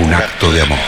[0.00, 0.78] un acto de amor.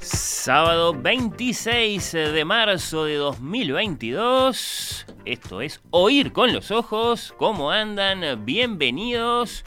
[0.00, 5.09] Sábado 26 de marzo de 2022.
[5.24, 7.34] Esto es Oír con los Ojos.
[7.36, 8.44] ¿Cómo andan?
[8.44, 9.64] Bienvenidos.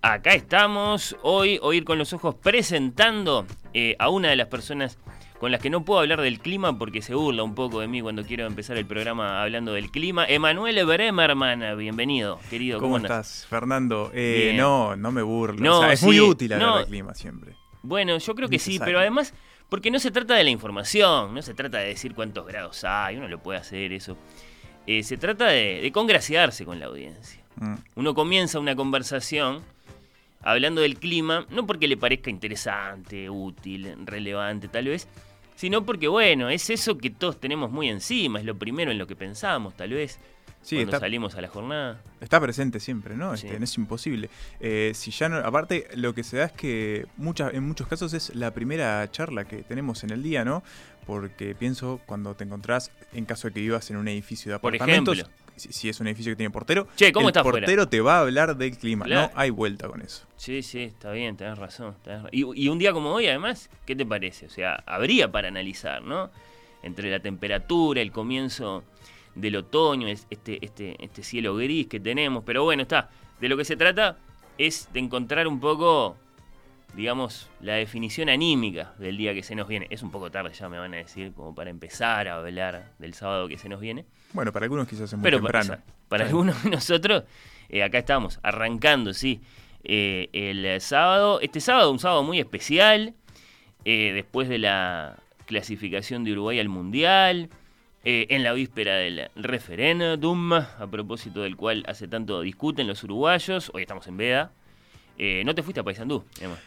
[0.00, 4.98] Acá estamos hoy, Oír con los Ojos, presentando eh, a una de las personas
[5.38, 8.00] con las que no puedo hablar del clima porque se burla un poco de mí
[8.00, 10.24] cuando quiero empezar el programa hablando del clima.
[10.26, 12.78] Emanuel Bremerman, bienvenido, querido.
[12.80, 13.10] ¿Cómo, andas?
[13.10, 14.10] estás, Fernando?
[14.14, 15.62] Eh, no, no me burlo.
[15.62, 16.78] No, O sea, es sí, muy útil hablar no.
[16.78, 17.54] del clima siempre.
[17.82, 19.34] Bueno, yo creo que sí, pero además,
[19.68, 23.16] porque no se trata de la información, no se trata de decir cuántos grados hay,
[23.16, 24.16] uno lo puede hacer eso.
[24.92, 27.40] Eh, se trata de, de congraciarse con la audiencia.
[27.60, 27.74] Mm.
[27.94, 29.62] Uno comienza una conversación
[30.42, 35.06] hablando del clima, no porque le parezca interesante, útil, relevante tal vez,
[35.54, 39.06] sino porque, bueno, es eso que todos tenemos muy encima, es lo primero en lo
[39.06, 40.18] que pensamos tal vez,
[40.62, 42.00] Sí, cuando está, salimos a la jornada.
[42.20, 43.32] está presente siempre, ¿no?
[43.34, 44.28] Este, no es imposible.
[44.60, 48.12] Eh, si ya no, aparte, lo que se da es que muchas, en muchos casos
[48.12, 50.62] es la primera charla que tenemos en el día, ¿no?
[51.06, 54.74] Porque pienso cuando te encontrás, en caso de que vivas en un edificio de Por
[54.74, 55.34] apartamentos, ejemplo.
[55.56, 57.58] si, si es un edificio que tiene portero, Che, ¿cómo el estás fuera?
[57.60, 59.06] portero te va a hablar del clima.
[59.06, 59.32] Claro.
[59.34, 60.26] No hay vuelta con eso.
[60.36, 61.96] Sí, sí, está bien, tenés razón.
[62.04, 64.44] tenés ra- Y, y un día como hoy, además, ¿qué te parece?
[64.46, 66.30] O sea, habría para analizar, ¿no?
[66.82, 68.84] Entre la temperatura, el comienzo
[69.34, 72.42] del otoño, es- este, este, este cielo gris que tenemos.
[72.44, 73.08] Pero bueno, está.
[73.40, 74.18] De lo que se trata
[74.58, 76.16] es de encontrar un poco,
[76.94, 79.86] digamos, la definición anímica del día que se nos viene.
[79.90, 83.14] Es un poco tarde, ya me van a decir, como para empezar a hablar del
[83.14, 84.04] sábado que se nos viene.
[84.32, 85.68] Bueno, para algunos quizás es muy Pero temprano.
[85.70, 87.24] para, para algunos de nosotros,
[87.68, 89.40] eh, acá estamos, arrancando, sí,
[89.84, 91.40] eh, el sábado.
[91.40, 93.14] Este sábado, un sábado muy especial,
[93.86, 95.16] eh, después de la
[95.46, 97.48] clasificación de Uruguay al Mundial,
[98.02, 103.70] eh, en la víspera del referéndum, a propósito del cual hace tanto discuten los uruguayos.
[103.74, 104.52] Hoy estamos en Veda.
[105.18, 106.24] Eh, ¿No te fuiste a Paysandú?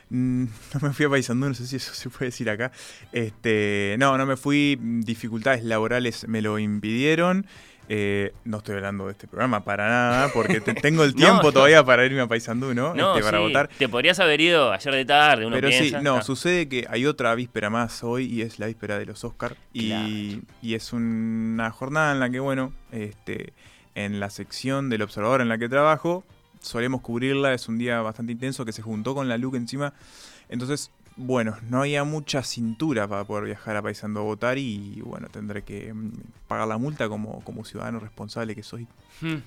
[0.09, 2.71] Mm, no me fui a Paysandú, no sé si eso se puede decir acá.
[3.12, 4.77] Este, no, no me fui.
[4.80, 7.47] Dificultades laborales me lo impidieron.
[7.89, 11.51] Eh, no estoy hablando de este programa para nada, porque te- tengo el tiempo No,
[11.51, 12.94] todavía para irme a Paysandú, ¿no?
[12.94, 13.69] No, Este, para sí, votar.
[13.77, 16.00] Te podrías haber ido ayer de tarde, uno Pero piensa.
[16.00, 19.24] sí, no, sucede que hay otra víspera más hoy y es la víspera de los
[19.25, 23.51] Oscar y, y es una jornada en la que, bueno, este,
[23.95, 26.24] en la sección del observador en la que trabajo,
[26.62, 29.94] solemos cubrirla, es un día bastante intenso que se juntó con la LUC encima,
[30.47, 35.27] entonces, bueno, no había mucha cintura para poder viajar a Paysandú a votar y, bueno,
[35.30, 36.12] tendré que mm,
[36.48, 38.88] pagar la multa como, como ciudadano responsable que soy.
[39.21, 39.38] Hmm.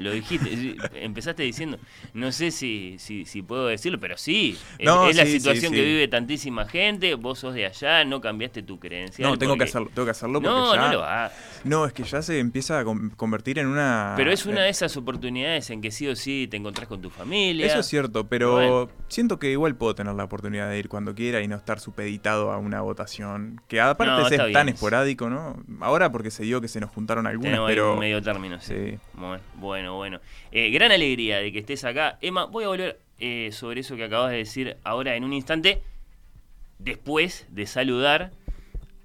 [0.00, 1.78] Lo dijiste, empezaste diciendo,
[2.14, 5.72] no sé si, si, si puedo decirlo, pero sí, es, No, es la sí, situación
[5.72, 5.78] sí.
[5.78, 9.26] que vive tantísima gente, vos sos de allá, no cambiaste tu creencia.
[9.26, 11.32] No, tengo que hacerlo, tengo que hacerlo porque No, ya- no lo hagas.
[11.64, 14.14] No, es que ya se empieza a con- convertir en una...
[14.16, 17.00] Pero es una eh, de esas oportunidades en que sí o sí te encontrás con
[17.02, 17.66] tu familia.
[17.66, 18.88] Eso es cierto, pero Bueno.
[19.08, 22.50] siento que igual puedo tener la oportunidad de ir cuando quiera y no estar supeditado
[22.52, 25.62] a una votación que aparte No, es tan esporádico, ¿no?
[25.80, 28.74] Ahora porque se dio que se nos juntaron algunas, Tenemos pero medio término, sí.
[28.92, 28.98] sí.
[29.14, 30.20] Bueno, bueno, bueno.
[30.52, 32.18] Eh, gran alegría de que estés acá.
[32.22, 35.82] Emma, voy a volver eh, sobre eso que acabas de decir ahora en un instante,
[36.78, 38.32] después de saludar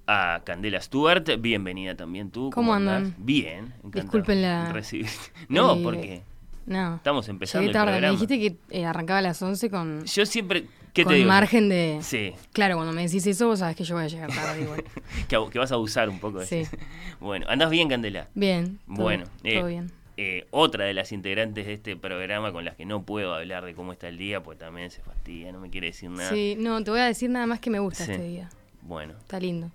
[0.06, 1.24] a Candela Stewart.
[1.40, 2.50] Bienvenida también tú.
[2.50, 3.14] ¿Cómo andan?
[3.18, 3.72] Bien.
[3.84, 4.72] Disculpen la-.
[5.48, 6.22] No, Eh, porque
[6.66, 6.96] No.
[6.96, 7.86] estamos empezando el tarde.
[7.92, 8.12] Me programa.
[8.20, 10.66] dijiste que eh, arrancaba a las 11 con, Yo siempre...
[10.92, 11.28] ¿Qué con te digo?
[11.28, 12.00] margen de...
[12.02, 14.84] Sí, Claro, cuando me decís eso, vos sabés que yo voy a llegar tarde igual.
[15.28, 16.56] que, que vas a abusar un poco de Sí.
[16.56, 16.76] eso.
[17.18, 18.28] Bueno, ¿andás bien, Candela?
[18.34, 18.78] Bien.
[18.86, 19.90] Bueno, todo eh, bien.
[20.16, 23.74] Eh, otra de las integrantes de este programa con las que no puedo hablar de
[23.74, 26.30] cómo está el día, pues también se fastidia, no me quiere decir nada.
[26.30, 28.12] Sí, no, te voy a decir nada más que me gusta Sí.
[28.12, 28.50] este día.
[28.82, 29.70] Bueno, Está lindo.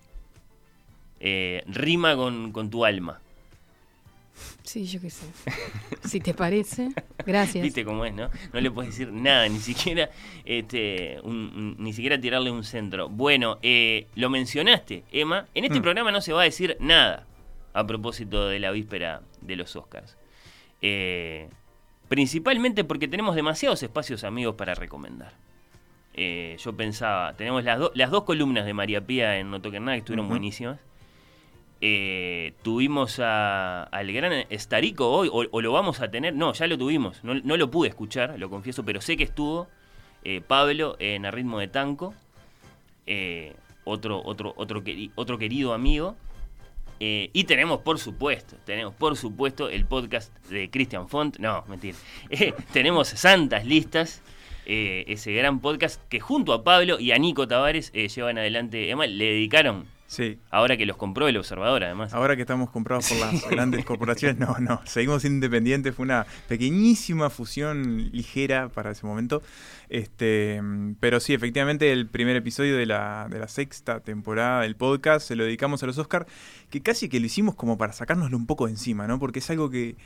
[1.20, 3.20] eh, rima con, con tu alma.
[4.64, 5.26] Sí, yo qué sé.
[6.08, 6.90] si te parece,
[7.26, 7.64] gracias.
[7.64, 8.30] ¿Viste cómo es, no?
[8.54, 10.12] No le puedes decir nada, ni siquiera
[10.46, 13.10] este, un- ni siquiera tirarle un centro.
[13.10, 15.48] Bueno, eh, lo mencionaste, Emma.
[15.56, 15.82] En este Mm.
[15.82, 17.26] programa no se va a decir nada
[17.74, 20.18] a propósito de la víspera de los Oscars.
[20.82, 21.50] Eh,
[22.08, 25.34] principalmente porque tenemos demasiados espacios amigos para recomendar.
[26.14, 29.86] Eh, yo pensaba, tenemos las, do- las dos columnas de María Pía en No Toquen
[29.86, 30.80] Nada que estuvieron buenísimas.
[31.80, 36.66] Eh, tuvimos a- al gran Estarico hoy, o, o lo vamos a tener, no, ya
[36.66, 39.68] lo tuvimos, no, no lo pude escuchar, lo confieso, pero sé que estuvo
[40.24, 42.16] eh, Pablo en A Ritmo de Tanco,
[43.84, 46.16] otro, otro, otro, queri- otro querido amigo.
[47.00, 51.38] Eh, y tenemos, por supuesto, tenemos, por supuesto, el podcast de Christian Font.
[51.38, 51.98] No, mentira.
[52.30, 54.22] Eh, tenemos Santas Listas,
[54.66, 58.84] eh, ese gran podcast que junto a Pablo y a Nico Tavares eh, llevan adelante.
[58.84, 62.14] Además, le dedicaron, Sí, ahora que los compró el observador, además.
[62.14, 67.30] ahora que estamos comprados por las grandes corporaciones, no, no, seguimos independientes, fue una pequeñísima
[67.30, 69.44] fusión ligera para ese momento.
[69.90, 70.62] Este,
[71.02, 75.36] pero sí, efectivamente, el primer episodio de la, de la sexta temporada del podcast se
[75.36, 76.26] lo dedicamos a los Oscar,
[76.70, 79.20] que casi que lo hicimos como para sacárnoslo un poco de encima, ¿no?
[79.20, 79.98] Porque es algo que,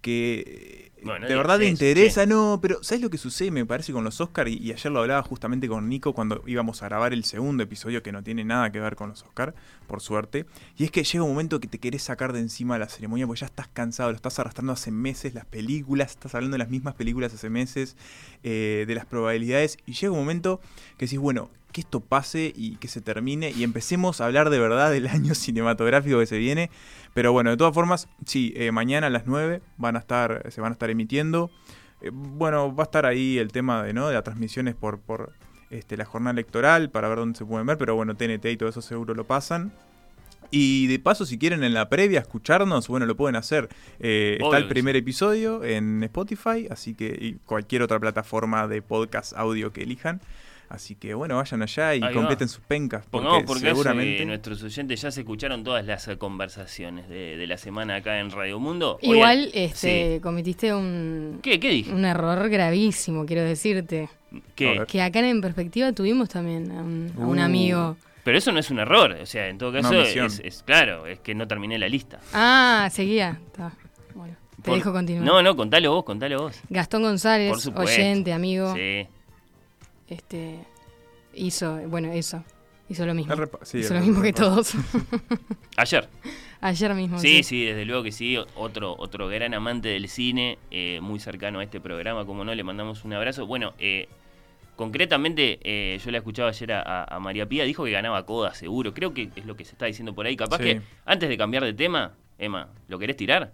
[0.00, 3.50] que Bueno, de verdad te interesa, no, pero ¿sabes lo que sucede?
[3.50, 6.82] Me parece con los Oscar, y, y ayer lo hablaba justamente con Nico cuando íbamos
[6.82, 9.54] a grabar el segundo episodio que no tiene nada que ver con los Oscar,
[9.86, 12.88] por suerte, y es que llega un momento que te querés sacar de encima la
[12.88, 16.58] ceremonia porque ya estás cansado, lo estás arrastrando hace meses, las películas, estás hablando de
[16.58, 17.96] las mismas películas hace meses,
[18.42, 20.60] eh, de las probabilidades, y llega un momento
[20.96, 24.58] que decís, bueno, que esto pase y que se termine y empecemos a hablar de
[24.58, 26.70] verdad del año cinematográfico que se viene.
[27.14, 30.60] Pero bueno, de todas formas, sí, eh, mañana a las 9 van a estar, se
[30.60, 31.50] van a estar emitiendo.
[32.00, 34.08] Eh, bueno, va a estar ahí el tema de, ¿no?
[34.08, 35.32] de las transmisiones por, por
[35.70, 38.68] este, la jornada electoral para ver dónde se pueden ver, pero bueno, TNT y todo
[38.68, 39.72] eso seguro lo pasan.
[40.50, 43.68] Y de paso, si quieren en la previa escucharnos, bueno, lo pueden hacer.
[44.00, 49.32] Eh, está el primer episodio en Spotify, así que y cualquier otra plataforma de podcast
[49.34, 50.20] audio que elijan.
[50.70, 52.12] Así que bueno, vayan allá y Ahí va.
[52.12, 53.04] completen sus pencas.
[53.10, 54.24] Porque Pongamos por caso seguramente.
[54.24, 58.30] nuestros oyentes ya se escucharon todas las eh, conversaciones de, de la semana acá en
[58.30, 58.96] Radio Mundo.
[59.02, 61.40] Igual al- este, cometiste un.
[61.42, 61.58] ¿Qué?
[61.58, 61.92] ¿Qué dije?
[61.92, 64.08] un error gravísimo, quiero decirte.
[64.54, 64.84] ¿Qué?
[64.86, 67.42] Que acá en Perspectiva tuvimos también a un, a un Uh.
[67.42, 67.96] amigo.
[68.22, 71.18] Pero eso no es un error, o sea, en todo caso es, es claro, es
[71.18, 72.20] que no terminé la lista.
[72.32, 73.40] Ah, seguía.
[73.46, 73.72] Está.
[74.14, 75.24] Bueno, te Por- dejo continuar.
[75.24, 76.60] No, no, contalo vos, contalo vos.
[76.68, 77.92] Gastón González, Por supuesto.
[78.00, 79.08] oyente, amigo, Sí.
[80.10, 80.58] Este
[81.34, 82.44] hizo, bueno, eso.
[82.88, 83.32] Hizo lo mismo.
[83.62, 84.74] Sí, hizo lo mismo que todos.
[85.76, 86.08] Ayer.
[86.60, 87.18] Ayer mismo.
[87.20, 88.36] Sí, sí, desde luego que sí.
[88.56, 92.64] Otro, otro gran amante del cine, eh, muy cercano a este programa, como no, le
[92.64, 93.46] mandamos un abrazo.
[93.46, 94.08] Bueno, eh,
[94.76, 98.94] Concretamente, eh, yo la escuchaba ayer a, a María Pía, dijo que ganaba Coda seguro.
[98.94, 100.36] Creo que es lo que se está diciendo por ahí.
[100.36, 100.62] Capaz Sí.
[100.64, 103.52] que antes de cambiar de tema, Emma, ¿lo querés tirar?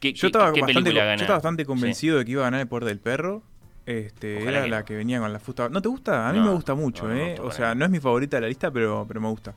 [0.00, 1.66] ¿Qué, Yo qué- estaba, qué bastante, película yo estaba bastante Sí.
[1.66, 3.42] convencido de que iba a ganar el poder del perro.
[3.86, 4.84] Este, Ojalá era que la no.
[4.86, 5.68] que venía con la fusta.
[5.68, 6.28] ¿No te gusta?
[6.28, 7.36] A mí No, me gusta mucho, no, ¿eh?
[7.40, 9.54] o sea, no es mi favorita de la lista, pero, pero me gusta.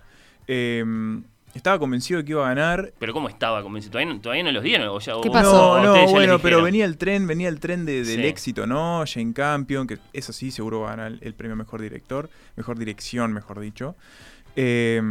[0.48, 0.84] Eh,
[1.54, 2.94] estaba convencido de que iba a ganar.
[3.00, 3.94] Pero ¿cómo estaba convencido?
[3.94, 4.88] ¿Todavía no, todavía no los dieron?
[4.90, 5.82] O ya, ¿Qué pasó?
[5.82, 8.28] No, no, bueno, pero venía el tren, venía el tren de- del Sí.
[8.28, 9.04] éxito, ¿no?
[9.08, 12.78] Jane Campion, que eso sí, seguro va a ganar el, el premio mejor director, mejor
[12.78, 13.96] dirección, mejor dicho.
[14.56, 15.02] Eh,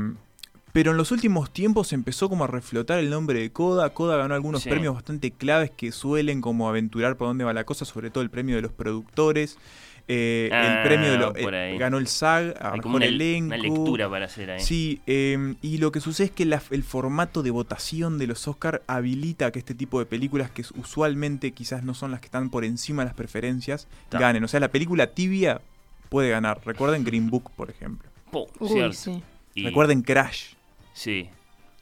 [0.76, 3.88] pero en los últimos tiempos empezó como a reflotar el nombre de Coda.
[3.94, 4.68] Coda ganó algunos Sí.
[4.68, 8.28] premios bastante claves que suelen como aventurar por dónde va la cosa, sobre todo el
[8.28, 9.56] premio de los productores.
[10.08, 11.76] eh, Ah, el premio de los por ahí.
[11.78, 13.46] ganó el SAG a Hay como mejor una, elenco.
[13.46, 14.60] una lectura para hacer ahí.
[14.60, 18.46] Sí, eh, y lo que sucede es que la- el formato de votación de los
[18.46, 22.50] Oscar habilita que este tipo de películas, que usualmente quizás no son las que están
[22.50, 24.18] por encima de las preferencias, Ta.
[24.20, 24.44] ganen.
[24.44, 25.60] O sea, la película tibia
[26.08, 26.60] puede ganar.
[26.64, 28.08] Recuerden Green Book, por ejemplo.
[28.30, 29.22] Po, Uy, sí.
[29.56, 30.52] Y- Recuerden Crash.
[30.96, 31.28] Sí.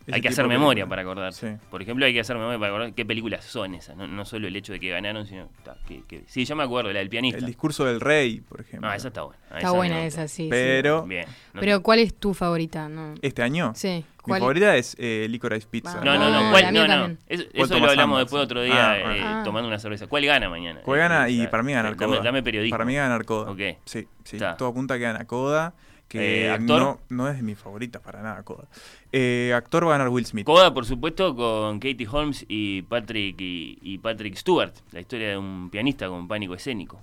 [0.07, 1.53] Ese Hay que hacer memoria para acordarse.
[1.55, 1.67] Sí.
[1.71, 3.97] Por ejemplo, hay que hacer memoria para acordar qué películas son esas.
[3.97, 5.49] No, no solo el hecho de que ganaron, sino.
[5.89, 7.39] que, que- sí, yo me acuerdo, la del pianista.
[7.39, 8.87] El discurso del rey, por ejemplo.
[8.87, 9.41] No, esa está buena.
[9.51, 10.43] Ah, Está buena esa, sí.
[10.45, 10.49] sí.
[10.51, 11.25] Pero Bien.
[11.55, 12.87] No, Pero ¿cuál es tu favorita?
[12.91, 13.15] No.
[13.23, 14.05] este año, Sí.
[14.27, 15.99] mi favorita es eh, Licorice Pizza.
[15.99, 16.55] Ah, no, no, no.
[16.55, 17.17] Ah, No, no.
[17.27, 18.19] Eso, ¿Cuál eso lo hablamos ambas?
[18.25, 19.43] después otro día, Ah, eh, Ah.
[19.43, 20.07] tomando una cerveza.
[20.07, 20.81] ¿Cuál gana mañana?
[20.85, 21.29] ¿Cuál gana?
[21.29, 22.21] Eh, Y eh, para mí gana dame, Coda.
[22.21, 22.75] dame periodismo.
[22.75, 23.51] Para mí gana Coda.
[23.53, 23.59] Ok.
[23.87, 24.37] Sí, sí.
[24.37, 24.55] Está.
[24.59, 25.73] Todo apunta a que gana Coda.
[26.09, 26.81] Que Eh, ¿actor?
[26.81, 28.69] No, no es de mis favoritas para nada, Coda.
[29.11, 30.45] Eh, actor va a ganar Will Smith.
[30.47, 34.73] Coda, por supuesto, con Katie Holmes y Patrick y, y Patrick Stewart.
[34.93, 37.03] La historia de un pianista con pánico escénico.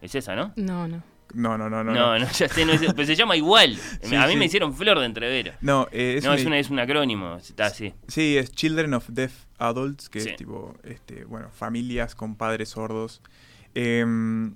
[0.00, 0.52] Es esa, ¿no?
[0.56, 1.02] No, no.
[1.34, 1.92] No, no, no, no.
[1.92, 3.76] No, no, ya sé, no es, pero se llama igual.
[4.02, 4.38] Sí, a mí sí.
[4.38, 5.58] me hicieron flor de entrevera.
[5.60, 7.36] No, eh, es, no, una- es, una, es un acrónimo.
[7.36, 7.92] Está así.
[8.06, 10.30] Sí, es Children of Deaf Adults, que Sí.
[10.30, 13.20] es tipo, este, bueno, familias con padres sordos.
[13.74, 14.54] Em,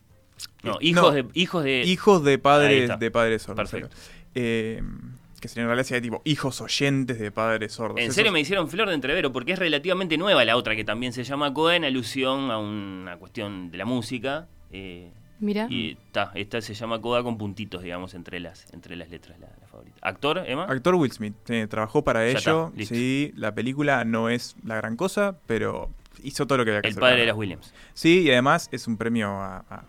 [0.63, 1.83] No, eh, hijos, no, de, hijos de.
[1.83, 3.71] hijos de padres de padres sordos.
[3.71, 3.97] Perfecto.
[4.35, 7.99] Em, que sería en realidad sería tipo hijos oyentes de padres sordos.
[7.99, 10.85] En Esos- serio me hicieron flor de entrevero porque es relativamente nueva la otra que
[10.85, 14.47] también se llama Coda en alusión a una cuestión de la música.
[14.71, 15.67] eh, Mira.
[15.69, 19.49] y ta, esta se llama Coda con puntitos, digamos, entre las, entre las letras, la,
[19.61, 19.97] la favorita.
[20.01, 20.67] ¿Actor, Emma?
[20.67, 22.73] Actor Will Smith, sí, trabajó para Ya ello.
[22.79, 25.91] está, sí, la película no es la gran cosa, pero
[26.23, 27.01] hizo todo lo que había que El hacer.
[27.01, 27.37] padre de las.
[27.37, 27.75] Williams.
[27.93, 29.85] Sí, y además es un premio a, a-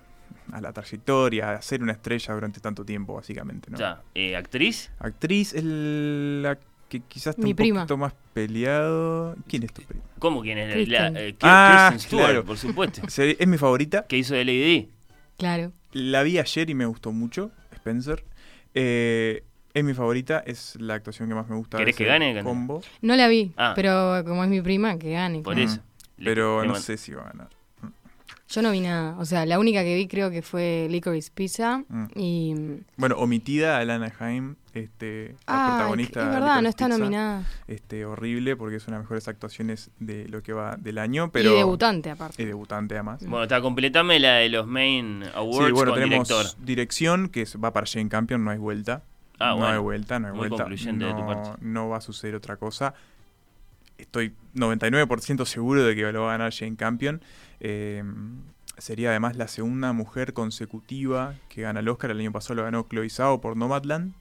[0.51, 3.71] a la trayectoria, a ser una estrella durante tanto tiempo, básicamente.
[3.71, 3.77] ¿no?
[3.77, 4.91] Ya, eh, ¿Actriz?
[4.99, 6.57] Actriz es la
[6.89, 7.79] que quizás está Mi un prima.
[7.81, 9.35] poquito más peleado.
[9.47, 10.03] ¿Quién es tu prima?
[10.19, 10.73] ¿Cómo quién es?
[10.73, 11.13] Kristen.
[11.13, 12.45] La, eh, Kirsten Ah, Stewart, claro.
[12.45, 13.01] por supuesto.
[13.17, 14.05] Es mi favorita.
[14.07, 14.89] que hizo de Lady Di.
[15.37, 15.71] Claro.
[15.91, 18.23] La vi ayer y me gustó mucho, Spencer.
[18.73, 21.77] Eh, es mi favorita, es la actuación que más me gusta.
[21.77, 22.43] ¿Querés que gane?
[22.43, 23.73] Combo, No la vi, Ah.
[23.75, 25.39] pero como es mi prima, que gane.
[25.41, 25.69] Por claro.
[25.71, 25.81] eso.
[26.17, 27.49] Pero le no sé si va a ganar.
[28.53, 29.15] Yo no vi nada.
[29.17, 31.83] O sea, la única que vi creo que fue Licorice Pizza.
[31.89, 32.05] Mm.
[32.15, 32.55] Y.
[32.97, 36.19] Bueno, omitida Alana Haim, este, la Ah, protagonista.
[36.19, 36.97] es de verdad, no Licorice está Pizza.
[36.99, 37.43] nominada.
[37.67, 41.31] Este, horrible porque es una de las mejores actuaciones de lo que va del año.
[41.31, 42.43] Pero, Y debutante, aparte.
[42.43, 43.21] Y debutante además.
[43.25, 46.65] Bueno, está, completame la de los main awards Sí, bueno, con tenemos director.
[46.65, 49.01] dirección, que es- va para Jane Campion, no hay vuelta.
[49.39, 49.73] Ah, no bueno.
[49.73, 50.57] hay vuelta, no hay Muy vuelta.
[50.65, 51.49] concluyente de tu no, parte.
[51.61, 52.93] no va a suceder otra cosa.
[53.97, 57.21] Estoy 99% seguro de que lo va a ganar Jane Campion.
[57.63, 58.03] Eh,
[58.77, 62.11] sería además la segunda mujer consecutiva que gana el Oscar.
[62.11, 64.13] El año pasado lo ganó Chloe Zhao por Nomadland.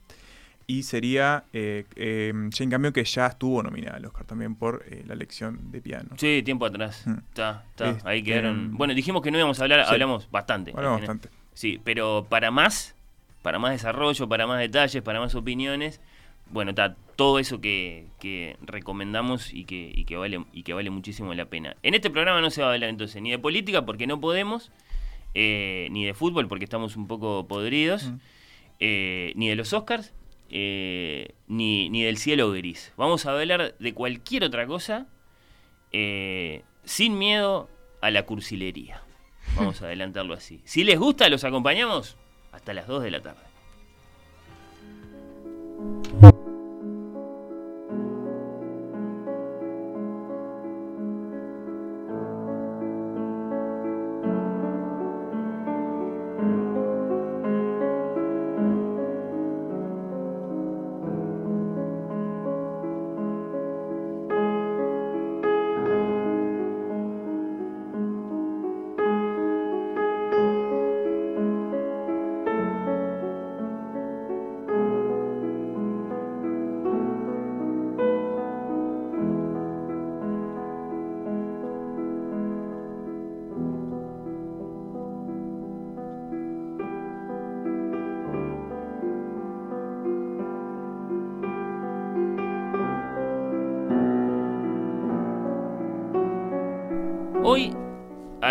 [0.65, 5.03] Y sería eh, eh, Jane Campion que ya estuvo nominada al Oscar también por eh,
[5.05, 6.11] la lección de piano.
[6.17, 7.05] Sí, tiempo atrás.
[7.05, 7.17] Mm.
[7.29, 7.89] Está, está.
[7.89, 8.77] Este, Ahí quedaron.
[8.77, 9.91] Bueno, dijimos que no íbamos a hablar, Sí.
[9.93, 10.71] hablamos bastante.
[10.71, 10.91] Final.
[10.99, 11.29] bastante.
[11.53, 12.95] Sí, pero para más,
[13.41, 15.99] para más desarrollo, para más detalles, para más opiniones,
[16.49, 20.89] bueno, está todo eso que, que recomendamos y que, y que vale y que vale
[20.89, 21.75] muchísimo la pena.
[21.83, 24.71] En este programa no se va a hablar entonces ni de política porque no podemos,
[25.35, 28.19] eh, ni de fútbol porque estamos un poco podridos, Mm.
[28.79, 30.13] eh, ni de los Oscars,
[30.49, 32.93] eh, ni, ni del cielo gris.
[32.97, 35.07] Vamos a hablar de cualquier otra cosa
[35.91, 37.69] eh, sin miedo
[38.01, 39.01] a la cursilería.
[39.55, 40.61] Vamos a adelantarlo así.
[40.65, 42.17] Si les gusta, los acompañamos
[42.51, 43.41] hasta las 2 de la tarde.
[45.83, 46.42] Hum.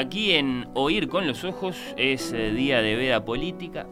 [0.02, 3.86] Aquí en Oír con los Ojos, es eh, día de veda política,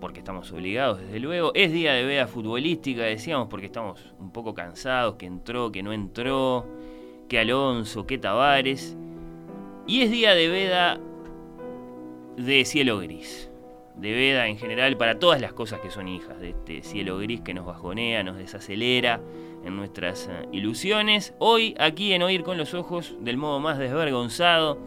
[0.00, 1.52] porque estamos obligados, desde luego.
[1.54, 5.92] Es día de veda futbolística, decíamos, porque estamos un poco cansados, que entró, que no
[5.92, 6.66] entró,
[7.28, 8.96] que Alonso, que Tavares.
[9.86, 11.00] Y es día de veda
[12.36, 13.50] de cielo gris.
[13.96, 17.40] De veda en general para todas las cosas que son hijas de este cielo gris
[17.40, 19.20] que nos bajonea, nos desacelera
[19.64, 21.34] en nuestras eh, ilusiones.
[21.38, 24.78] Hoy, aquí en Oír con los Ojos, del modo más desvergonzado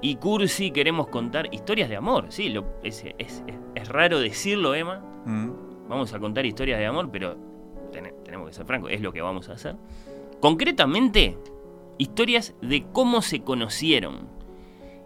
[0.00, 2.26] y cursi, queremos contar historias de amor.
[2.30, 3.42] Sí, lo, es, es,
[3.74, 4.98] es, raro decirlo, Emma.
[5.26, 5.50] Mm.
[5.88, 7.36] Vamos a contar historias de amor, pero
[7.92, 9.76] ten- tenemos que ser francos, es lo que vamos a hacer.
[10.40, 11.36] Concretamente,
[11.98, 14.28] historias de cómo se conocieron.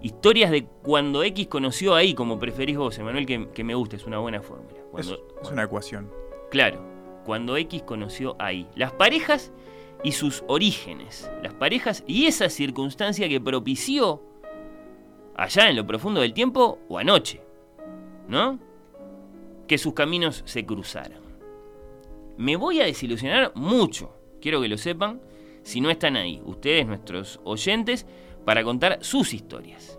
[0.02, 4.06] Historias de cuando X conoció ahí, como preferís vos, Emanuel, que, que me gusta, es
[4.06, 4.76] una buena fórmula.
[4.78, 6.10] Es, Cuando- es una ecuación.
[6.50, 6.80] Claro,
[7.26, 8.66] cuando X conoció ahí.
[8.76, 9.52] Las parejas
[10.02, 11.30] y sus orígenes.
[11.42, 14.22] Las parejas y esa circunstancia que propició
[15.34, 17.42] allá en lo profundo del tiempo o anoche.
[18.28, 18.58] ¿No?
[19.66, 21.20] Que sus caminos se cruzaran.
[22.38, 25.20] Me voy a desilusionar mucho, quiero que lo sepan,
[25.62, 28.06] si no están ahí, ustedes, nuestros oyentes,
[28.44, 29.98] para contar sus historias.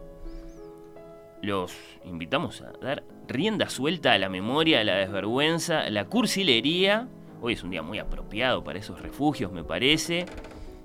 [1.41, 7.10] Los invitamos a dar rienda suelta a la memoria, a la desvergüenza, a la cursilería.
[7.41, 10.25] Hoy es un día muy apropiado para esos refugios, me parece.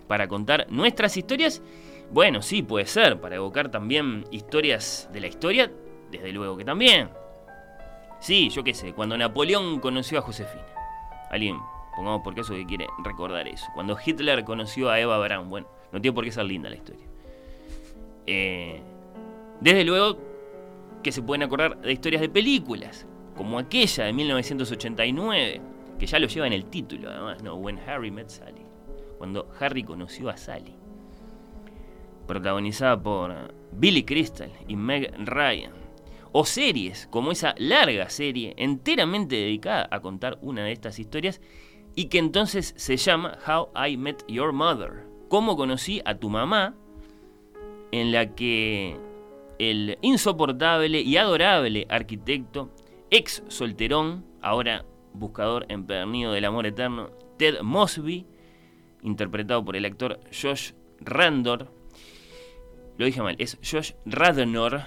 [0.06, 1.62] Para contar nuestras historias.
[2.10, 3.20] Bueno, sí, puede ser.
[3.20, 5.72] Para evocar también historias de la historia.
[6.10, 7.08] Desde luego que también.
[8.20, 8.92] Sí, yo qué sé.
[8.92, 10.66] Cuando Napoleón conoció a Josefina.
[11.30, 11.58] Alguien,
[11.96, 13.66] pongamos por caso que quiere recordar eso.
[13.72, 15.48] Cuando Hitler conoció a Eva Braun.
[15.48, 17.06] Bueno, no tiene por qué ser linda la historia.
[18.26, 18.80] Eh,
[19.60, 20.18] desde luego
[21.02, 25.60] que se pueden acordar de historias de películas, como aquella de 1989,
[26.02, 27.54] que ya lo lleva en el título además, ¿no?
[27.54, 28.66] When Harry Met Sally.
[29.18, 30.74] Cuando Harry conoció a Sally.
[32.26, 35.70] Protagonizada por Billy Crystal y Meg Ryan.
[36.32, 41.40] O series, como esa larga serie enteramente dedicada a contar una de estas historias
[41.94, 45.04] y que entonces se llama How I Met Your Mother.
[45.28, 46.74] Cómo conocí a tu mamá,
[47.92, 48.96] en la que
[49.60, 52.70] el insoportable y adorable arquitecto,
[53.08, 58.26] ex solterón, ahora buscador empedernido del amor eterno, Ted Mosby,
[59.02, 61.68] interpretado por el actor Josh Randor,
[62.98, 64.82] lo dije mal, es Josh Radnor,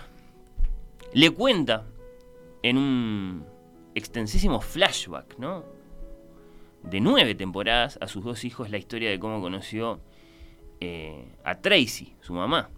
[1.13, 1.85] le cuenta
[2.61, 3.45] en un
[3.93, 5.65] extensísimo flashback, ¿no?
[6.83, 10.01] De nueve temporadas a sus dos hijos la historia de cómo conoció
[10.79, 12.69] eh, a Tracy, su mamá.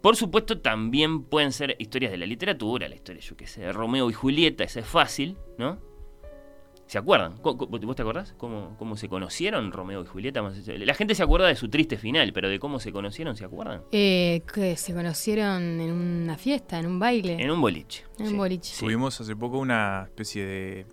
[0.00, 3.72] Por supuesto, también pueden ser historias de la literatura, la historia, yo qué sé, de
[3.72, 5.78] Romeo y Julieta, esa es fácil, ¿no?
[6.88, 7.36] ¿Se acuerdan?
[7.42, 10.42] ¿Cómo- cómo- ¿Vos te acordás cómo, cómo se conocieron Romeo y Julieta?
[10.66, 13.82] La gente se acuerda de su triste final, pero de cómo se conocieron, ¿se acuerdan?
[13.92, 17.36] Eh, que se conocieron en una fiesta, en un baile.
[17.42, 18.04] En un boliche.
[18.18, 18.36] En un sí.
[18.36, 18.72] boliche.
[18.74, 18.84] Sí.
[18.84, 20.86] Tuvimos hace poco una especie de.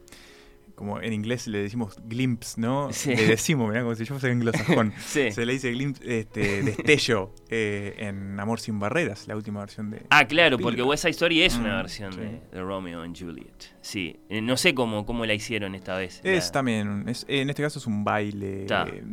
[0.76, 2.92] Como en inglés le decimos glimpse, ¿no?
[2.92, 3.16] Sí.
[3.16, 4.92] Le decimos, mirá, como si yo fuera anglosajón.
[5.00, 5.32] Sí.
[5.32, 10.02] Se le dice glimpse, este, destello eh, en Amor sin barreras, la última versión de.
[10.10, 10.82] Ah, claro, porque.
[10.84, 12.20] West Side Story es una Mm, versión sí.
[12.20, 13.74] de, de Romeo and Juliet.
[13.80, 16.20] Sí, Eh, no sé cómo, cómo la hicieron esta vez.
[16.26, 19.04] Es La- también, es, en este caso es un baile eh,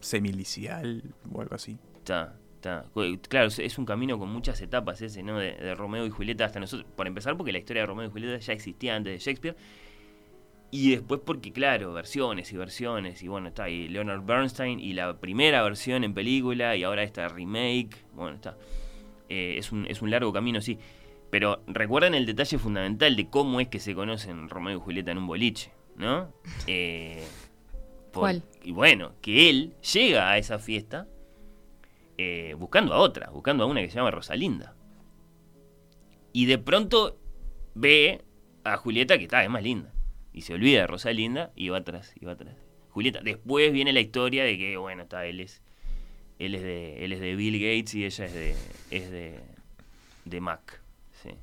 [0.00, 1.78] semilicial o algo así.
[1.96, 2.86] Está, está.
[3.28, 5.38] Claro, es- es un camino con muchas etapas ese, ¿no?
[5.38, 6.88] De, de Romeo y Julieta hasta nosotros.
[6.96, 9.56] Por empezar, porque la historia de Romeo y Julieta ya existía antes de Shakespeare.
[10.76, 13.22] Y después porque, claro, versiones y versiones.
[13.22, 17.28] Y bueno, está ahí Leonard Bernstein y la primera versión en película y ahora esta
[17.28, 17.96] remake.
[18.12, 18.56] Bueno, está.
[19.28, 20.76] Eh, es, un, es un largo camino, sí.
[21.30, 25.18] Pero recuerden el detalle fundamental de cómo es que se conocen Romeo y Julieta en
[25.18, 26.32] un boliche, ¿no?
[26.66, 27.24] Eh,
[28.12, 28.42] por- ¿Cuál?
[28.64, 31.06] Y bueno, que él llega a esa fiesta
[32.18, 34.74] eh, buscando a otra, buscando a una que se llama Rosalinda.
[36.32, 37.16] Y de pronto
[37.74, 38.22] ve
[38.64, 39.93] a Julieta que está, es más linda.
[40.34, 42.56] Y se olvida de Rosalinda y va atrás, y va atrás.
[42.90, 45.62] Julieta, después viene la historia de que, bueno, está, él es.
[46.38, 48.56] Él es de, él es de Bill Gates y ella es de.
[48.90, 49.40] es de.
[50.24, 50.82] de Mac.
[51.22, 51.30] Sí.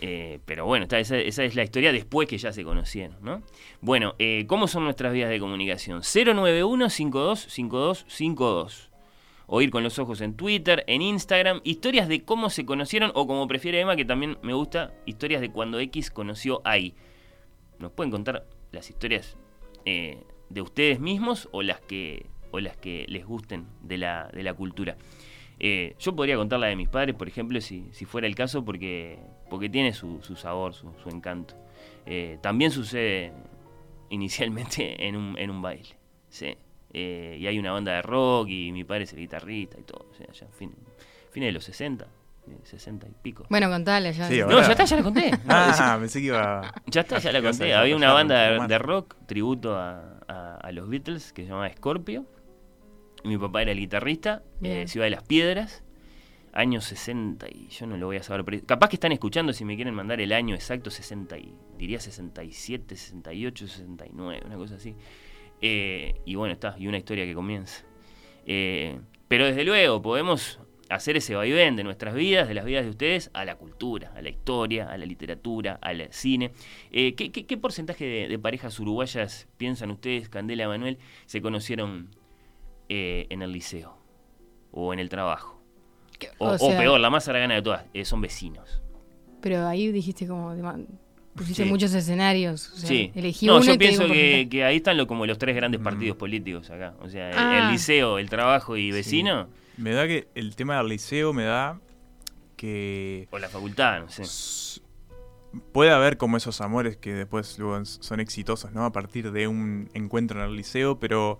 [0.00, 3.42] Eh, pero bueno, está, esa, esa es la historia después que ya se conocieron, ¿no?
[3.80, 6.02] Bueno, eh, ¿cómo son nuestras vías de comunicación?
[6.02, 8.90] 091-525252.
[9.48, 13.48] Oír con los ojos en Twitter, en Instagram, historias de cómo se conocieron, o como
[13.48, 16.94] prefiere Emma, que también me gusta, historias de cuando X conoció ahí.
[17.78, 19.36] Nos pueden contar las historias
[19.84, 24.42] eh, de ustedes mismos o las que, o las que les gusten de la, de
[24.42, 24.96] la cultura.
[25.60, 28.64] Eh, yo podría contar la de mis padres, por ejemplo, si, si fuera el caso,
[28.64, 29.18] porque,
[29.50, 31.54] porque tiene su, su sabor, su, encanto.
[32.06, 33.32] Eh, también sucede
[34.10, 35.96] inicialmente en un, en un baile.
[36.28, 36.56] Sí,
[36.92, 40.10] y hay una banda de rock y mi padre es el guitarrista y todo.
[40.52, 40.74] Fin,
[41.30, 42.08] fines de los 60, eh,
[42.64, 43.46] 60 y pico.
[43.50, 44.28] Bueno, contale ya.
[44.28, 45.30] Sí, no, ya está, ya la conté.
[45.30, 46.72] No, Ah, pensé que iba.
[46.86, 47.74] ya está, ya la conté.
[47.74, 51.68] Había una banda de, de rock, tributo a, a- a los Beatles, que se llamaba
[51.70, 52.26] Scorpio.
[53.24, 54.78] Y mi papá era el guitarrista, Bien.
[54.78, 55.82] eh, Ciudad de las Piedras,
[56.52, 58.44] año 60, y yo no lo voy a saber.
[58.44, 61.98] pero capaz que están escuchando si me quieren mandar el año exacto, 60 y, diría
[61.98, 64.94] 67, 68, 69, una cosa así.
[65.60, 67.82] Eh, y bueno, está, y una historia que comienza.
[68.46, 72.90] Eh, pero desde luego podemos hacer ese vaivén de nuestras vidas, de las vidas de
[72.90, 76.52] ustedes, a la cultura, a la historia, a la literatura, al cine.
[76.90, 81.42] Eh, ¿qué, qué, qué porcentaje de, de parejas uruguayas piensan ustedes, Candela y Manuel, se
[81.42, 82.08] conocieron
[82.88, 83.96] eh, en el liceo
[84.72, 85.60] o en el trabajo?
[86.38, 88.80] O, O o sea- peor, la más aragana de todas, eh, son vecinos.
[89.40, 90.54] Pero ahí dijiste como.
[91.36, 91.68] Pusiste Sí.
[91.68, 92.72] muchos escenarios.
[92.72, 93.12] O sea, Sí.
[93.14, 95.58] Elegí no, uno yo pienso que, ahí están lo, como los tres Mm.
[95.58, 96.94] grandes partidos políticos acá.
[97.00, 97.60] O sea, el, Ah.
[97.66, 99.22] el liceo, el trabajo y Sí.
[99.78, 101.80] Me da que el tema del liceo me da
[102.56, 104.82] que o la facultad, no sé.
[105.72, 108.84] puede haber como esos amores que después luego son exitosos, ¿no?
[108.84, 111.38] A partir de un encuentro en el liceo, pero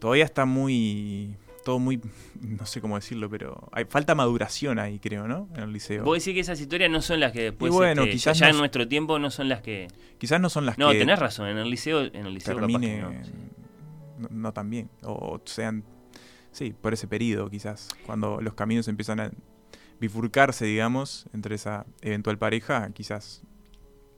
[0.00, 2.00] todavía está muy todo muy
[2.40, 5.48] no sé cómo decirlo, pero hay falta maduración ahí, creo, ¿no?
[5.54, 6.02] En el liceo.
[6.02, 8.46] Vos decís que esas historias no son las que después, Y bueno, este, quizás ya
[8.46, 9.88] no en nuestro tiempo no son las que...
[10.16, 12.66] Quizás no son las No, que tenés razón, en el liceo, en el liceo capaz
[12.68, 13.24] que termine no.
[13.24, 13.32] sí.
[14.18, 15.84] no, no tan bien o sean
[16.56, 19.30] sí, por ese periodo quizás, cuando los caminos empiezan a
[20.00, 23.42] bifurcarse, digamos, entre esa eventual pareja, quizás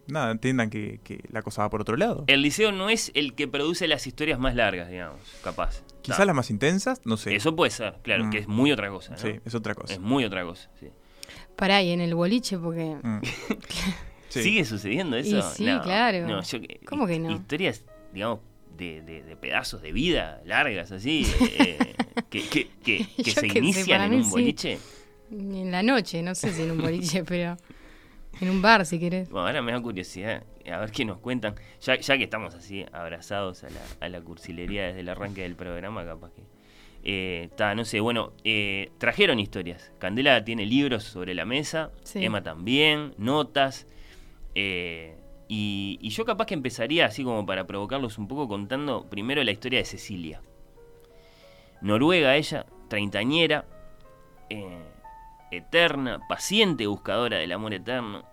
[0.07, 2.25] nada, entiendan que, que la cosa va por otro lado.
[2.29, 5.83] El liceo no es el que produce las historias más largas, digamos, capaz.
[6.03, 7.35] Quizás las más intensas, no sé.
[7.35, 8.31] Eso puede ser, claro, Mm.
[8.31, 9.13] que es muy otra cosa.
[9.13, 9.19] ¿no?
[9.19, 9.93] Sí, es otra cosa.
[9.95, 10.89] Es muy otra cosa, sí.
[11.57, 12.97] Pará, y en el boliche, porque.
[13.03, 13.19] Mm.
[14.31, 14.43] Sí.
[14.43, 15.39] ¿Sigue sucediendo eso?
[15.39, 16.27] Y sí, No, claro.
[16.29, 17.31] no, yo que- ¿Cómo que no?
[17.31, 18.41] Historias, digamos,
[18.79, 21.27] de, de- de pedazos de vida largas, así,
[21.59, 21.77] eh,
[22.31, 24.31] que, que- que- que Yo se inician en un sí.
[24.31, 24.79] boliche.
[25.31, 27.57] En la noche, no sé si en un boliche, pero.
[28.41, 29.29] En un bar, si querés.
[29.31, 31.57] Bueno, ahora me da curiosidad, a ver qué nos cuentan.
[31.83, 35.57] Ya, ya que estamos así abrazados a la, a la cursilería desde el arranque del
[35.57, 36.43] programa, capaz que.
[37.03, 39.91] eh, ta, no sé, bueno, eh, trajeron historias.
[39.99, 42.25] Candela tiene libros sobre la mesa, Sí.
[42.25, 43.89] Emma también, notas.
[44.55, 45.17] eh,
[45.49, 49.79] y, yo capaz que empezaría así como para provocarlos un poco contando primero la historia
[49.79, 50.43] de Cecilia.
[51.81, 53.65] Noruega ella, treintañera,
[54.51, 54.83] eh,
[55.51, 58.25] eterna, paciente buscadora del amor eterno,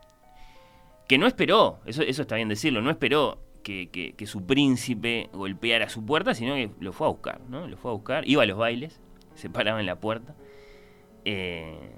[1.07, 5.29] que no esperó, eso, eso está bien decirlo, no esperó que, que- que su príncipe
[5.31, 7.67] golpeara su puerta, sino que lo fue a buscar, ¿no?
[7.67, 8.99] Lo fue a buscar, iba a los bailes,
[9.35, 10.35] se paraba en la puerta,
[11.23, 11.91] eh,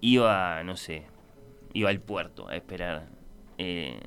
[0.00, 1.04] iba, no sé,
[1.72, 3.08] iba al puerto a esperar
[3.58, 4.00] eh,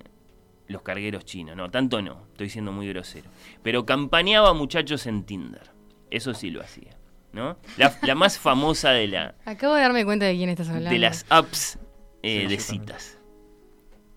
[0.68, 3.30] los cargueros chinos, no, tanto no, estoy siendo muy grosero,
[3.62, 5.70] pero campaneaba muchachos en Tinder,
[6.10, 6.98] eso sí lo hacía,
[7.34, 7.58] ¿no?
[7.78, 10.90] La, la más famosa de la, Acabo de darme cuenta de quién estás hablando.
[10.92, 11.78] de las apps
[12.24, 13.18] eh, Sí, de citas.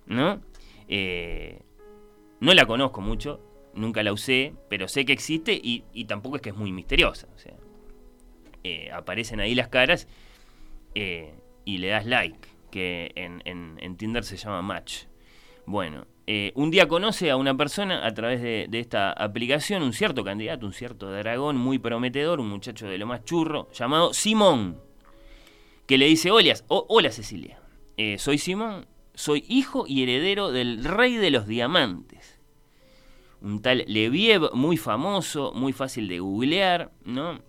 [0.07, 0.41] ¿No?
[0.89, 1.61] Eh,
[2.41, 3.41] no la conozco mucho,
[3.75, 7.27] nunca la usé, pero sé que existe y, y tampoco es que es muy misteriosa.
[7.35, 7.55] O sea,
[8.63, 10.07] eh, aparecen ahí las caras
[10.95, 15.05] eh, y le das like, que en, en- en Tinder se llama Match.
[15.67, 20.25] Bueno, eh, un día conoce a una persona a través de, esta aplicación, un cierto
[20.25, 24.79] candidato, un cierto dragón muy prometedor, un muchacho de lo más churro, llamado Simón
[25.87, 27.59] que le dice, hola, hola Cecilia,
[27.97, 32.41] Eh, soy Simón, soy hijo y heredero del rey de los diamantes.
[33.41, 37.41] Un tal Leviev, muy famoso, muy fácil de googlear, ¿no?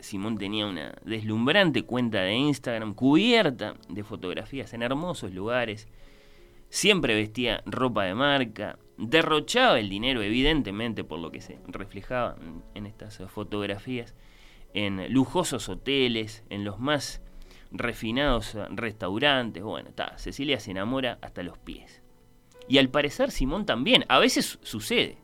[0.00, 5.86] Simón tenía una deslumbrante cuenta de Instagram cubierta de fotografías en hermosos lugares.
[6.68, 12.36] Siempre vestía ropa de marca, derrochaba el dinero, evidentemente, por lo que se reflejaba
[12.74, 14.14] en- estas fotografías,
[14.74, 17.22] en lujosos hoteles, en los más
[17.70, 19.62] refinados restaurantes.
[19.62, 22.02] Bueno, está, Cecilia se enamora hasta los pies.
[22.68, 24.04] Y al parecer Simón también.
[24.08, 25.18] A veces su- sucede.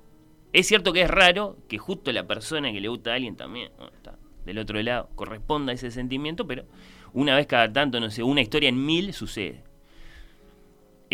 [0.53, 3.73] Es cierto que es raro que justo la persona que le gusta a alguien también,
[4.45, 6.65] del otro lado, corresponda a ese sentimiento, pero
[7.15, 9.65] una vez cada tanto, no sé, una historia en mil sucede.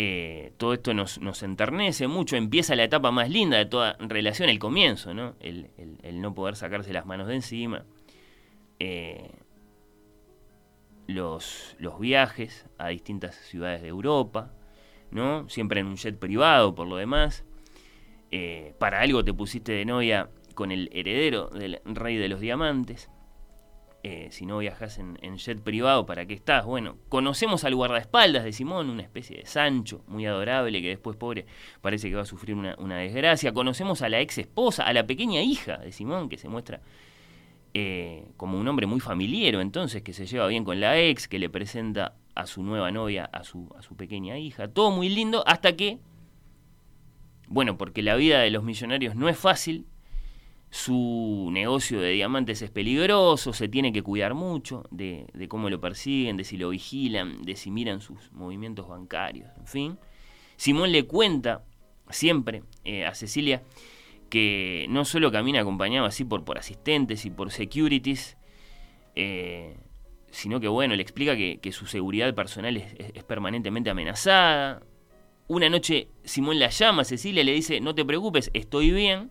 [0.00, 4.60] Eh, todo esto nos, enternece mucho, empieza la etapa más linda de toda relación, el
[4.60, 5.34] comienzo, ¿no?
[5.40, 5.72] El,
[6.20, 7.84] no poder sacarse las manos de encima.
[8.78, 9.32] Eh,
[11.08, 14.52] los, los viajes a distintas ciudades de Europa,
[15.10, 15.48] ¿no?
[15.48, 17.44] Siempre en un jet privado, por lo demás.
[18.30, 23.10] Eh, para algo te pusiste de novia con el heredero del rey de los diamantes.
[24.04, 26.64] Eh, si no viajas en, jet privado, ¿para qué estás?
[26.64, 31.46] Bueno, conocemos al guardaespaldas de Simón, una especie de Sancho, muy adorable, que después, pobre,
[31.80, 33.52] parece que va a sufrir una, una desgracia.
[33.52, 36.80] Conocemos a la ex esposa, a la pequeña hija de Simón, que se muestra
[37.74, 41.38] eh, como un hombre muy familiero, entonces, que se lleva bien con la ex, que
[41.38, 44.68] le presenta a su nueva novia, a su, a su pequeña hija.
[44.68, 45.98] Todo muy lindo, hasta que,
[47.46, 49.86] bueno, porque la vida de los millonarios no es fácil,
[50.70, 56.36] su negocio de diamantes es peligroso, se tiene que cuidar mucho de, cómo lo persiguen,
[56.36, 59.98] de si lo vigilan, de si miran sus movimientos bancarios, en fin.
[60.56, 61.64] Simón le cuenta
[62.10, 63.62] siempre eh, a Cecilia
[64.28, 68.36] que no solo camina acompañado así por, por asistentes y por securities,
[69.14, 69.74] eh,
[70.30, 74.82] sino que bueno, le explica que, que su seguridad personal es, es, es, permanentemente amenazada.
[75.46, 79.30] Una noche Simón la llama a Cecilia y le dice, no te preocupes, estoy bien.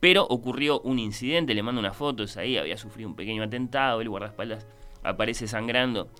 [0.00, 4.08] Pero ocurrió un incidente, le manda unas fotos ahí, había sufrido un pequeño atentado, el
[4.08, 4.66] guardaespaldas
[5.02, 6.10] aparece sangrando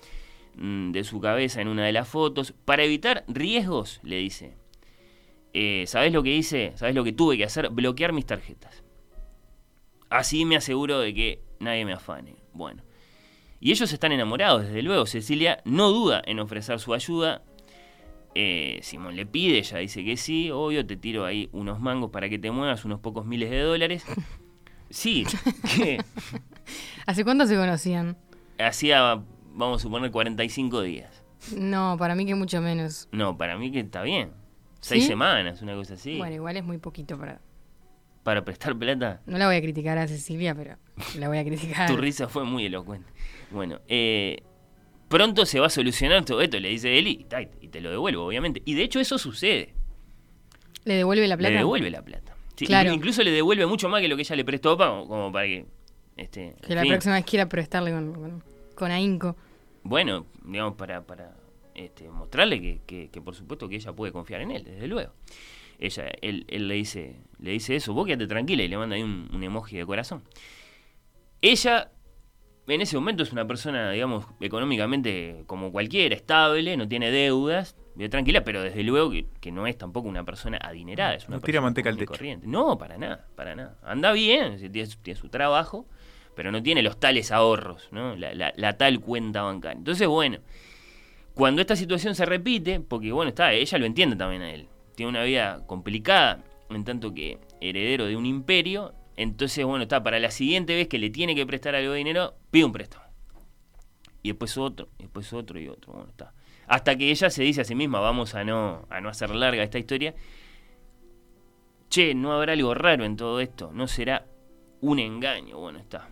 [0.55, 2.53] mmm, de su cabeza en una de las fotos.
[2.65, 4.57] Para evitar riesgos, le dice,
[5.53, 6.73] eh, ¿sabes lo que hice?
[6.75, 7.69] ¿Sabes lo que tuve que hacer?
[7.69, 8.83] Bloquear mis tarjetas.
[10.09, 12.35] Así me aseguro de que nadie me afane.
[12.53, 12.83] Bueno.
[13.59, 15.05] Y ellos están enamorados, desde luego.
[15.05, 17.43] Cecilia no duda en ofrecer su ayuda.
[18.37, 22.27] Eh, Simón le pide, ella dice que sí, obvio, te tiro ahí unos mangos para
[22.27, 24.05] que te muevas, unos pocos miles de dólares.
[24.91, 25.25] Sí.
[27.05, 28.15] ¿Hace cuánto se conocían?
[28.59, 29.21] Hacía,
[29.51, 31.23] vamos a suponer, 45 días.
[31.57, 33.09] No, para mí que mucho menos.
[33.11, 34.31] No, para mí que está bien.
[34.79, 35.09] Seis ¿Sí?
[35.09, 36.17] semanas, una cosa así.
[36.17, 37.41] Bueno, igual es muy poquito para...
[38.23, 39.21] Para prestar plata.
[39.25, 40.77] No la voy a criticar a Cecilia, pero
[41.17, 41.87] la voy a criticar.
[41.93, 43.11] tu risa fue muy elocuente.
[43.51, 44.43] Bueno, eh,
[45.07, 47.25] pronto se va a solucionar todo esto, le dice Eli,
[47.61, 48.61] y te lo devuelvo, obviamente.
[48.65, 49.73] Y de hecho eso sucede.
[50.83, 51.51] ¿Le devuelve la plata?
[51.51, 52.35] Le devuelve la plata.
[52.55, 52.93] Sí, Claro.
[52.93, 55.65] Incluso le devuelve mucho más que lo que ella le prestó pa- como para que...
[56.15, 56.91] Este, Que la fin.
[56.91, 58.43] próxima vez quiera prestarle con, con,
[58.75, 59.35] con ahínco.
[59.83, 61.35] Bueno, digamos, para, para
[61.73, 65.11] este, mostrarle que, que- que por supuesto que ella puede confiar en él, desde luego.
[65.79, 69.03] Ella, él, él le dice, le dice eso, vos quédate tranquila y le manda ahí
[69.03, 70.23] un, un emoji de corazón.
[71.41, 71.91] Ella,
[72.67, 78.09] en ese momento, es una persona, digamos, económicamente como cualquiera, estable, no tiene deudas, vive
[78.09, 81.41] tranquila, pero desde luego que, que no es tampoco una persona adinerada, es una No
[81.41, 82.07] tira persona manteca al techo.
[82.07, 82.47] corriente.
[82.47, 83.77] No, para nada, para nada.
[83.83, 85.85] Anda bien, tiene, su- tiene su trabajo,
[86.35, 88.15] pero no tiene los tales ahorros, ¿no?
[88.15, 89.77] La, la- la tal cuenta bancaria.
[89.77, 90.39] Entonces, bueno,
[91.33, 95.09] cuando esta situación se repite, porque bueno, está, ella lo entiende también a él, tiene
[95.09, 100.31] una vida complicada, en tanto que heredero de un imperio, entonces, bueno, está, para la
[100.31, 103.05] siguiente vez que le tiene que prestar algo de dinero, pide un préstamo.
[104.21, 106.33] Y después otro, y después otro y otro, bueno, está.
[106.67, 109.63] Hasta que ella se dice a sí misma, vamos a no, a no hacer larga
[109.63, 110.15] esta historia,
[111.89, 114.25] che, no habrá algo raro en todo esto, no será
[114.81, 116.09] un engaño, bueno, está.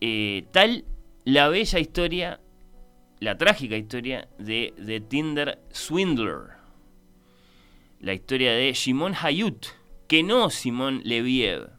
[0.00, 0.84] Eh, tal
[1.24, 2.40] la bella historia,
[3.20, 6.56] la trágica historia de The Tinder Swindler.
[8.00, 9.66] La historia de Shimon Hayut,
[10.08, 11.70] que no Simón Leviev.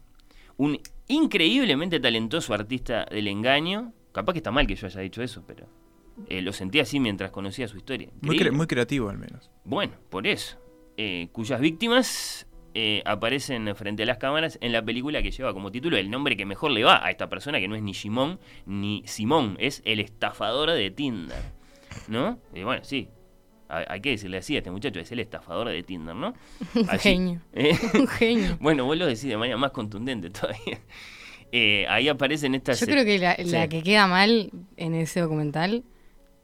[0.56, 3.92] Un increíblemente talentoso artista del engaño.
[4.12, 5.66] Capaz que está mal que yo haya dicho eso, pero
[6.28, 8.08] eh, lo sentí así mientras conocía su historia.
[8.22, 8.50] Muy, Increíble.
[8.50, 9.50] cre- muy creativo al menos.
[9.64, 10.58] Bueno, por eso.
[10.96, 15.72] Eh, cuyas víctimas eh, aparecen frente a las cámaras en la película que lleva como
[15.72, 18.38] título el nombre que mejor le va a esta persona, que no es ni Simón
[18.66, 21.42] ni Simón, es el estafador de Tinder.
[22.08, 22.38] ¿No?
[22.54, 23.08] Y bueno, sí.
[23.68, 26.34] Hay que decirle así a este muchacho, es el estafador de Tinder, ¿no?
[26.74, 27.40] Un genio.
[27.54, 27.76] ¿Eh?
[27.94, 28.56] Un genio.
[28.60, 30.80] Bueno, vos lo decís de manera más contundente todavía.
[31.56, 32.80] Eh, ahí aparecen estas...
[32.80, 33.44] Yo creo que la, Sí.
[33.44, 35.84] la que queda mal en ese documental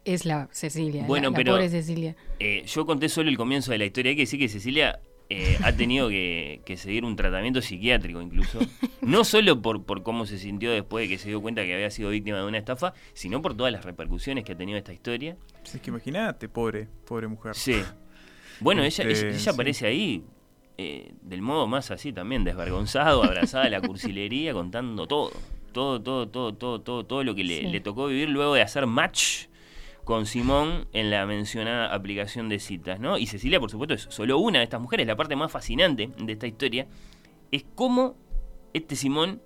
[0.04, 1.02] es la Cecilia.
[1.04, 2.14] Bueno, la, la pero- pobre Cecilia.
[2.38, 4.11] Eh, yo conté solo el comienzo de la historia.
[4.11, 8.61] Hay que decir que Cecilia eh, ha tenido que, que seguir un tratamiento psiquiátrico incluso.
[9.00, 11.90] No solo por, por cómo se sintió después de que se dio cuenta que había
[11.90, 15.37] sido víctima de una estafa, sino por todas las repercusiones que ha tenido esta historia.
[15.64, 17.55] Es que imagínate, pobre, pobre mujer.
[17.55, 17.83] Sí.
[18.61, 19.49] Bueno, ella, Este, ella, ella sí.
[19.51, 20.25] aparece ahí
[20.79, 25.33] eh, del modo más así también, desvergonzado, abrazada a la cursilería, contando todo.
[25.73, 27.66] Todo, todo, todo, todo, todo, todo lo que le, Sí.
[27.66, 29.46] le tocó vivir luego de hacer match
[30.05, 33.18] con Simón en la mencionada aplicación de citas, ¿no?
[33.18, 35.07] Y Cecilia, por supuesto, es solo una de estas mujeres.
[35.07, 36.87] La parte más fascinante de esta historia
[37.53, 38.16] es cómo
[38.73, 39.40] este Simón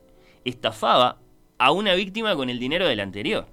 [0.45, 1.19] estafaba
[1.59, 3.47] a una víctima con el dinero del anterior.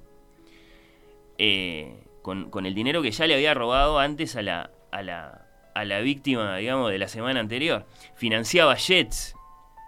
[1.37, 5.45] Eh, con, con el dinero que ya le había robado antes a la, a la,
[5.73, 7.85] a la víctima, digamos, de la semana anterior.
[8.15, 9.35] Financiaba jets,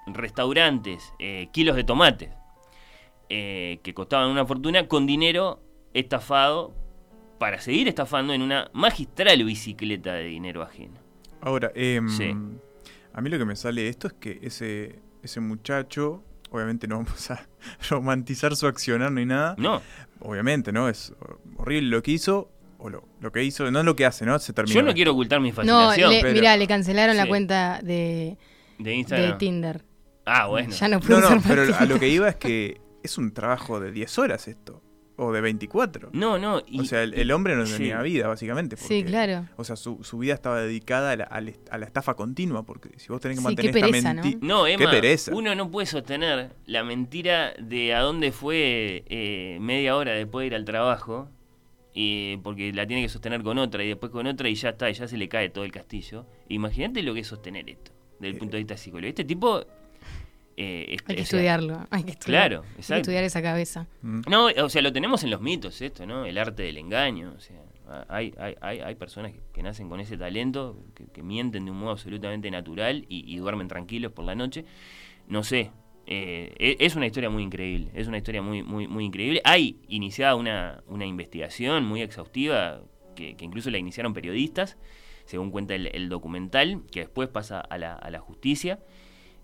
[0.07, 2.29] restaurantes, eh, kilos de tomates,
[3.29, 5.61] eh, que costaban una fortuna, con dinero
[5.93, 6.73] estafado
[7.39, 10.99] para seguir estafando en una magistral bicicleta de dinero ajeno.
[11.41, 12.33] Ahora, em, Sí.
[13.13, 16.97] a mí lo que me sale de esto es que ese, ese muchacho obviamente no
[16.97, 17.45] vamos a
[17.89, 19.55] romantizar su accionar ni nada.
[19.57, 19.81] No.
[20.19, 20.87] Obviamente, ¿no?
[20.87, 21.13] Es
[21.57, 24.37] horrible lo que hizo, o lo, lo que hizo, no es lo que hace, ¿no?
[24.39, 24.75] Se terminó.
[24.75, 28.37] Yo no quiero ocultar mi No, fascinación le, pero- mirá, le cancelaron la cuenta de,
[28.77, 29.35] de.
[29.39, 29.83] Tinder.
[30.25, 30.69] ah, bueno.
[30.69, 33.33] Ya no puedo No, usar no, pero a lo que iba es que es un
[33.33, 34.82] trabajo de 10 horas esto,
[35.15, 36.10] o de 24.
[36.13, 36.62] No, no.
[36.67, 37.73] y- o sea, el, el hombre no sí.
[37.78, 38.76] tenía vida, básicamente.
[38.78, 39.47] Sí, claro.
[39.58, 43.10] O sea, su, su vida estaba dedicada a la, a la- estafa continua, porque si
[43.10, 44.23] vos tenés que Sí, mantener qué esta pereza, ¿no?
[44.41, 45.32] No, Emma, Qué pereza.
[45.36, 50.47] uno no puede sostener la mentira de a dónde fue eh, media hora después de
[50.47, 51.30] ir al trabajo,
[51.93, 54.89] y porque la tiene que sostener con otra y después con otra y ya está,
[54.89, 56.26] y ya se le cae todo el castillo.
[56.49, 59.10] Imagínate lo que es sostener esto, desde el Eh, punto de vista psicológico.
[59.10, 59.63] Este tipo...
[60.57, 61.87] eh, Hay que o sea, estudiarlo.
[61.89, 63.87] Hay que estudiar, Claro, hay que estudiar esa cabeza.
[64.01, 64.21] Mm.
[64.29, 66.25] No, o sea, lo tenemos en los mitos esto, ¿no?
[66.25, 67.33] El arte del engaño.
[67.35, 67.57] O sea,
[68.07, 71.71] hay, hay, hay, hay personas que, que nacen con ese talento, que, que mienten de
[71.71, 74.65] un modo absolutamente natural y, y duermen tranquilos por la noche.
[75.27, 75.71] No sé.
[76.05, 77.89] eh, e- es una historia muy increíble.
[77.93, 79.41] Es una historia muy, muy, muy increíble.
[79.45, 82.81] Hay iniciada una, una investigación muy exhaustiva
[83.15, 84.77] que, que incluso la iniciaron periodistas,
[85.25, 88.79] según cuenta el, el documental, que después pasa a la, a la justicia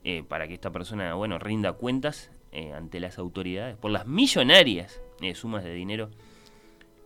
[0.04, 5.02] eh, para que esta persona, bueno, rinda cuentas eh, ante las autoridades por las millonarias
[5.22, 6.10] eh, sumas de dinero,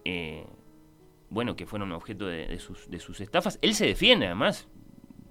[0.05, 0.45] eh,
[1.29, 3.57] bueno, que fueron objeto de, sus, de sus estafas.
[3.61, 4.67] Él se defiende, además.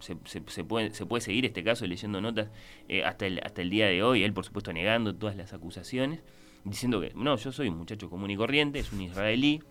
[0.00, 2.50] Se, se- se puede, se puede seguir este caso leyendo notas
[2.88, 4.24] eh, hasta, el, hasta el día de hoy.
[4.24, 6.24] Él, por supuesto, negando todas las acusaciones,
[6.64, 9.62] diciendo que no, yo soy un muchacho común y corriente, es un israelí.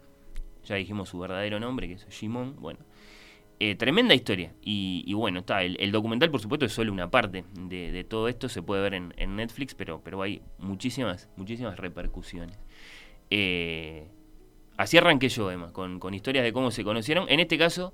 [0.64, 2.56] Ya dijimos su verdadero nombre, que es Shimon.
[2.62, 2.80] Bueno,
[3.62, 4.54] eh, tremenda historia.
[4.62, 5.62] Y, y bueno, está.
[5.64, 8.50] El, el documental, por supuesto, es solo una parte de, de todo esto.
[8.50, 12.58] Se puede ver en, en Netflix, pero, pero hay muchísimas, muchísimas repercusiones.
[13.30, 14.08] Eh,
[14.78, 17.30] así arranqué yo, Emma, con, con historias de cómo se conocieron.
[17.30, 17.94] En este caso,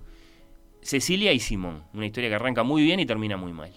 [0.81, 1.83] Cecilia y Simón.
[1.93, 3.71] Una historia que arranca muy bien y termina muy mal.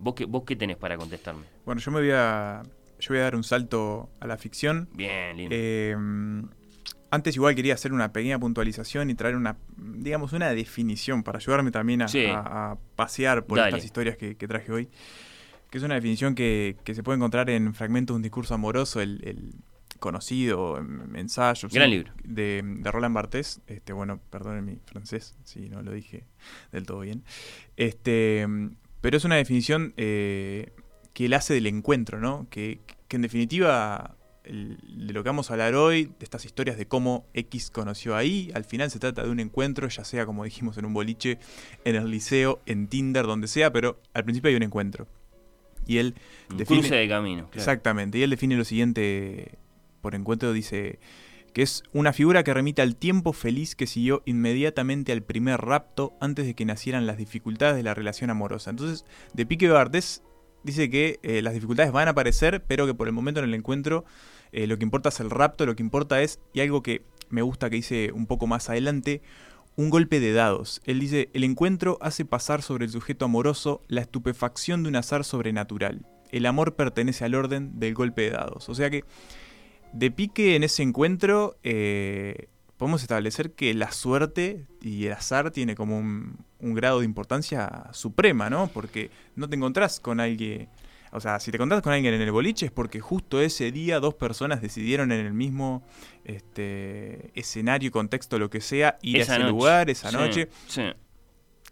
[0.00, 1.44] ¿Vos qué, vos qué tenés para contestarme?
[1.64, 2.62] Bueno, yo me voy a.
[2.98, 4.88] Yo voy a dar un salto a la ficción.
[4.92, 5.54] Bien, lindo.
[5.56, 5.96] Eh,
[7.12, 11.70] antes igual quería hacer una pequeña puntualización y traer una, digamos, una definición para ayudarme
[11.70, 12.24] también a, Sí.
[12.26, 13.68] a- a pasear por Dale.
[13.68, 14.88] estas historias que, que traje hoy.
[15.70, 19.00] Que es una definición que, que se puede encontrar en Fragmentos de un discurso amoroso,
[19.00, 19.54] el, el
[20.00, 20.78] conocido
[21.14, 22.12] ensayo Gran sí, libro.
[22.24, 23.60] De, de Roland Barthes.
[23.68, 26.24] Este, bueno, perdonen mi francés si no lo dije
[26.72, 27.22] del todo bien.
[27.76, 28.46] Este,
[29.00, 30.72] pero es una definición eh,
[31.12, 32.46] que él hace del encuentro, ¿no?
[32.50, 36.76] Que, que en definitiva el- de lo que vamos a hablar hoy, de estas historias
[36.76, 40.44] de cómo X conoció ahí, al final se trata de un encuentro, ya sea como
[40.44, 41.38] dijimos en un boliche,
[41.84, 45.06] en el liceo, en Tinder, donde sea, pero al principio hay un encuentro.
[45.86, 46.14] Y él
[46.50, 47.42] Un define- cruce de camino.
[47.50, 47.58] claro.
[47.58, 49.58] Exactamente, y él define lo siguiente
[50.00, 50.98] por encuentro, dice
[51.52, 56.14] que es una figura que remite al tiempo feliz que siguió inmediatamente al primer rapto
[56.20, 58.70] antes de que nacieran las dificultades de la relación amorosa.
[58.70, 60.22] Entonces, de Pique Bartés
[60.64, 63.54] dice que eh, las dificultades van a aparecer, pero que por el momento en el
[63.54, 64.04] encuentro
[64.52, 67.42] eh, lo que importa es el rapto, lo que importa es, y algo que me
[67.42, 69.22] gusta que dice un poco más adelante,
[69.76, 70.82] un golpe de dados.
[70.84, 75.24] Él dice, el encuentro hace pasar sobre el sujeto amoroso la estupefacción de un azar
[75.24, 76.06] sobrenatural.
[76.30, 78.68] El amor pertenece al orden del golpe de dados.
[78.68, 79.04] O sea que,
[79.94, 82.48] de pique en ese encuentro, eh,
[82.82, 87.84] podemos establecer que la suerte y el azar tiene como un, un grado de importancia
[87.92, 88.66] suprema, ¿no?
[88.74, 90.68] Porque no te encontrás con alguien...
[91.12, 94.00] O sea, si te encontrás con alguien en el boliche es porque justo ese día
[94.00, 95.84] dos personas decidieron en el mismo
[96.24, 99.52] este, escenario, contexto, lo que sea, ir Esa a ese noche.
[99.52, 100.48] lugar esa Sí, noche.
[100.66, 100.82] sí.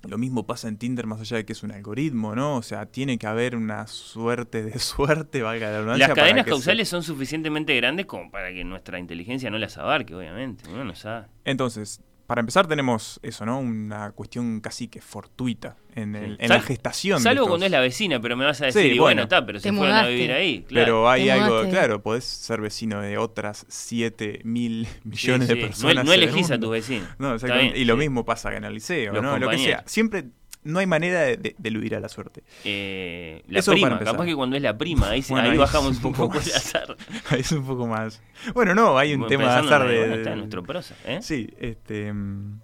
[0.08, 2.56] Lo mismo pasa en Tinder más allá de que es un algoritmo, ¿no?
[2.56, 6.08] O sea, tiene que haber una suerte de suerte, valga la redundancia.
[6.08, 10.14] Las cadenas se- causales son suficientemente grandes como para que nuestra inteligencia no las abarque,
[10.14, 10.64] obviamente.
[10.70, 11.26] Uno no sabe.
[11.44, 13.58] Entonces, para empezar tenemos eso, ¿no?
[13.58, 16.44] Una cuestión casi que fortuita en, el- Sí.
[16.44, 17.18] en la gestación.
[17.18, 19.02] de Salvo estos- cuando es la vecina, pero me vas a Sí, decir, y bueno,
[19.02, 19.22] bueno.
[19.24, 20.14] está, pero se Te fueron a mudaste.
[20.14, 20.62] vivir ahí.
[20.62, 20.84] Claro.
[20.86, 21.70] Pero hay Te algo, mudaste.
[21.72, 25.66] claro, podés ser vecino de otras 7 mil millones Sí, de sí.
[25.66, 26.04] personas.
[26.04, 27.08] No, elegís a tus vecinos.
[27.18, 27.72] No, exactamente.
[27.72, 27.98] bien, y lo sí.
[27.98, 29.36] mismo pasa en el liceo, Los ¿no?
[29.36, 29.82] Lo que sea.
[29.86, 30.26] Siempre
[30.62, 32.42] no hay manera de, de- de eludir a la suerte.
[32.64, 35.96] Eh, la Eso prima, capaz que cuando es la prima, ahí, Bueno, ahí ahí bajamos
[35.96, 36.56] un poco poco el más.
[36.56, 36.96] azar.
[37.38, 38.22] es un poco más.
[38.54, 39.98] Bueno, no, hay un Bueno, tema de azar de.
[39.98, 41.18] bueno, está en nuestro prosa, ¿eh?
[41.22, 42.12] Sí, este.
[42.12, 42.60] mm,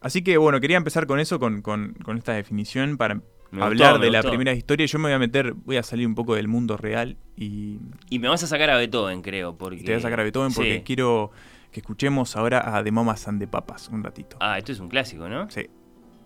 [0.00, 3.16] Así que bueno, quería empezar con eso, con, con- con esta definición para
[3.50, 4.30] Me hablar gustó, de la gustó.
[4.30, 4.86] primera historia.
[4.86, 7.78] Yo me voy a meter, voy a salir un poco del mundo real y,
[8.08, 9.56] Y me vas a sacar a Beethoven, creo.
[9.56, 9.78] Porque...
[9.78, 11.32] te voy a sacar a Beethoven porque quiero
[11.72, 14.36] que escuchemos ahora a The Mamas and the Papas un ratito.
[14.40, 15.50] Ah, esto es un clásico, ¿no?
[15.50, 15.66] Sí.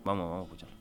[0.05, 0.80] Vamos, vamos a escuchar.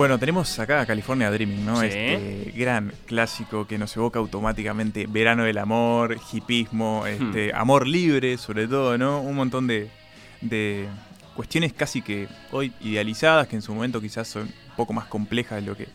[0.00, 1.78] Bueno, tenemos acá California Dreaming, ¿no?
[1.78, 1.88] Sí.
[1.88, 8.66] Este gran clásico que nos evoca automáticamente verano del amor, hipismo, este, amor libre, sobre
[8.66, 9.20] todo, ¿no?
[9.20, 9.90] Un montón de,
[10.40, 10.88] de
[11.36, 15.60] cuestiones casi que hoy idealizadas, que en su momento quizás son un poco más complejas
[15.60, 15.86] de lo que,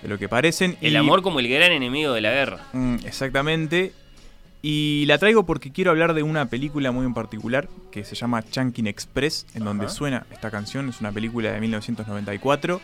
[0.00, 0.78] de lo que parecen.
[0.80, 2.60] El Y- amor como el gran enemigo de la guerra.
[2.72, 3.92] Mm, exactamente.
[4.62, 8.42] Y la traigo porque quiero hablar de una película muy en particular que se llama
[8.42, 10.88] Chunkin Express, en donde suena esta canción.
[10.88, 12.80] Es una película de 1994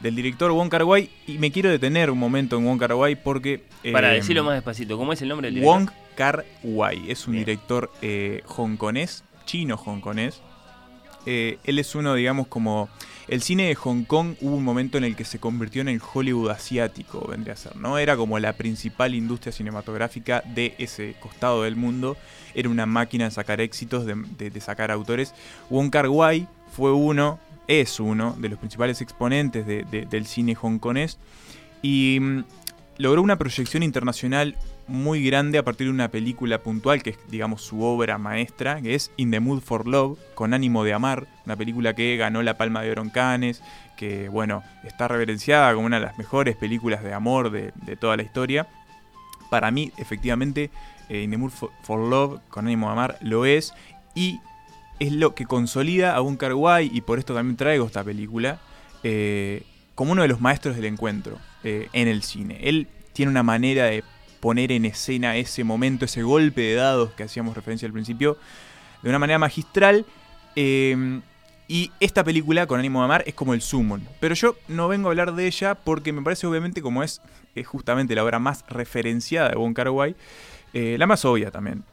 [0.00, 1.10] del director Wong Kar Wai.
[1.26, 3.62] Y me quiero detener un momento en Wong Kar Wai porque.
[3.92, 5.78] Para eh, decirlo más despacito, ¿cómo es el nombre del director?
[5.80, 7.44] Wong Kar Wai es un Bien.
[7.44, 10.40] director eh, hongkonés, chino-hongkonés.
[11.26, 12.88] Eh, él es uno, digamos, como.
[13.26, 15.98] El cine de Hong Kong hubo un momento en el que se convirtió en el
[16.12, 17.96] Hollywood asiático, vendría a ser, ¿no?
[17.96, 22.18] Era como la principal industria cinematográfica de ese costado del mundo.
[22.54, 25.32] Era una máquina de sacar éxitos, de, de- de sacar autores.
[25.70, 30.54] Wong Kar Wai fue uno, es uno de los principales exponentes de- de- del cine
[30.60, 31.18] hongkonés.
[31.82, 32.44] Y mm,
[32.98, 34.56] logró una proyección internacional
[34.86, 38.94] muy grande a partir de una película puntual, que es, digamos, su obra maestra, que
[38.94, 42.58] es In the Mood for Love, con ánimo de amar, una película que ganó la
[42.58, 43.62] Palma de Oro en Cannes,
[43.96, 48.16] que, bueno, está reverenciada como una de las mejores películas de amor de, de toda
[48.18, 48.66] la historia.
[49.50, 50.70] Para mí, efectivamente,
[51.08, 53.72] eh, In the Mood for, for Love, con ánimo de amar, lo es,
[54.14, 54.40] y
[54.98, 58.60] es lo que consolida a un Wai, y por esto también traigo esta película,
[59.02, 59.62] eh,
[59.94, 62.58] como uno de los maestros del encuentro eh, en el cine.
[62.62, 64.02] Él tiene una manera de
[64.40, 68.36] poner en escena ese momento, ese golpe de dados que hacíamos referencia al principio,
[69.02, 70.06] de una manera magistral.
[70.56, 71.20] eh,
[71.66, 74.06] y esta película, con ánimo de amar, es como el summon.
[74.20, 77.22] Pero yo no vengo a hablar de ella porque me parece, obviamente, como es,
[77.54, 80.14] es justamente la obra más referenciada de Wong Kar Wai,
[80.74, 81.84] eh, la más obvia también.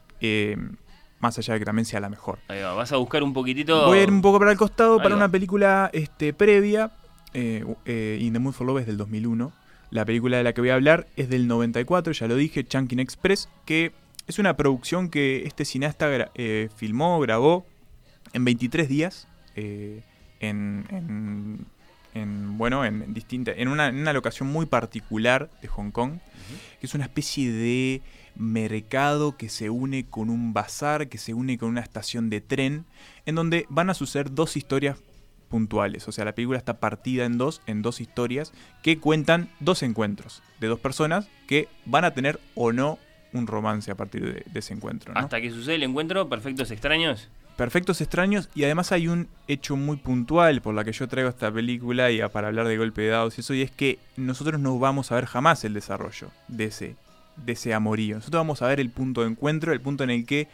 [1.21, 2.39] Más allá de que también sea la mejor.
[2.47, 3.85] Ahí va, vas a buscar un poquitito.
[3.85, 5.17] Voy a ir un poco para el costado Ahí para va.
[5.17, 6.91] una película este, previa.
[7.33, 9.51] eh, eh, In the Mood for Love es del 2001.
[9.91, 12.99] La película de la que voy a hablar es del 94, ya lo dije, Chunkin
[12.99, 13.91] Express, que
[14.27, 17.65] es una producción que este cineasta gra- eh, filmó, grabó
[18.33, 19.27] en 23 días.
[19.55, 20.01] eh,
[20.39, 21.65] en, en-
[22.13, 26.13] en, bueno, en, distinta, en, una, en una locación muy particular de Hong Kong,
[26.79, 28.01] que es una especie de
[28.35, 32.85] mercado que se une con un bazar, que se une con una estación de tren,
[33.25, 34.97] en donde van a suceder dos historias
[35.49, 36.07] puntuales.
[36.07, 40.41] O sea, la película está partida en dos, en dos historias que cuentan dos encuentros
[40.59, 42.97] de dos personas que van a tener o no
[43.33, 45.13] un romance a partir de, de ese encuentro.
[45.13, 45.19] ¿no?
[45.19, 47.29] Hasta que sucede el encuentro, perfectos extraños.
[47.57, 51.51] Perfectos extraños y además hay un hecho muy puntual por la que yo traigo esta
[51.51, 54.79] película y para hablar de golpe de dados y eso y es que nosotros no
[54.79, 56.95] vamos a ver jamás el desarrollo de ese
[57.37, 58.15] de ese amorío.
[58.17, 60.47] Nosotros vamos a ver el punto de encuentro, el punto en el que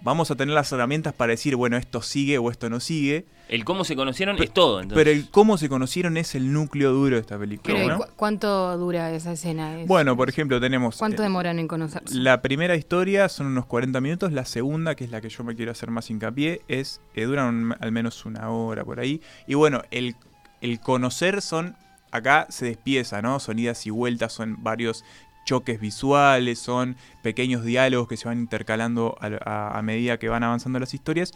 [0.00, 3.64] vamos a tener las herramientas para decir, bueno, esto sigue o esto no sigue, El
[3.64, 4.80] cómo se conocieron es todo.
[4.80, 5.04] Entonces.
[5.04, 7.74] pero el cómo se conocieron es el núcleo duro de esta película.
[7.74, 7.98] Pero ¿y ¿no?
[7.98, 9.80] cu- ¿cuánto dura esa escena?
[9.80, 12.14] Es- Bueno, por ejemplo, tenemos ¿Cuánto eh, demoran en conocerse?
[12.14, 15.56] La primera historia son unos 40 minutos, la segunda, que es la que yo me
[15.56, 19.20] quiero hacer más hincapié, es eh, duran un- al menos una hora por ahí.
[19.48, 20.14] Y bueno, el,
[20.60, 21.74] el conocer son,
[22.12, 23.40] acá se despieza, ¿no?
[23.40, 25.04] Son idas y vueltas, son varios
[25.48, 30.42] choques visuales, son pequeños diálogos que se van intercalando a, a- a medida que van
[30.42, 31.32] avanzando las historias.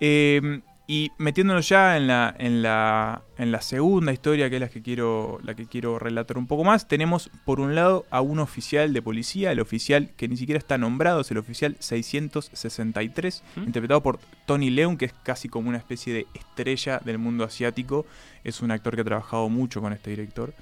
[0.00, 4.68] Eh, y metiéndonos ya en la, en, la, en la segunda historia, que es la
[4.68, 8.38] que, quiero, la que quiero relatar un poco más, tenemos por un lado a un
[8.38, 13.62] oficial de policía, el oficial que ni siquiera está nombrado, es el oficial 663, ¿Mm?
[13.64, 18.06] interpretado por Tony Leung, que es casi como una especie de estrella del mundo asiático,
[18.44, 20.54] es un actor que ha trabajado mucho con este director.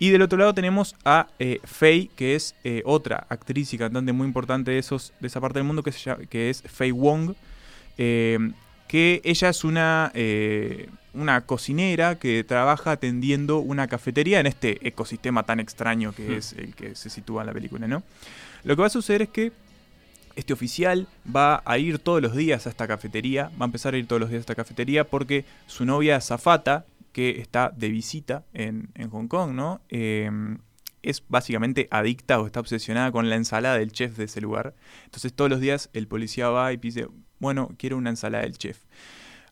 [0.00, 4.12] Y del otro lado tenemos a eh, Faye, que es eh, otra actriz y cantante
[4.12, 6.90] muy importante de, esos, de esa parte del mundo, que, se llama- que es Faye
[6.92, 7.34] Wong.
[7.98, 8.38] eh,
[8.88, 15.44] que ella es una, eh, una cocinera que trabaja atendiendo una cafetería en este ecosistema
[15.44, 16.32] tan extraño que Hmm.
[16.32, 18.02] es el que se sitúa en la película, ¿no?
[18.64, 19.52] Lo que va a suceder es que
[20.34, 23.98] este oficial va a ir todos los días a esta cafetería, va a empezar a
[23.98, 28.44] ir todos los días a esta cafetería porque su novia Zafata, que está de visita
[28.52, 29.80] en, en Hong Kong, ¿no?
[29.88, 30.30] Eh,
[31.02, 34.74] es básicamente adicta o está obsesionada con la ensalada del chef de ese lugar.
[35.04, 37.08] Entonces todos los días el policía va y dice,
[37.38, 38.84] bueno, quiero una ensalada del chef.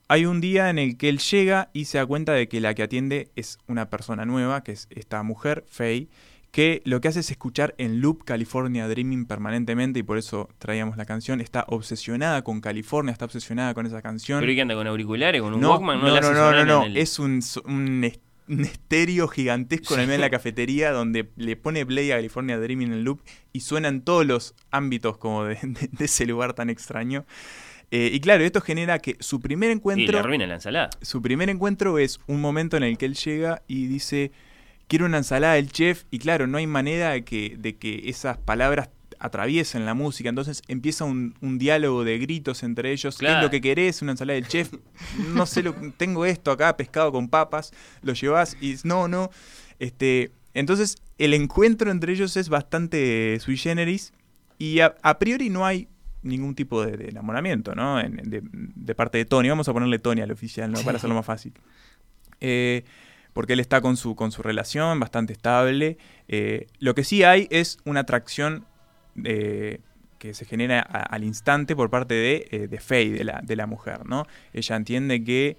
[0.09, 2.75] Hay un día en el que él llega y se da cuenta de que la
[2.75, 6.09] que atiende es una persona nueva, que es esta mujer, Faye,
[6.51, 10.97] que lo que hace es escuchar en loop California Dreaming permanentemente y por eso traíamos
[10.97, 11.41] la canción.
[11.41, 14.41] Está obsesionada con California, está obsesionada con esa canción.
[14.41, 16.01] Pero ¿y qué anda con auriculares, con un No, Walkman?
[16.01, 16.85] no, no, no, no, no.
[16.85, 17.43] el- Es un,
[18.49, 22.93] estéreo gigantesco en el medio de la cafetería donde le pone play a California Dreaming
[22.93, 23.21] en loop
[23.53, 27.27] y suena en todos los ámbitos como de, de- de ese lugar tan extraño.
[27.91, 30.13] Eh, y claro, esto genera que su primer Y encuentro...
[30.13, 30.91] le arruina la ensalada.
[31.01, 34.31] Su primer encuentro es un momento en el que él llega y dice,
[34.89, 38.39] quiero una ensalada del chef, y claro, no hay manera de que, de que esas
[38.39, 43.43] palabras atraviesen la música, entonces empieza un, un diálogo de gritos entre ellos, ¿qué es
[43.43, 44.01] lo que querés?
[44.01, 44.73] Una ensalada del chef,
[45.35, 47.73] no sé, lo, tengo esto acá, pescado con papas,
[48.03, 49.31] lo llevas y no, no,
[49.79, 54.13] este, entonces el encuentro entre ellos es bastante sui generis,
[54.57, 55.89] y a, a priori no hay
[56.23, 58.01] ningún tipo de, de enamoramiento, ¿no?
[58.01, 59.49] En- de, de parte de Tony.
[59.49, 60.81] Vamos a ponerle Tony al oficial, ¿no?
[60.83, 61.53] Para hacerlo más fácil.
[62.41, 62.85] Eh,
[63.33, 65.99] porque él está con su, con su relación bastante estable.
[66.29, 68.65] Eh, lo que sí hay es una atracción
[69.25, 69.81] eh,
[70.19, 73.67] que se genera al instante por parte de, eh, de Faye, de la, de la
[73.67, 74.27] mujer, ¿no?
[74.53, 75.57] Ella entiende que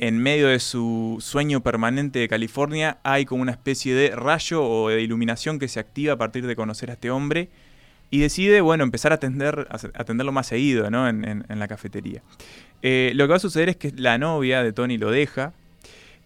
[0.00, 4.88] en medio de su sueño permanente de California hay como una especie de rayo o
[4.88, 7.48] de iluminación que se activa a partir de conocer a este hombre
[8.10, 11.08] y decide, bueno, empezar a, atender, a atenderlo más seguido, ¿no?
[11.08, 12.22] En, en- la cafetería.
[12.80, 15.52] Lo que va a suceder es que la novia de Tony lo deja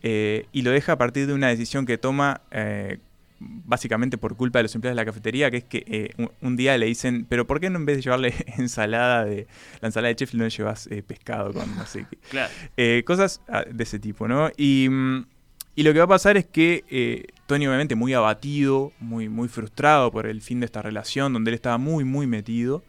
[0.03, 2.99] eh, y lo deja a partir de una decisión que toma eh,
[3.39, 6.57] básicamente por culpa de los empleados de la cafetería, que es que eh, un, un
[6.57, 9.47] día le dicen, pero ¿por qué no en vez de llevarle ensalada de
[9.81, 12.19] la ensalada de chef no le llevas pescado con no sé qué?
[12.31, 12.53] Claro.
[13.05, 14.51] Cosas ah, de ese tipo, ¿no?
[14.57, 15.27] Y, mm,
[15.77, 20.11] y lo que va a pasar es que Tony obviamente muy abatido, muy, muy frustrado
[20.11, 22.85] por el fin de esta relación, donde él estaba muy, muy metido,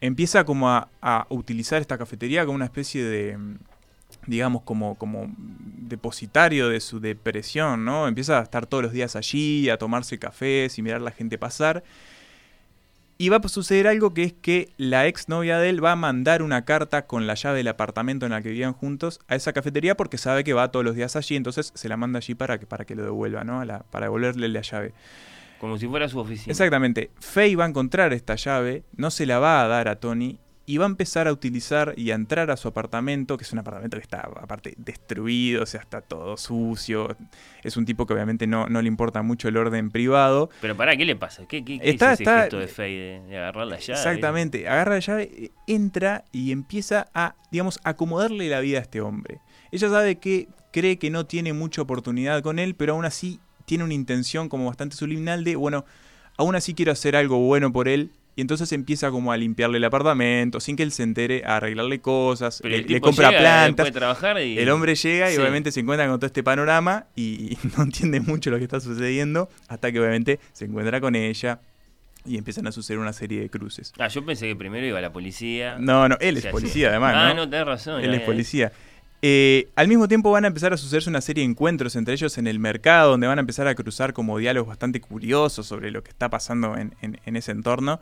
[0.00, 3.56] empieza como a, a utilizar esta cafetería como una especie de, mm,
[4.26, 8.06] digamos, como, como depositario de su depresión, ¿no?
[8.08, 11.38] Empieza a estar todos los días allí, a tomarse cafés y mirar a la gente
[11.38, 11.82] pasar.
[13.18, 15.96] Y va a suceder algo que es que la ex novia de él va a
[15.96, 19.52] mandar una carta con la llave del apartamento en la que vivían juntos a esa
[19.52, 22.58] cafetería porque sabe que va todos los días allí, entonces se la manda allí para
[22.58, 23.60] que, para que lo devuelva, ¿no?
[23.60, 24.92] A la- para devolverle la llave.
[25.60, 26.50] Como si fuera su oficina.
[26.50, 27.10] Exactamente.
[27.20, 30.76] Faye va a encontrar esta llave, no se la va a dar a Tony y
[30.78, 33.96] va a empezar a utilizar y a entrar a su apartamento, que es un apartamento
[33.96, 37.16] que está aparte destruido, o sea, está todo sucio.
[37.64, 40.50] Es un tipo que obviamente no, no le importa mucho el orden privado.
[40.60, 41.46] Pero pará, ¿qué le pasa?
[41.48, 43.92] ¿Qué, qué, qué Está- es ese está- gesto de Faye de, de agarrar la llave?
[43.98, 49.40] Exactamente, agarra la llave, entra y empieza a, digamos, acomodarle la vida a este hombre.
[49.72, 53.84] Ella sabe que cree que no tiene mucha oportunidad con él, pero aún así tiene
[53.84, 55.84] una intención como bastante subliminal de, bueno,
[56.36, 58.10] aún así quiero hacer algo bueno por él.
[58.34, 62.00] Y entonces empieza como a limpiarle el apartamento, sin que él se entere, a arreglarle
[62.00, 63.92] cosas, Pero le, compra llega plantas.
[63.92, 65.40] trabajar y- El hombre llega y Sí.
[65.40, 69.50] obviamente se encuentra con todo este panorama y, no entiende mucho lo que está sucediendo,
[69.68, 71.60] hasta que obviamente se encuentra con ella
[72.24, 73.92] y empiezan a suceder una serie de cruces.
[73.98, 75.76] Ah, yo pensé que primero iba la policía.
[75.78, 77.44] No, no, él es policía además, Ah, ¿no?
[77.44, 78.00] no, tenés razón.
[78.02, 78.68] Él ya, es policía.
[78.68, 78.91] Eh,
[79.76, 82.46] al mismo tiempo van a empezar a sucederse una serie de encuentros entre ellos en
[82.46, 86.10] el mercado, donde van a empezar a cruzar como diálogos bastante curiosos sobre lo que
[86.10, 88.00] está pasando en, ese entorno.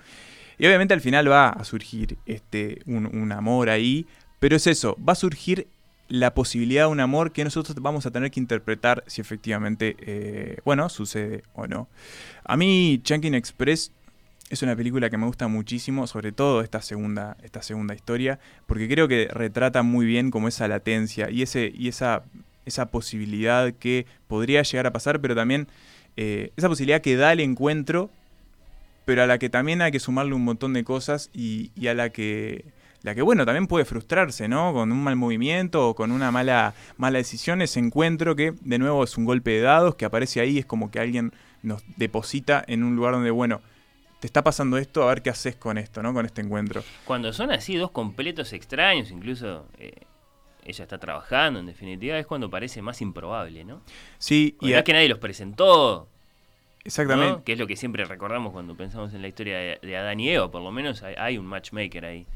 [0.59, 4.07] Y obviamente al final va a surgir este, un, un amor ahí,
[4.39, 5.69] pero es eso, va a surgir
[6.11, 10.59] la posibilidad de un amor que nosotros vamos a tener que interpretar si efectivamente, eh,
[10.65, 11.89] bueno, sucede o no.
[12.45, 13.93] A mí, Chunkin Express
[14.51, 18.89] es una película que me gusta muchísimo, sobre todo esta segunda, esta segunda historia, porque
[18.89, 22.25] creo que retrata muy bien como esa latencia y, ese, y esa,
[22.67, 25.69] esa posibilidad que podría llegar a pasar, pero también
[26.17, 28.11] eh, esa posibilidad que da el encuentro,
[29.05, 31.95] pero a la que también hay que sumarle un montón de cosas y, y a
[31.95, 32.65] la que,
[33.03, 34.73] la que, bueno, también puede frustrarse, ¿no?
[34.73, 39.05] Con un mal movimiento o con una mala, mala decisión, ese encuentro que de nuevo
[39.05, 41.33] es un golpe de dados que aparece ahí, es como que alguien
[41.63, 43.61] nos deposita en un lugar donde, bueno,
[44.21, 46.13] te está pasando esto, a ver qué haces con esto, ¿no?
[46.15, 46.85] Con este encuentro.
[47.05, 49.93] Cuando son así dos completos extraños, incluso eh,
[50.65, 53.81] ella está trabajando, en definitiva, es cuando parece más improbable, ¿no?
[54.19, 56.07] Sí, Porque y a- es que nadie los presentó.
[56.85, 57.33] Exactamente.
[57.39, 57.45] ¿no?
[57.45, 60.31] Que es lo que siempre recordamos cuando pensamos en la historia de, de Adán y
[60.31, 62.27] Eva, por lo menos hay, hay un matchmaker ahí.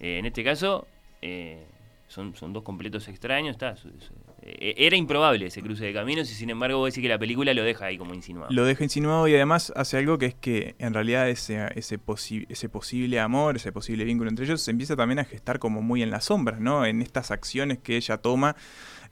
[0.00, 0.86] Eh, en este caso,
[1.22, 1.64] eh,
[2.08, 3.52] son, son dos completos extraños.
[3.52, 4.12] Está, su- su-
[4.44, 7.62] era improbable ese cruce de caminos y sin embargo vos decís que la película lo
[7.62, 8.52] deja ahí como insinuado.
[8.52, 12.46] Lo deja insinuado y además hace algo que es que en realidad ese, ese, posi-
[12.48, 16.02] ese posible amor, ese posible vínculo entre ellos se empieza también a gestar como muy
[16.02, 16.84] en las sombras, ¿no?
[16.86, 18.56] En estas acciones que ella toma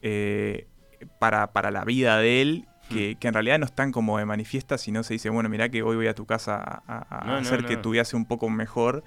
[0.02, 0.66] eh,
[1.18, 2.64] para, para la vida de él.
[2.88, 2.94] Hmm.
[2.94, 5.80] Que, que en realidad no están como de manifiesta, sino se dice, bueno, mirá que
[5.80, 8.16] hoy voy a tu casa a, a- a No, no, hacer que tu vida sea
[8.18, 9.04] un poco mejor.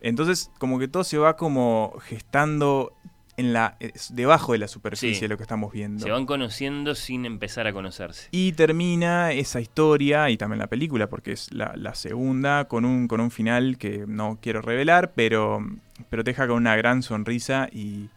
[0.00, 2.92] Entonces, como que todo se va como gestando
[3.36, 5.20] en la, es- debajo de la superficie Sí.
[5.20, 6.02] de lo que estamos viendo.
[6.04, 8.28] Se van conociendo sin empezar a conocerse.
[8.30, 13.08] Y termina esa historia, y también la película, porque es la, la segunda, con un,
[13.08, 15.58] con un final que no quiero revelar, pero,
[16.08, 18.08] pero te deja con una gran sonrisa y,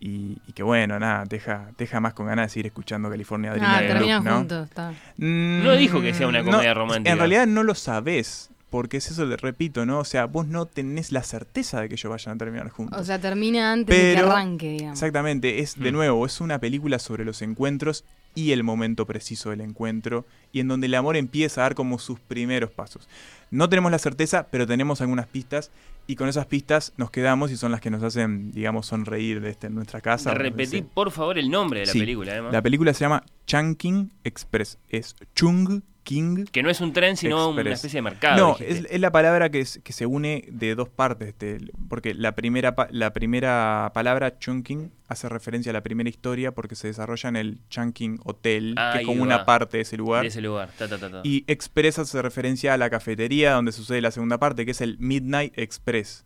[0.00, 3.52] y, y que bueno, nada, te deja, deja más con ganas de seguir escuchando California
[3.54, 4.36] Dreaming Ah, ¿no?
[4.36, 4.90] juntos, está.
[5.16, 7.10] Mm, No dijo que sea una comedia no, romántica.
[7.10, 10.00] En realidad no lo sabes, porque es eso, le repito, ¿no?
[10.00, 13.00] O sea, vos no tenés la certeza de que ellos vayan a terminar juntos.
[13.00, 14.98] O sea, termina antes de que arranque, digamos.
[14.98, 15.94] Exactamente, es de Mm.
[15.94, 18.04] nuevo, es una película sobre los encuentros
[18.34, 22.00] y el momento preciso del encuentro y en donde el amor empieza a dar como
[22.00, 23.08] sus primeros pasos.
[23.52, 25.70] No tenemos la certeza, pero tenemos algunas pistas
[26.08, 29.50] y con esas pistas nos quedamos y son las que nos hacen, digamos, sonreír de
[29.50, 30.34] este, en nuestra casa.
[30.34, 32.00] Repetí, por favor, el nombre de la Sí.
[32.00, 32.52] película, además.
[32.52, 37.48] La película se llama Chungking Express, es Chung King Que no es un tren, sino
[37.48, 38.36] una especie de mercado.
[38.36, 42.14] no, es, es la palabra que, es- que se une de dos partes, este, porque
[42.14, 47.28] la primera, la primera palabra, chunking, hace referencia a la primera historia porque se desarrolla
[47.30, 49.24] en el Chunking Hotel, que es como va.
[49.26, 50.22] una parte de ese lugar.
[50.22, 50.70] de ese lugar.
[50.78, 51.20] Ta, ta, ta, ta.
[51.24, 54.98] Y Express hace referencia a la cafetería donde sucede la segunda parte, que es el
[54.98, 56.24] Midnight Express,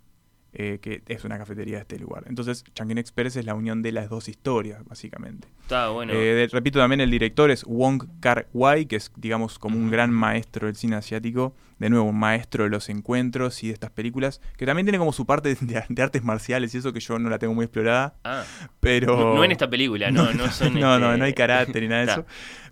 [0.55, 2.25] eh, que es una cafetería de este lugar.
[2.27, 5.49] Entonces, Chunking Express es la unión de las dos historias, básicamente.
[5.61, 6.13] Está bueno.
[6.15, 10.11] Eh, repito, también el director es Wong Kar Wai, que es, digamos, como un gran
[10.11, 11.55] maestro del cine asiático.
[11.79, 15.13] De nuevo, un maestro de los encuentros y de estas películas, que también tiene como
[15.13, 18.17] su parte de, de artes marciales y eso que yo no la tengo muy explorada,
[18.25, 18.43] ah,
[18.81, 19.17] pero...
[19.17, 20.75] no, no en esta película, no, no, son.
[20.75, 22.27] no, este- no, no hay carácter ni nada de eso.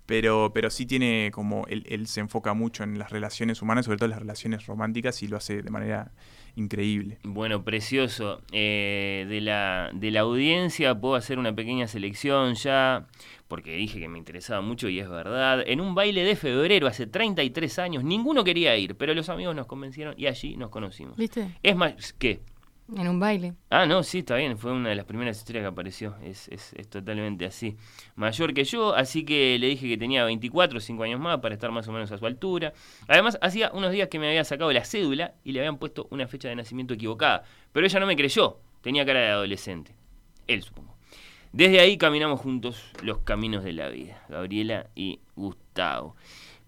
[0.07, 3.99] Pero, pero sí tiene como, él, él se enfoca mucho en las relaciones humanas, sobre
[3.99, 6.12] todo las relaciones románticas, y lo hace de manera
[6.57, 7.18] increíble.
[7.22, 8.42] Bueno, precioso.
[8.50, 13.07] Eh, de, la, de la audiencia puedo hacer una pequeña selección ya,
[13.46, 15.62] porque dije que me interesaba mucho y es verdad.
[15.66, 19.66] En un baile de febrero hace 33 años, ninguno quería ir, pero los amigos nos
[19.66, 21.16] convencieron y allí nos conocimos.
[21.16, 21.48] ¿Viste?
[21.62, 22.40] Es más, ¿qué?
[22.95, 23.55] En un baile.
[23.68, 26.72] Ah, no, sí, está bien, fue una de las primeras historias que apareció, es, es,
[26.74, 27.76] es totalmente así.
[28.14, 31.55] Mayor que yo, así que le dije que tenía 24 o 5 años más para
[31.55, 32.72] estar más o menos a su altura.
[33.09, 36.28] Además, hacía unos días que me había sacado la cédula y le habían puesto una
[36.28, 39.93] fecha de nacimiento equivocada, pero ella no me creyó, tenía cara de adolescente.
[40.47, 40.95] Él, supongo.
[41.53, 46.14] Desde ahí caminamos juntos los caminos de la vida, Gabriela y Gustavo.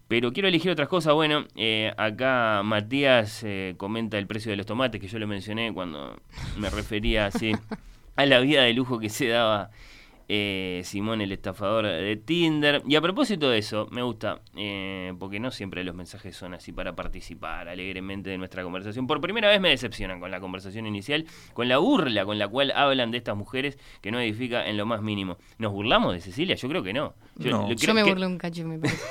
[0.09, 1.13] Pero quiero elegir otras cosas.
[1.13, 5.73] Bueno, eh, acá Matías eh, comenta el precio de los tomates, que yo lo mencioné
[5.73, 6.17] cuando
[6.57, 7.53] me refería así
[8.17, 9.71] a la vida de lujo que se daba
[10.29, 12.83] eh, Simón, el estafador de Tinder.
[12.87, 16.71] Y a propósito de eso, me gusta, eh, porque no siempre los mensajes son así
[16.73, 19.07] para participar alegremente de nuestra conversación.
[19.07, 21.25] Por primera vez me decepcionan con la conversación inicial,
[21.55, 24.85] con la burla con la cual hablan de estas mujeres que no edifica en lo
[24.87, 25.39] más mínimo.
[25.59, 26.55] ¿Nos burlamos de Cecilia?
[26.57, 27.15] Yo creo que no.
[27.37, 27.63] Yo, No.
[27.63, 29.03] lo- Yo creo me que- burlé un cacho, me parece.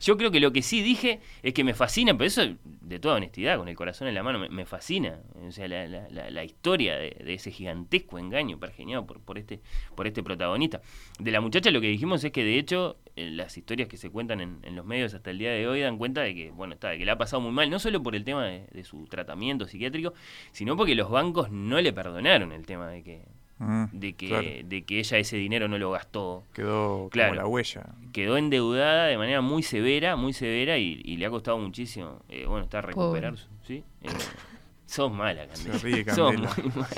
[0.00, 2.42] yo creo que lo que sí dije es que me fascina, pero eso
[2.82, 5.20] de toda honestidad, con el corazón en la mano, me, fascina.
[5.46, 9.38] O sea, la, la- la- la historia de, de ese gigantesco engaño pergeñado por, por,
[9.38, 9.60] este,
[9.94, 10.80] por este protagonista.
[11.18, 14.10] De la muchacha lo que dijimos es que de hecho eh, las historias que se
[14.10, 16.74] cuentan en, en los medios hasta el día de hoy dan cuenta de que, bueno,
[16.74, 19.06] está, que le ha pasado muy mal, no solo por el tema de, de su
[19.06, 20.12] tratamiento psiquiátrico,
[20.52, 23.24] sino porque los bancos no le perdonaron el tema de que,
[23.64, 24.48] Mm, de que, claro.
[24.64, 27.30] de que ella ese dinero no lo gastó Quedó Claro.
[27.30, 27.86] como la huella.
[28.12, 32.44] quedó endeudada de manera muy severa, muy severa y, y le ha costado muchísimo, eh,
[32.46, 33.36] bueno, está recuperar,
[33.66, 33.84] ¿sí?
[34.02, 34.08] Eh,
[34.86, 35.78] sos mala, Candela.
[35.78, 36.88] Se ríe, Sos muy mala.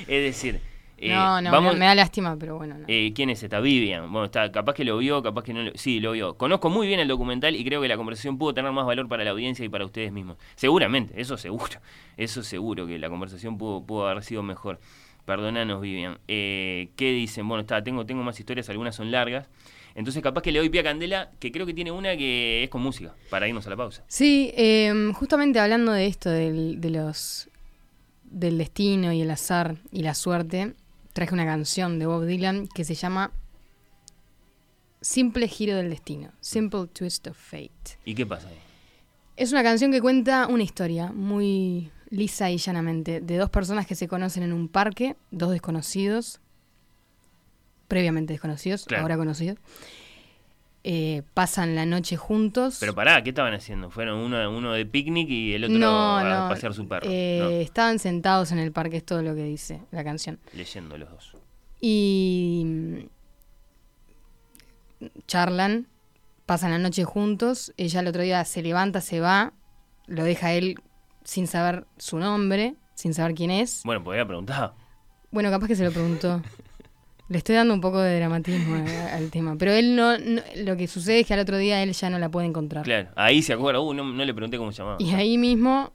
[0.00, 0.60] Es decir,
[0.96, 2.78] eh, no, no, vamos, me, me da lástima, pero bueno.
[2.78, 2.84] No.
[2.88, 3.60] eh, ¿quién es esta?
[3.60, 4.10] Vivian.
[4.10, 5.72] Bueno, está, capaz que lo vio, capaz que no lo...
[5.74, 6.38] Sí, lo vio.
[6.38, 9.24] Conozco muy bien el documental y creo que la conversación pudo tener más valor para
[9.24, 10.38] la audiencia y para ustedes mismos.
[10.54, 11.74] Seguramente, eso seguro.
[12.16, 14.78] Eso seguro que la conversación pudo, pudo haber sido mejor.
[15.24, 16.18] Perdónanos, Vivian.
[16.28, 17.48] Eh, ¿Qué dicen?
[17.48, 19.48] Bueno, está, tengo, tengo más historias, algunas son largas.
[19.94, 22.68] Entonces capaz que le doy pie a Candela, que creo que tiene una que es
[22.68, 24.04] con música, para irnos a la pausa.
[24.08, 27.48] Sí, eh, justamente hablando de esto, del, de los
[28.24, 30.74] del destino y el azar y la suerte,
[31.12, 33.30] traje una canción de Bob Dylan que se llama
[35.00, 37.98] Simple Giro del Destino, Simple Twist of Fate.
[38.04, 38.58] ¿Y qué pasa ahí?
[39.36, 43.94] Es una canción que cuenta una historia muy lisa y llanamente de dos personas que
[43.94, 46.40] se conocen en un parque, dos desconocidos,
[47.88, 49.02] previamente desconocidos, Claro.
[49.02, 49.58] ahora conocidos.
[50.86, 52.76] Eh, pasan la noche juntos.
[52.78, 53.90] Pero pará, ¿qué estaban haciendo?
[53.90, 56.48] ¿Fueron uno, uno de picnic y el otro no, a no.
[56.50, 57.06] pasear su perro?
[57.08, 60.38] eh, Estaban sentados en el parque, es todo lo que dice la canción.
[60.52, 61.36] Leyendo los dos.
[61.80, 62.98] Y mm,
[65.26, 65.86] charlan,
[66.46, 67.72] pasan la noche juntos.
[67.76, 69.52] Ella el otro día se levanta, se va,
[70.06, 70.76] lo deja él
[71.24, 73.82] sin saber su nombre, sin saber quién es.
[73.84, 74.74] Bueno, pues había preguntado.
[75.30, 76.40] Bueno, capaz que se lo preguntó.
[77.28, 79.56] Le estoy dando un poco de dramatismo a- al tema.
[79.58, 82.18] Pero él no, no- Lo que sucede es que al otro día él ya no
[82.18, 82.84] la puede encontrar.
[82.84, 83.80] Claro, ahí se acuerda.
[83.80, 84.98] Uh, no, no le pregunté cómo se llamaba.
[85.00, 85.92] Y ahí mismo,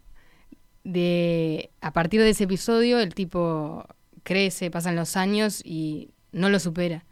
[0.84, 3.86] de a partir de ese episodio, el tipo
[4.24, 7.06] crece, pasan los años y no lo supera.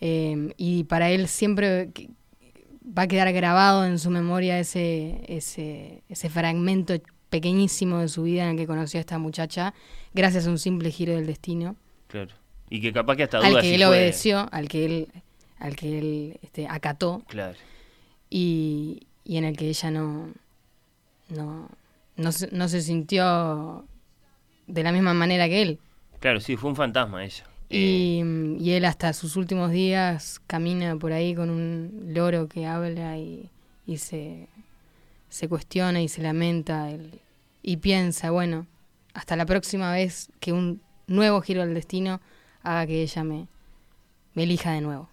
[0.00, 1.90] Eh, y para él siempre
[2.86, 6.94] va a quedar grabado en su memoria ese, ese, ese fragmento
[7.30, 9.74] pequeñísimo de su vida en el que conoció a esta muchacha,
[10.12, 11.76] gracias a un simple giro del destino,
[12.08, 12.32] Claro.
[12.70, 15.08] Y que capaz que hasta duda al que si él fue- obedeció, al que él,
[15.58, 17.56] al que él este, acató Claro.
[18.30, 20.28] y, y en el que ella no,
[21.28, 21.68] no,
[22.16, 23.84] no se, no se sintió
[24.66, 25.78] de la misma manera que él.
[26.20, 27.44] Claro, sí, fue un fantasma ella.
[27.68, 32.66] Y, Eh, y él hasta sus últimos días camina por ahí con un loro que
[32.66, 33.50] habla y,
[33.86, 34.48] y se,
[35.34, 36.88] se cuestiona y se lamenta
[37.60, 38.66] y piensa, bueno,
[39.14, 42.20] hasta la próxima vez que un nuevo giro del destino
[42.62, 43.48] haga que ella me,
[44.34, 45.08] me elija de nuevo.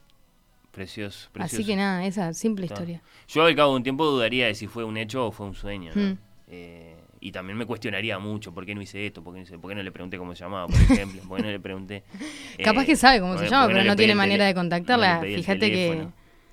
[0.71, 1.65] precioso, Así precioso.
[1.65, 2.75] que nada, esa simple Está.
[2.75, 3.01] historia.
[3.27, 5.55] Yo al cabo de un tiempo dudaría de si fue un hecho o fue un
[5.55, 6.01] sueño, ¿no?
[6.13, 6.17] Mm.
[6.49, 9.57] Eh, y también me cuestionaría mucho por qué no hice esto, por qué no, hice-
[9.57, 12.03] por qué no le pregunté cómo se lllamaba, por ejemplo, por qué no le pregunté...
[12.63, 15.21] Capaz eh, que sabe cómo se llama, pero no tiene manera de contactarla.
[15.21, 16.07] Fíjate que.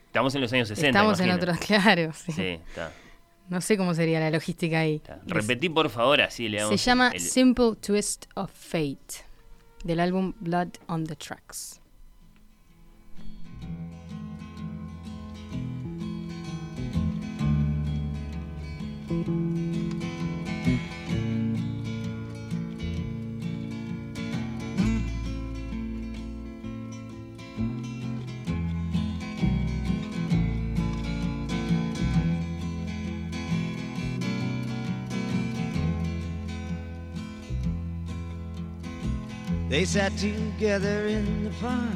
[0.07, 2.13] Estamos en los años 60, estamos en otros, claro.
[2.15, 2.33] sí.
[2.33, 2.93] Sí, está.
[3.49, 5.01] No sé cómo sería la logística ahí.
[5.27, 6.85] Repetí, por favor, así le Se damos...
[6.85, 9.25] llama el- Simple Twist of Fate,
[9.85, 11.81] del álbum Blood on the Tracks.
[39.69, 41.93] They sat together in the park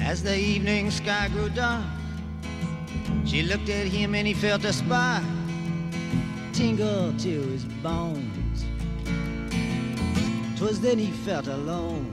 [0.00, 1.84] as the evening sky grew dark.
[3.24, 5.22] She looked at him and he felt a spark
[6.52, 8.64] tingle to his bones.
[10.56, 12.12] 'Twas then he felt alone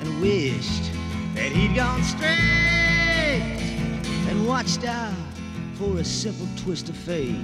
[0.00, 0.92] and wished
[1.34, 2.30] that he'd gone straight
[4.28, 5.12] and watched out
[5.74, 7.34] for a simple twist of fate.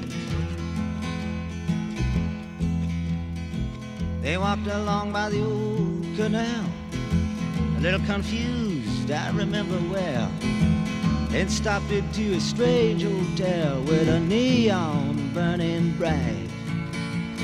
[4.25, 6.65] They walked along by the old canal,
[7.77, 10.33] a little confused, I remember well.
[11.29, 16.49] Then stopped into a strange hotel with a neon burning bright.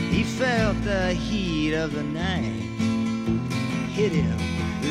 [0.09, 2.63] He felt the heat of the night
[3.93, 4.39] hit him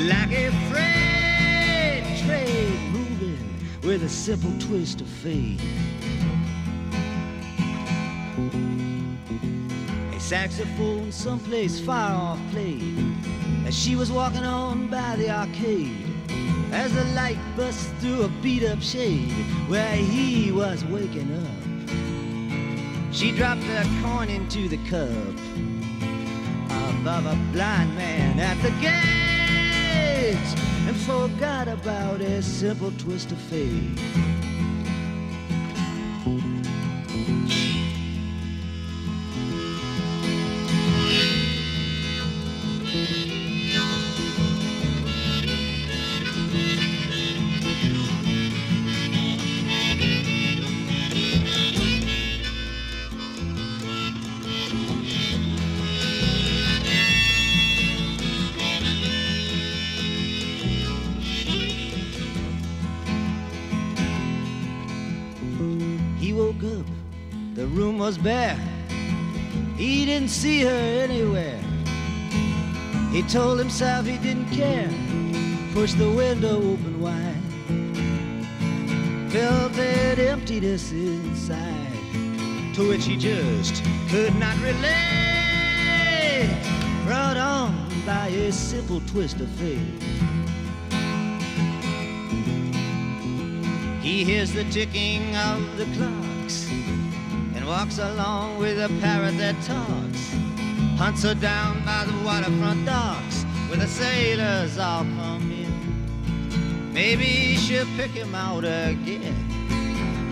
[0.07, 5.59] like a freight train moving with a simple twist of fate.
[10.29, 13.15] Saxophone someplace far off played
[13.65, 16.05] as she was walking on by the arcade.
[16.71, 19.31] As the light bust through a beat up shade
[19.67, 23.11] where he was waking up.
[23.11, 25.09] She dropped a coin into the cup
[26.91, 30.37] above a blind man at the gate
[30.87, 33.97] and forgot about a simple twist of fate.
[68.09, 68.57] Was bare.
[69.77, 71.61] He didn't see her anywhere.
[73.11, 74.89] He told himself he didn't care.
[75.75, 77.43] Pushed the window open wide.
[79.31, 86.49] Felt that emptiness inside, to which he just could not relate.
[87.05, 90.01] Brought on by a simple twist of fate.
[94.01, 96.28] He hears the ticking of the clocks and
[97.69, 100.33] walks along with a parrot that talks.
[100.97, 106.91] Hunts her down by the waterfront docks where the sailors all come in.
[106.91, 109.35] Maybe she'll pick him out again.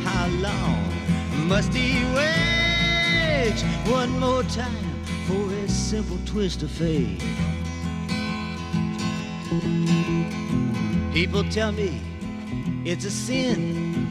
[0.03, 3.61] How long must he wait?
[3.85, 7.21] One more time for a simple twist of fate.
[11.13, 12.01] People tell me
[12.83, 14.09] it's a sin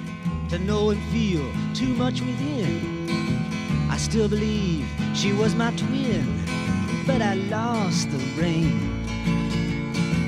[0.49, 2.96] to know and feel too much within.
[3.97, 6.45] I still believe she was my twin,
[7.07, 8.69] but I lost the ring.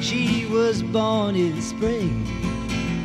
[0.01, 2.25] She was born in spring,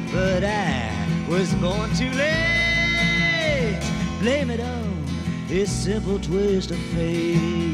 [0.09, 0.89] but I
[1.28, 3.84] was born too late.
[4.22, 5.05] Blame it on
[5.49, 7.72] this simple twist of fate.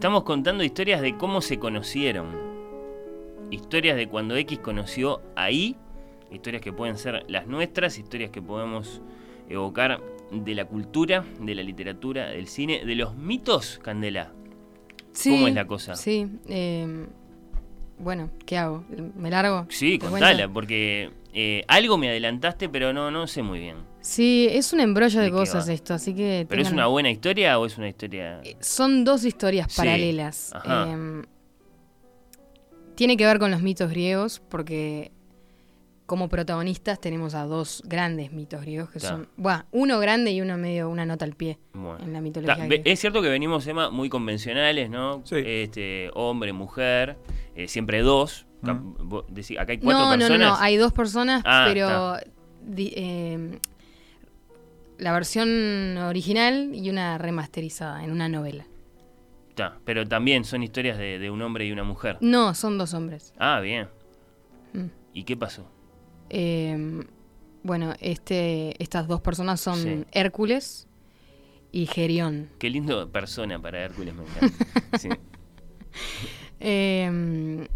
[0.00, 2.28] Estamos contando historias de cómo se conocieron.
[3.50, 5.76] Historias de cuando X conoció ahí.
[6.30, 9.02] Historias que pueden ser las nuestras, historias que podemos
[9.50, 10.00] evocar
[10.32, 14.32] de la cultura, de la literatura, del cine, de los mitos, Candela.
[15.12, 15.94] Sí, ¿Cómo es la cosa?
[15.96, 16.26] Sí.
[16.48, 17.06] eh,
[17.98, 18.82] bueno, ¿qué hago?
[19.16, 19.66] ¿Me largo?
[19.68, 23.89] Sí, ¿Te contala, porque eh, algo me adelantaste, pero no, no sé muy bien.
[24.00, 26.46] Sí, es un embrollo de, ¿De qué cosas esto, así que...
[26.48, 28.40] ¿Pero es una buena historia o es una historia...?
[28.60, 30.50] Son dos historias Sí, paralelas.
[30.54, 30.86] ajá.
[30.88, 31.22] Eh,
[32.94, 35.10] tiene que ver con los mitos griegos, porque
[36.06, 39.08] como protagonistas tenemos a dos grandes mitos griegos que Ta.
[39.08, 39.28] son...
[39.36, 41.98] Buah, uno grande y uno medio una nota al pie Bueno.
[42.04, 42.82] en la mitología griega.
[42.90, 45.22] es cierto que venimos, Emma, muy convencionales, ¿no?
[45.30, 47.16] Este, hombre, mujer,
[47.54, 48.46] eh, siempre dos.
[49.28, 50.48] Decís, acá hay cuatro no, no, no, personas.
[50.48, 52.16] no, hay dos personas, Ah, pero
[52.62, 53.58] di- eh,
[55.00, 58.66] la versión original y una remasterizada en una novela.
[59.54, 62.18] Ta, pero también son historias de, de un hombre y una mujer.
[62.20, 63.34] No, son dos hombres.
[63.38, 63.88] Ah, bien.
[64.72, 64.86] Mm.
[65.12, 65.68] ¿Y qué pasó?
[66.28, 67.02] Eh,
[67.62, 70.04] bueno, este, estas dos personas son Sí.
[70.12, 70.86] Hércules
[71.72, 72.48] y Gerión.
[72.58, 74.98] Qué lindo persona para Hércules, me encanta.
[74.98, 75.08] Sí.
[76.60, 77.66] Eh,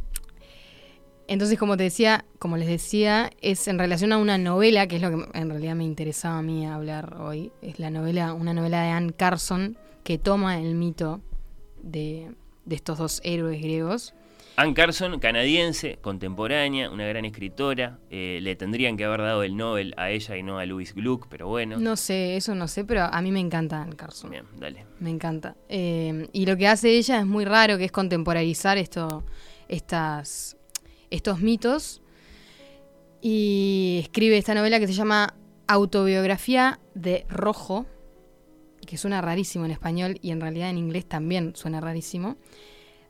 [1.28, 5.02] entonces, como te decía, como les decía, es en relación a una novela, que es
[5.02, 7.52] lo que en realidad me interesaba a mí hablar hoy.
[7.62, 11.20] Es la novela, una novela de Anne Carson que toma el mito
[11.82, 12.30] de,
[12.64, 14.14] de estos dos héroes griegos.
[14.56, 17.98] Anne Carson, canadiense, contemporánea, una gran escritora.
[18.10, 21.26] eh, le tendrían que haber dado el Nobel a ella y no a Louis Gluck,
[21.28, 21.78] pero bueno.
[21.78, 24.30] No sé, eso no sé, pero a mí me encanta Anne Carson.
[24.30, 24.86] Bien, dale.
[25.00, 25.56] Me encanta.
[25.68, 29.24] Eh, y lo que hace ella es muy raro, que es contemporaneizar esto,
[29.66, 30.56] estas,
[31.14, 32.00] estos mitos.
[33.20, 35.34] Y escribe esta novela que se llama
[35.66, 37.86] Autobiografía de Rojo,
[38.86, 42.36] que suena rarísimo en español y en realidad en inglés también suena rarísimo.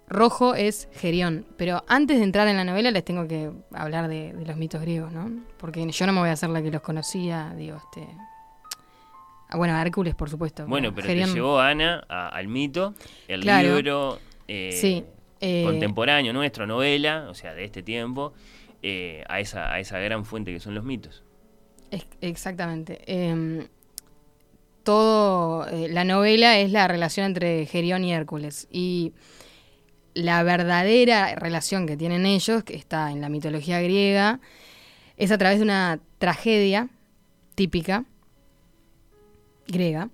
[0.06, 4.34] Rojo es Gerión, pero antes de entrar en la novela les tengo que hablar de,
[4.34, 5.30] de los mitos griegos, ¿no?
[5.56, 8.06] Porque yo no me voy a hacer la que los conocía, digo, este...
[9.48, 10.66] ah, Bueno, a Hércules, por supuesto.
[10.66, 12.94] Bueno, pero Gerión- te llevó Ana a- al mito,
[13.28, 13.74] el Claro.
[13.76, 15.04] libro eh, Sí,
[15.44, 18.32] eh, contemporáneo nuestro, novela, o sea, de este tiempo,
[18.82, 21.22] eh, a, esa, a esa gran fuente que son los mitos.
[21.90, 23.00] Es- exactamente.
[23.06, 23.66] Em,
[24.82, 28.68] todo, eh, la novela es la relación entre Gerión y Hércules.
[28.70, 29.12] Y
[30.12, 34.40] la verdadera relación que tienen ellos, que está en la mitología griega,
[35.16, 36.88] es a través de una tragedia
[37.54, 38.04] típica
[39.66, 40.10] griega.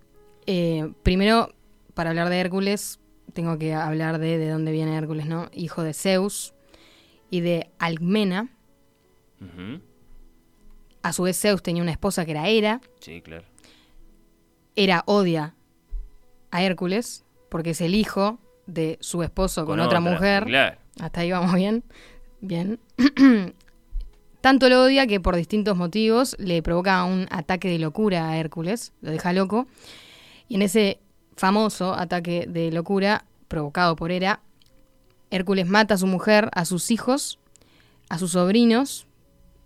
[0.47, 1.53] Eh, primero,
[1.95, 3.00] para hablar de Hércules,
[3.41, 5.49] tengo que hablar de de dónde viene Hércules, ¿no?
[5.55, 6.53] Hijo de Zeus
[7.31, 8.51] y de Alcmena.
[11.03, 12.83] A su vez, Zeus tenía una esposa que era Hera.
[13.01, 13.45] Sí, claro.
[14.77, 15.55] Hera odia
[16.51, 20.45] a Hércules porque es el hijo de su esposo con, Con otra, otra, mujer.
[20.45, 20.77] claro.
[21.01, 21.83] Hasta ahí vamos bien.
[22.43, 22.79] Bien.
[24.43, 28.93] Tanto lo odia que por distintos motivos le provoca un ataque de locura a Hércules,
[29.01, 29.67] lo deja loco.
[30.47, 30.99] Y en ese
[31.37, 34.41] famoso ataque de locura provocado por Hera,
[35.31, 37.39] Hércules mata a su mujer, a sus hijos,
[38.09, 39.07] a sus sobrinos,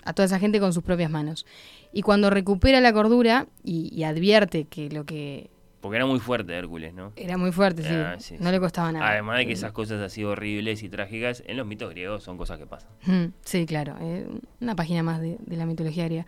[0.05, 1.47] a toda esa gente con sus propias manos.
[1.93, 5.49] Y cuando recupera la cordura y, y advierte que lo que
[5.81, 7.13] Porque era muy fuerte Hércules, ¿no?
[7.17, 8.53] era muy fuerte, sí, Ah, sí, no sí.
[8.53, 9.09] le costaba nada.
[9.09, 12.59] Además de que esas cosas así horribles y trágicas, en los mitos griegos son cosas
[12.59, 12.91] que pasan.
[13.07, 13.97] Mm, Sí, claro.
[14.01, 14.27] eh,
[14.61, 16.27] una página más de, de la mitología griega.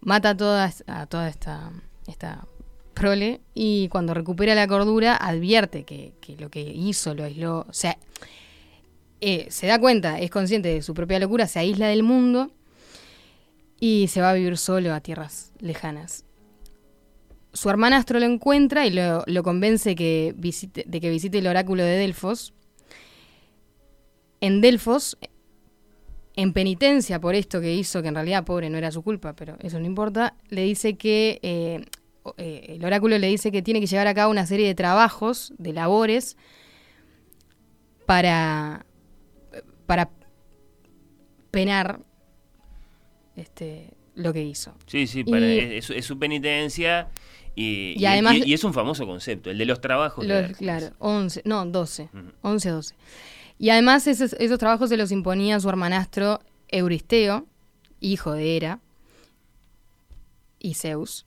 [0.00, 1.72] Mata a toda, a toda esta,
[2.06, 2.46] esta
[3.54, 7.66] y cuando recupera la cordura advierte que, lo que hizo lo aisló.
[7.68, 7.98] O sea,
[9.20, 12.50] eh, se da cuenta, es consciente de su propia locura, se aísla del mundo
[13.80, 16.24] y se va a vivir solo a tierras lejanas.
[17.52, 21.82] Su hermanastro lo encuentra y lo, lo convence que visite, de que visite el oráculo
[21.82, 22.52] de Delfos.
[24.40, 25.18] En Delfos,
[26.36, 29.56] en penitencia por esto que hizo, que en realidad pobre no era su culpa, pero
[29.60, 31.84] eso no importa, le dice que eh,
[32.36, 35.52] eh, el oráculo le dice que tiene que llevar a cabo una serie de trabajos,
[35.58, 36.36] de labores,
[38.06, 38.86] para,
[39.86, 40.10] para
[41.50, 42.00] penar
[43.36, 44.74] este, lo que hizo.
[44.86, 47.08] Sí, sí, para- Y- es, es su penitencia
[47.54, 50.26] y, Y además- y- es un famoso concepto, el de los trabajos.
[50.26, 52.08] Los- claro, 11, no, 12,
[52.42, 52.94] 11, 12.
[53.58, 57.46] Y además esos, esos trabajos se los imponía su hermanastro Euristeo,
[58.00, 58.80] hijo de Hera
[60.60, 61.26] y Zeus,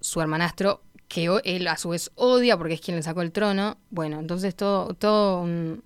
[0.00, 3.78] su hermanastro que él a su vez odia porque es quien le sacó el trono.
[3.90, 5.82] Bueno, entonces todo, todo un-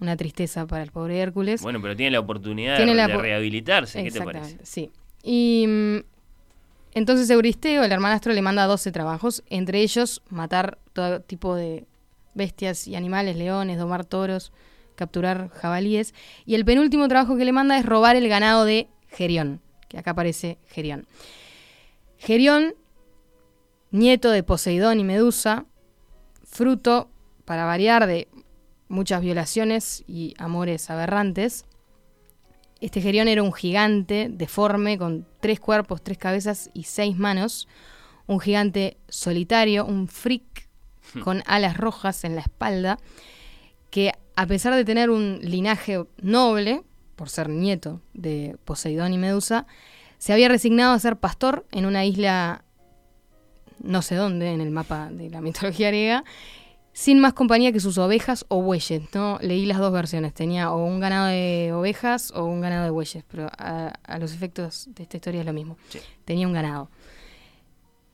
[0.00, 1.60] una tristeza para el pobre Hércules.
[1.62, 4.58] Bueno, pero tiene la oportunidad Tiene de, la de po- rehabilitarse, ¿qué te parece?
[4.62, 4.90] Sí.
[5.22, 5.96] Y mm,
[6.94, 11.84] entonces Euristeo, el hermanastro, le manda 12 trabajos, entre ellos matar todo tipo de
[12.34, 14.52] bestias y animales, leones, domar toros,
[14.94, 16.14] capturar jabalíes.
[16.46, 20.12] Y el penúltimo trabajo que le manda es robar el ganado de Gerión, que acá
[20.12, 21.06] aparece Gerión.
[22.18, 22.74] Gerión,
[23.90, 25.66] nieto de Poseidón y Medusa,
[26.44, 27.10] fruto,
[27.44, 28.28] para variar, de
[28.88, 31.64] muchas violaciones y amores aberrantes.
[32.80, 37.68] Este Gerión era un gigante deforme con tres cuerpos, tres cabezas y seis manos.
[38.26, 40.68] Un gigante solitario, un freak
[41.24, 42.98] con alas rojas en la espalda,
[43.90, 46.82] que a pesar de tener un linaje noble,
[47.16, 49.66] por ser nieto de Poseidón y Medusa,
[50.18, 52.64] se había resignado a ser pastor en una isla
[53.82, 56.24] no sé dónde en el mapa de la mitología griega,
[56.92, 59.02] sin más compañía que sus ovejas o bueyes.
[59.14, 59.38] ¿no?
[59.40, 63.24] Leí las dos versiones, tenía o un ganado de ovejas o un ganado de bueyes,
[63.30, 65.76] pero a, a los efectos de esta historia es lo mismo.
[65.88, 66.00] Sí.
[66.24, 66.90] Tenía un ganado.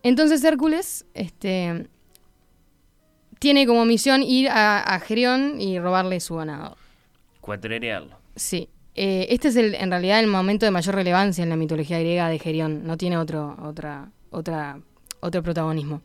[0.03, 1.89] Entonces Hércules este,
[3.39, 6.77] tiene como misión ir a, a Gerión y robarle su ganado.
[7.41, 8.17] Cuatrerearlo.
[8.37, 8.69] Sí.
[8.97, 12.29] Eh, este es el, en realidad el momento de mayor relevancia en la mitología griega
[12.29, 12.87] de Gerión.
[12.87, 14.79] No tiene otro, otra, otra,
[15.25, 16.03] otro protagonismo.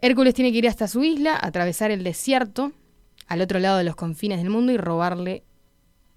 [0.00, 2.72] Hércules tiene que ir hasta su isla, atravesar el desierto,
[3.26, 5.42] al otro lado de los confines del mundo y robarle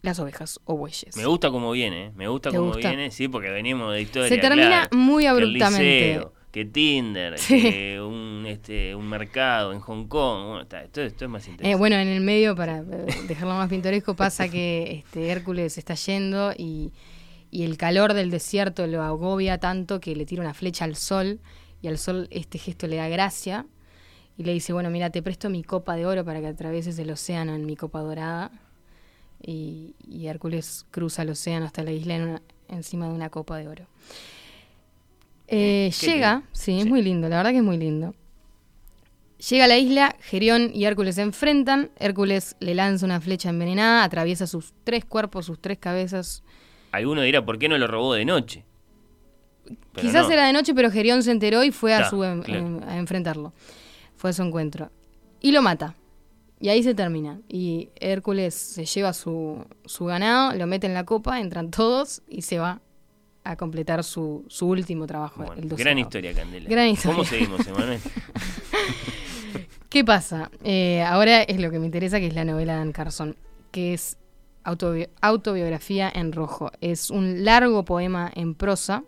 [0.01, 1.15] las ovejas o bueyes.
[1.17, 2.11] Me gusta como viene, ¿eh?
[2.15, 2.89] me gusta ¿Te como gusta?
[2.89, 4.29] viene, sí, porque venimos de historia.
[4.29, 5.83] Se termina claro, muy que el abruptamente.
[6.07, 7.61] liceo, que Tinder, Sí.
[7.61, 10.45] que un, este, un mercado en Hong Kong.
[10.47, 11.71] Bueno, está, esto, esto es más interesante.
[11.71, 16.51] Eh, bueno, en el medio, para dejarlo más pintoresco, pasa que este, Hércules está yendo
[16.57, 16.91] y,
[17.51, 21.39] y el calor del desierto lo agobia tanto que le tira una flecha al sol
[21.81, 23.65] y al sol este gesto le da gracia
[24.37, 27.11] y le dice, bueno, mira, te presto mi copa de oro para que atravieses el
[27.11, 28.51] océano en mi copa dorada.
[29.43, 33.57] Y, y Hércules cruza el océano hasta la isla en una- encima de una copa
[33.57, 33.87] de oro.
[35.47, 36.47] Eh, llega, lindo.
[36.53, 36.89] sí, es Sí.
[36.89, 38.13] muy lindo, la verdad que es muy lindo.
[39.49, 41.89] Llega a la isla, Gerión y Hércules se enfrentan.
[41.99, 46.43] Hércules le lanza una flecha envenenada, atraviesa sus tres cuerpos, sus tres cabezas.
[46.91, 48.63] Alguno dirá, ¿por qué no lo robó de noche?
[49.93, 50.33] Pero Quizás no.
[50.33, 52.65] era de noche, pero Gerión se enteró y fue a, Ta, su en- claro.
[52.65, 53.53] en- a enfrentarlo.
[54.15, 54.89] Fue a su encuentro.
[55.39, 55.95] Y lo mata.
[56.59, 57.39] Y ahí se termina.
[57.49, 62.43] Y Hércules se lleva su, su ganado, lo mete en la copa, entran todos y
[62.43, 62.81] se va
[63.43, 65.43] a completar su, su último trabajo.
[65.43, 66.69] Bueno, el gran historia, Candela.
[66.69, 67.15] Gran historia.
[67.15, 67.99] ¿Cómo seguimos, Emanuel?
[69.89, 70.51] ¿Qué pasa?
[70.63, 73.35] Eh, ahora es lo que me interesa, que es la novela de Anne Carson,
[73.71, 74.17] que es
[74.63, 76.71] autobi- autobiografía en rojo.
[76.79, 79.03] Es un largo poema en prosa,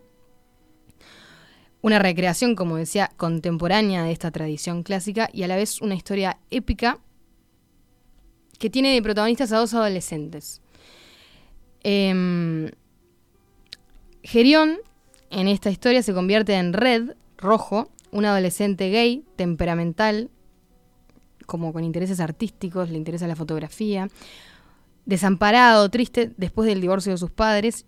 [1.84, 6.38] una recreación, como decía, contemporánea de esta tradición clásica y a la vez una historia
[6.50, 6.98] épica
[8.58, 10.62] que tiene de protagonistas a dos adolescentes.
[11.82, 12.70] Em,
[14.22, 14.78] Gerión,
[15.28, 20.30] en esta historia, se convierte en Red, rojo, un adolescente gay, temperamental,
[21.44, 24.08] como con intereses artísticos, le interesa la fotografía,
[25.04, 27.84] desamparado, triste después del divorcio de sus padres,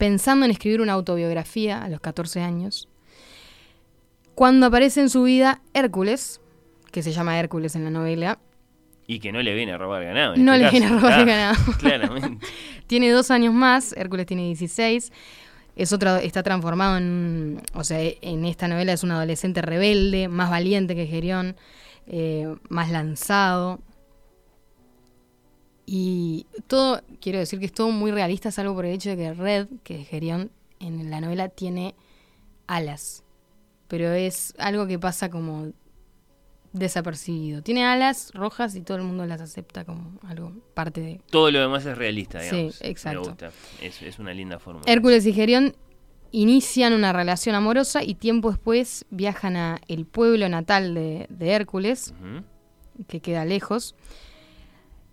[0.00, 2.88] pensando en escribir una autobiografía a los 14 años,
[4.34, 6.40] cuando aparece en su vida Hércules,
[6.90, 8.38] que se llama Hércules en la novela,
[9.06, 10.34] Y que no le viene a robar ganado.
[10.34, 11.72] en no este le viene a robar Ah, ganado.
[11.78, 12.46] Claramente.
[12.86, 15.12] Tiene dos años más, Hércules tiene 16.
[15.76, 17.60] Es otra, está transformado en.
[17.74, 21.56] O sea, en esta novela es un adolescente rebelde, más valiente que Gerión,
[22.06, 23.80] eh, más lanzado.
[25.86, 29.32] Y todo, quiero decir que es todo muy realista, salvo por el hecho de que
[29.34, 31.94] Red, que es Gerión, en la novela tiene
[32.66, 33.24] alas.
[33.88, 35.72] Pero es algo que pasa como
[36.72, 37.62] desapercibido.
[37.62, 41.60] Tiene alas rojas y todo el mundo las acepta como algo parte de, Todo lo
[41.60, 42.80] demás es realista, Sí, digamos.
[42.82, 43.20] exacto.
[43.22, 43.50] Me gusta.
[43.82, 44.82] Es, es una linda forma.
[44.86, 45.74] Hércules y Gerión
[46.30, 52.14] inician una relación amorosa y tiempo después viajan a el pueblo natal de, de Hércules,
[53.08, 53.96] que queda lejos.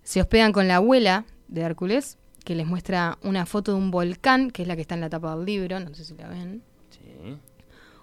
[0.08, 4.50] Se hospedan con la abuela de Hércules, que les muestra una foto de un volcán,
[4.50, 6.62] que es la que está en la tapa del libro, no sé si la ven.
[6.88, 7.36] Sí.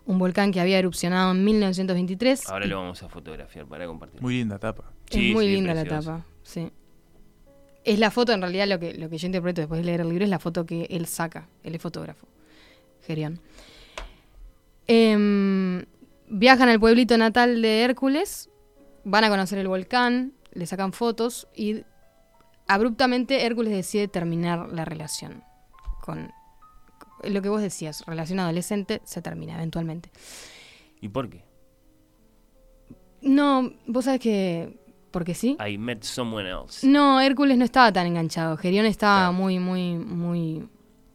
[0.05, 2.47] Un volcán que había erupcionado en 1923.
[2.47, 4.21] Ahora lo vamos a fotografiar para compartir.
[4.21, 4.83] Muy linda tapa.
[5.09, 6.69] Es Sí, muy sí, linda la tapa, sí.
[7.83, 10.09] Es la foto, en realidad, lo que, lo que yo interpreto después de leer el
[10.09, 11.49] libro es la foto que él saca.
[11.63, 12.27] Él es fotógrafo,
[13.01, 13.39] Gerión.
[14.85, 15.83] Em,
[16.29, 18.51] viajan al pueblito natal de Hércules,
[19.05, 21.83] van a conocer el volcán, le sacan fotos y
[22.67, 25.43] abruptamente Hércules decide terminar la relación
[26.01, 26.31] con
[27.23, 30.11] lo que vos decías, relación adolescente, se termina eventualmente.
[31.01, 31.43] ¿Y por qué?
[33.21, 34.77] No, vos sabés que,
[35.11, 35.57] porque sí.
[35.65, 36.85] I met someone else.
[36.87, 38.57] No, Hércules no estaba tan enganchado.
[38.57, 39.33] Gerión estaba Claro.
[39.33, 40.67] muy, muy, muy.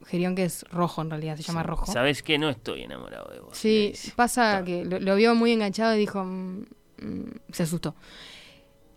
[0.06, 1.86] Gerión que es rojo en realidad, se llama rojo.
[1.86, 2.36] ¿Sabes qué?
[2.36, 3.56] No estoy enamorado de vos.
[3.56, 6.62] Sí, pasa que lo, lo vio muy enganchado y dijo, "Mm,
[7.00, 7.94] mm, se asustó.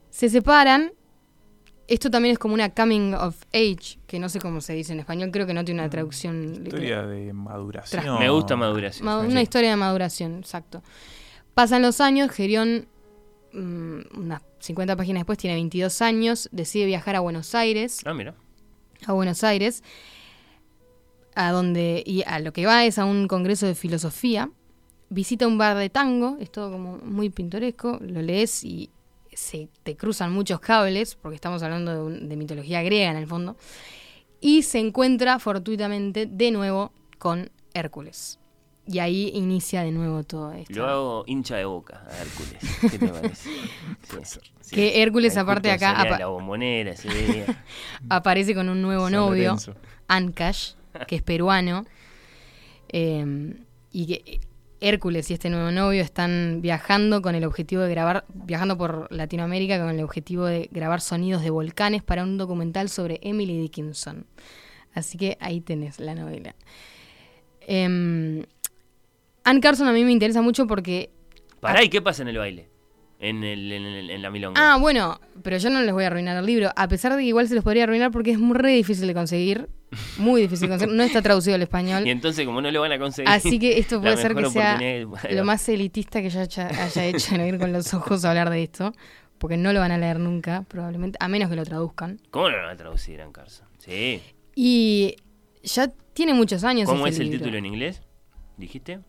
[0.10, 0.92] Se separan.
[1.88, 5.00] Esto también es como una coming of age, que no sé cómo se dice en
[5.02, 6.64] español, creo que no tiene una traducción.
[6.64, 6.66] literal.
[6.66, 8.20] Historia de maduración.
[8.20, 9.08] Me gusta maduración.
[9.22, 9.28] Sí.
[9.32, 10.82] Una historia de maduración, exacto.
[11.54, 12.88] Pasan los años, Gerión,
[13.52, 18.34] mm, unas 50 páginas después, tiene 22 años, decide viajar a Buenos Aires, Ah, mira.
[19.06, 19.84] a Buenos Aires,
[21.36, 24.50] a donde, y a lo que va es a un congreso de filosofía,
[25.10, 28.90] visita un bar de tango, es todo como muy pintoresco, lo lees y
[29.38, 33.28] se te cruzan muchos cables, porque estamos hablando de, un- de mitología griega en el
[33.28, 33.56] fondo,
[34.42, 38.40] y se encuentra fortuitamente de nuevo con Hércules.
[38.86, 40.74] Y ahí inicia de nuevo todo esto.
[40.74, 42.58] Lo hago hincha de boca a Hércules.
[42.92, 43.50] ¿Qué te parece?
[44.24, 44.76] Sí, sí.
[44.76, 47.64] Que Hércules, Ahí aparte acá, apa- la bombonera día.
[48.10, 49.74] aparece con un nuevo San novio, Lorenzo.
[50.10, 50.74] Ancash,
[51.08, 51.86] que es peruano.
[52.90, 53.56] eh,
[53.92, 54.40] y que
[54.84, 59.80] Hércules y este nuevo novio están viajando con el objetivo de grabar, viajando por Latinoamérica
[59.80, 64.26] con el objetivo de grabar sonidos de volcanes para un documental sobre Emily Dickinson.
[64.94, 66.56] Así que ahí tenés la novela.
[67.62, 68.44] Em,
[69.44, 71.12] Anne Carson a mí me interesa mucho porque
[71.60, 72.73] Pará, ¿y qué pasa en el baile?
[73.24, 74.60] En, el, en, el- en la milonga.
[74.74, 77.28] Ah, bueno, pero yo no les voy a arruinar el libro, a pesar de que
[77.28, 79.70] igual se los podría arruinar porque es muy re difícil de conseguir,
[80.18, 82.04] muy difícil de conseguir, no está traducido al español.
[82.08, 83.30] Y entonces, como no lo van a conseguir.
[83.30, 84.78] Así que esto puede ser que sea
[85.32, 88.50] lo más elitista que yo haya, haya hecho en ir con los ojos a hablar
[88.50, 88.92] de esto,
[89.38, 92.20] porque no lo van a leer nunca, probablemente, a menos que lo traduzcan.
[92.30, 93.68] ¿Cómo lo van a traducir, Anne Carson?
[93.78, 94.22] Sí.
[94.56, 95.16] Y
[95.64, 96.88] ya tiene muchos años.
[96.90, 97.40] ¿Cómo este es el libro.
[97.40, 98.02] título en inglés?
[98.58, 99.00] ¿Dijiste?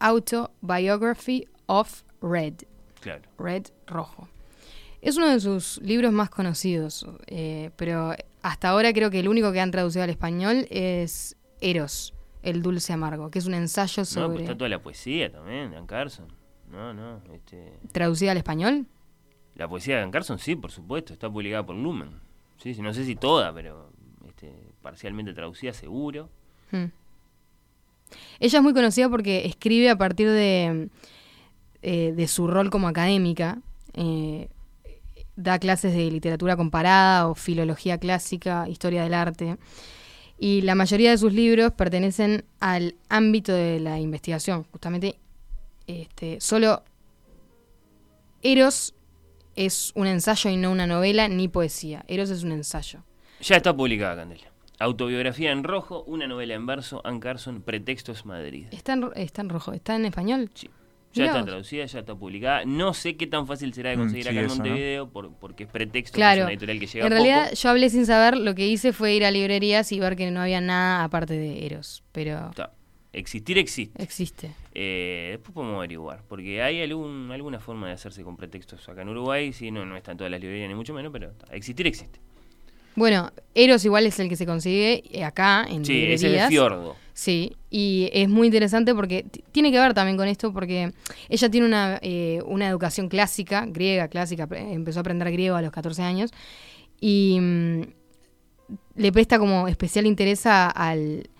[0.00, 2.54] Autobiography of Red.
[3.00, 3.22] Claro.
[3.38, 4.28] Red Rojo.
[5.02, 9.52] Es uno de sus libros más conocidos, eh, pero hasta ahora creo que el único
[9.52, 14.06] que han traducido al español es Eros, el dulce amargo, que es un ensayo No,
[14.06, 14.28] sobre...
[14.28, 16.28] pues está toda la poesía también, de Anne Carson.
[16.70, 17.20] No, no.
[17.34, 17.74] Este...
[17.92, 18.86] ¿Traducida al español?
[19.56, 21.12] La poesía de Anne Carson, sí, por supuesto.
[21.12, 22.10] Está publicada por Lumen.
[22.56, 23.90] Sí, sí, no sé si toda, pero
[24.26, 26.30] este, parcialmente traducida, seguro.
[26.70, 26.86] Hmm.
[28.40, 30.88] Ella es muy conocida porque escribe a partir de,
[31.84, 33.58] eh, de su rol como académica.
[33.92, 34.48] eh,
[35.36, 39.56] da clases de literatura comparada o filología clásica, historia del arte.
[40.38, 44.64] Y la mayoría de sus libros pertenecen al ámbito de la investigación.
[44.70, 45.16] Justamente,
[45.86, 46.82] este, solo
[48.42, 48.94] Eros
[49.56, 52.04] es un ensayo y no una novela ni poesía.
[52.08, 53.00] Eros es un ensayo.
[53.40, 54.52] Ya está publicada, Candela.
[54.80, 58.66] Autobiografía en rojo, una novela en verso, Anne Carson, Pretextos Madrid.
[58.72, 60.50] Está en, está en rojo, está en español.
[60.54, 60.68] Sí.
[61.14, 62.64] Ya está traducida, ya está publicada.
[62.64, 64.54] No sé qué tan fácil será de Mm, conseguir sí, acá en ¿no?
[64.56, 66.42] Montevideo, por- porque es pretexto, que es Claro.
[66.42, 67.22] una editorial que llega En poco.
[67.24, 70.30] realidad yo hablé sin saber, lo que hice fue ir a librerías y ver que
[70.30, 72.72] no había nada aparte de Eros, pero Está.
[73.12, 74.02] Existir existe.
[74.02, 74.50] existe.
[74.74, 79.08] Eh, después podemos averiguar, porque hay algún, alguna forma de hacerse con pretextos acá en
[79.10, 79.52] Uruguay.
[79.52, 81.46] Sí, no, no está en todas las librerías ni mucho menos, pero está.
[81.54, 82.18] existir existe.
[82.96, 86.22] Bueno, Eros igual es el que se consigue eh, acá en Sí, librerías.
[86.22, 86.96] ese es el fiordo.
[87.24, 90.92] Sí, y es muy interesante porque tiene que ver también con esto, porque
[91.30, 95.70] ella tiene una, eh, una educación clásica, griega, clásica, empezó a aprender griego a los
[95.72, 96.32] 14 años,
[97.00, 97.80] y mm,
[98.96, 101.30] le presta como especial interés a, al,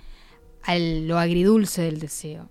[0.63, 2.49] a lo agridulce del deseo.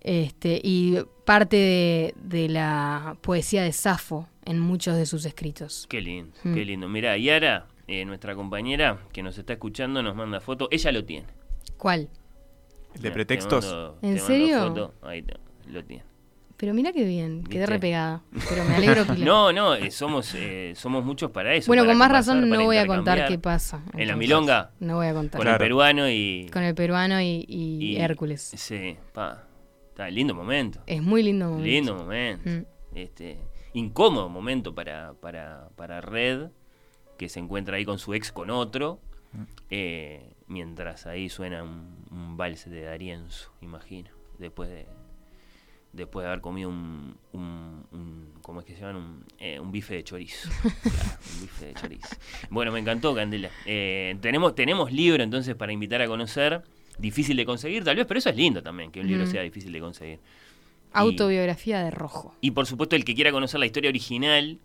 [0.00, 5.86] Este, y parte de, de la poesía de Safo en muchos de sus escritos.
[5.88, 6.54] Qué lindo, Mm.
[6.54, 6.88] qué lindo.
[6.88, 10.66] Mirá, Yara, eh, nuestra compañera que nos está escuchando, nos manda foto.
[10.72, 11.26] Ella lo tiene.
[11.78, 12.08] ¿Cuál?
[12.94, 13.64] El de Te pretextos.
[13.64, 14.68] mando- ¿En serio?
[14.68, 14.94] foto.
[15.02, 15.34] Ahí está,
[15.68, 16.04] lo tiene.
[16.56, 17.66] Pero mira qué bien, quedé ¿Viste?
[17.66, 18.22] repegada.
[18.48, 21.66] Pero me alegro que No, no, eh, somos, eh, somos muchos para eso.
[21.66, 23.82] Bueno, para con más razón no voy a contar qué pasa.
[23.92, 25.40] En la milonga, No voy a contar.
[25.40, 26.48] con el peruano y...
[26.52, 28.40] Con el peruano y, y y- Hércules.
[28.56, 29.42] Sí, pa.
[29.88, 30.80] Está lindo momento.
[30.86, 31.66] Es muy lindo momento.
[31.66, 32.48] Lindo momento.
[32.50, 32.64] Mm.
[32.96, 33.38] Este,
[33.74, 36.48] incómodo momento para, para, para Red,
[37.18, 39.00] que se encuentra ahí con su ex con otro,
[39.70, 44.86] eh, mientras ahí suena un, un vals de Darienzo, imagino, después de
[45.92, 48.98] después de haber comido un, un, un- ¿cómo es que se llama?
[48.98, 50.48] Un, eh, un bife de chorizo.
[50.82, 52.08] Claro, un bife de chorizo.
[52.50, 53.48] Bueno, me encantó, Candela.
[53.64, 56.62] Eh, tenemos, tenemos libro entonces para invitar a conocer.
[56.98, 59.28] Difícil de conseguir, tal vez, pero eso es lindo también, que un libro Mm.
[59.28, 60.18] sea difícil de conseguir.
[60.92, 62.34] Autobiografía de Rojo.
[62.40, 64.58] Y por supuesto, el que quiera conocer la historia original,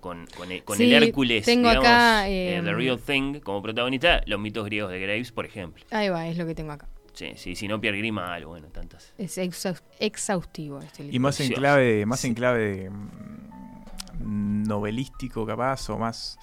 [0.00, 3.40] con, con el, con Sí, el Hércules, tengo digamos, acá, eh, eh, The Real Thing,
[3.40, 5.84] como protagonista, los mitos griegos de Graves, por ejemplo.
[5.90, 6.88] Ahí va, es lo que tengo acá.
[7.14, 9.12] Sí, sí, si no, Pierre Grima, algo, bueno, tantas.
[9.18, 11.16] Es exhaus- exhaustivo este libro.
[11.16, 12.28] Y más en clave, más Sí.
[12.28, 16.38] en clave mm, novelístico capaz o más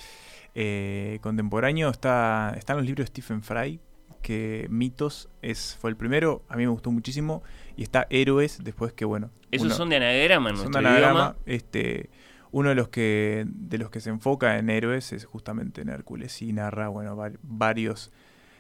[0.54, 3.80] eh, contemporáneo está, están los libros de Stephen Fry
[4.22, 7.44] que Mitos es, fue el primero, a mí me gustó muchísimo.
[7.78, 9.30] Y está Héroes, después que bueno.
[9.52, 11.36] Esos uno- son de anagrama en son de anagrama, idioma.
[11.46, 12.10] Este,
[12.58, 16.42] uno de los que de los que se enfoca en héroes es justamente en Hércules
[16.42, 18.14] y narra bueno va- varios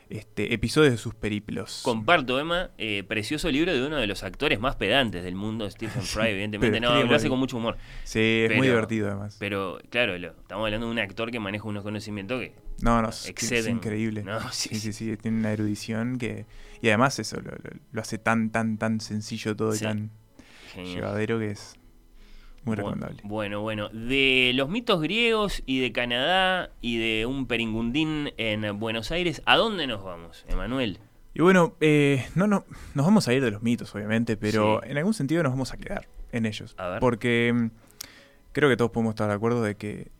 [0.09, 1.81] este, episodios de sus periplos.
[1.84, 6.01] Comparto, Emma, eh, precioso libro de uno de los actores más pedantes del mundo, Stephen
[6.03, 6.80] Fry, evidentemente.
[6.80, 7.77] No, lo hace con mucho humor.
[8.03, 9.38] Sí, es muy divertido además.
[9.39, 13.09] Pero, claro, lo- estamos hablando de un actor que maneja unos conocimientos que No, no,
[13.09, 13.77] es, es exceden.
[13.77, 14.23] increíble.
[14.23, 16.45] No, sí, sí, sí, sí, tiene una erudición que
[16.81, 19.85] y además eso lo, lo- lo hace tan tan tan sencillo todo y Sí.
[19.85, 20.11] tan
[20.73, 20.95] Genial.
[20.97, 21.76] llevadero que es
[22.66, 23.22] muy recomendable.
[23.24, 23.90] Bueno, bueno.
[23.90, 29.56] De los mitos griegos y de Canadá y de un peringundín en Buenos Aires, ¿a
[29.58, 31.00] dónde nos vamos, Emanuel?
[31.34, 32.64] Y bueno, eh, no, no,
[32.94, 34.90] nos vamos a ir de los mitos, obviamente, pero Sí.
[34.92, 36.76] en algún sentido nos vamos a quedar en ellos.
[36.78, 37.00] A ver.
[37.02, 37.70] Porque mm,
[38.54, 40.12] creo que todos podemos estar de acuerdo de que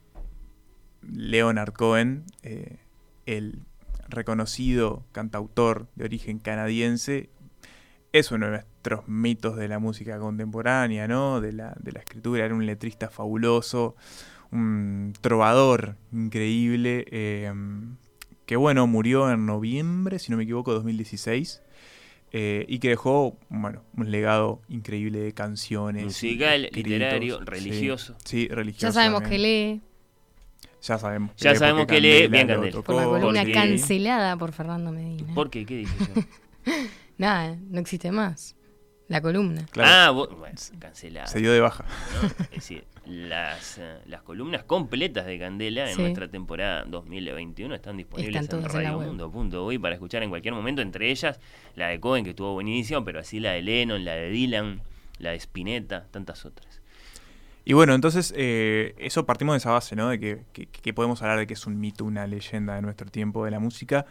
[1.02, 2.78] Leonard Cohen, eh,
[3.26, 3.60] el
[4.10, 7.30] reconocido cantautor de origen canadiense,
[8.20, 11.42] es uno de nuestros mitos de la música contemporánea, ¿no?
[11.42, 13.96] De la, de la escritura, era un letrista fabuloso,
[14.52, 17.52] un trovador increíble, eh,
[18.46, 21.62] que bueno, murió en noviembre, si no me equivoco, 2016.
[22.38, 26.04] eh, y que dejó, bueno, un legado increíble de canciones.
[26.04, 28.16] Musical, escritos, literario, religioso.
[28.26, 28.88] Sí, religioso.
[28.88, 29.82] Ya sabemos que lee
[30.84, 31.32] Ya sabemos.
[31.38, 32.72] Ya lee sabemos que lee bien Candela.
[32.72, 35.34] tocó, por la columna porque- cancelada por Fernando Medina.
[35.34, 35.66] ¿Por qué?
[35.66, 36.22] ¿Qué dije yo?
[37.18, 38.56] Nada, no existe más.
[39.08, 39.68] La columna.
[39.72, 41.28] Claro, Ah, vos- bueno, cancelado.
[41.28, 41.86] se dio de baja.
[42.24, 42.28] ¿no?
[42.46, 46.02] Es decir, las, eh, las columnas completas de Candela en Sí.
[46.02, 51.40] nuestra temporada 2021 están disponibles Están en radiomundo.uy para escuchar en cualquier momento, entre ellas
[51.76, 54.82] la de Cohen, que estuvo buenísima, pero así la de Lennon, la de Dylan,
[55.20, 56.82] la de Spinetta, tantas otras.
[57.64, 60.10] Y bueno, entonces, eh, eso partimos de esa base, ¿no?
[60.10, 63.08] De que, que- que podemos hablar de que es un mito, una leyenda de nuestro
[63.12, 64.08] tiempo de la música.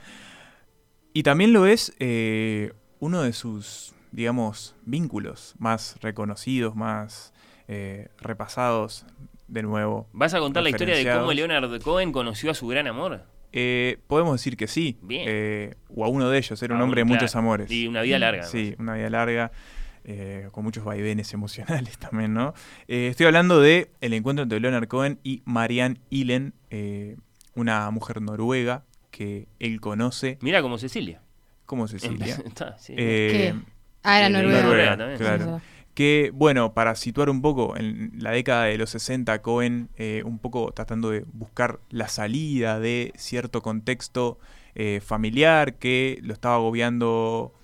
[1.13, 2.73] Y también lo es eh,
[3.05, 7.35] uno de sus, digamos, vínculos más reconocidos, más
[7.69, 9.05] eh, repasados
[9.47, 10.09] de nuevo.
[10.15, 11.31] ¿Vas a contar la historia de cómo.
[11.35, 13.27] Leonard Cohen conoció a su gran amor?
[13.53, 14.97] Eh, podemos decir que sí.
[15.03, 15.25] Bien.
[15.29, 17.71] Eh, o a uno de ellos, era un hombre de muchos amores.
[17.71, 18.45] Y una vida larga.
[18.45, 19.53] Sí, una vida larga,
[20.05, 22.55] eh, con muchos vaivenes emocionales también, ¿no?
[22.89, 27.19] Eh, estoy hablando de el encuentro entre Leonard Cohen y Marianne Illen, eh,
[27.55, 31.21] una mujer noruega que él conoce Mira como Cecilia.
[31.67, 32.37] Como Cecilia.
[32.47, 32.95] Está, sí.
[32.97, 33.55] Eh, ¿Qué?
[34.03, 34.63] Ah, era Noruega.
[34.63, 35.19] Noruega también.
[35.19, 35.61] claro.
[35.95, 40.41] Que, bueno, para situar un poco, en la década de los 60, Cohen, eh, un
[40.41, 44.39] poco tratando de buscar la salida de cierto contexto
[44.75, 47.55] eh, familiar que lo estaba agobiando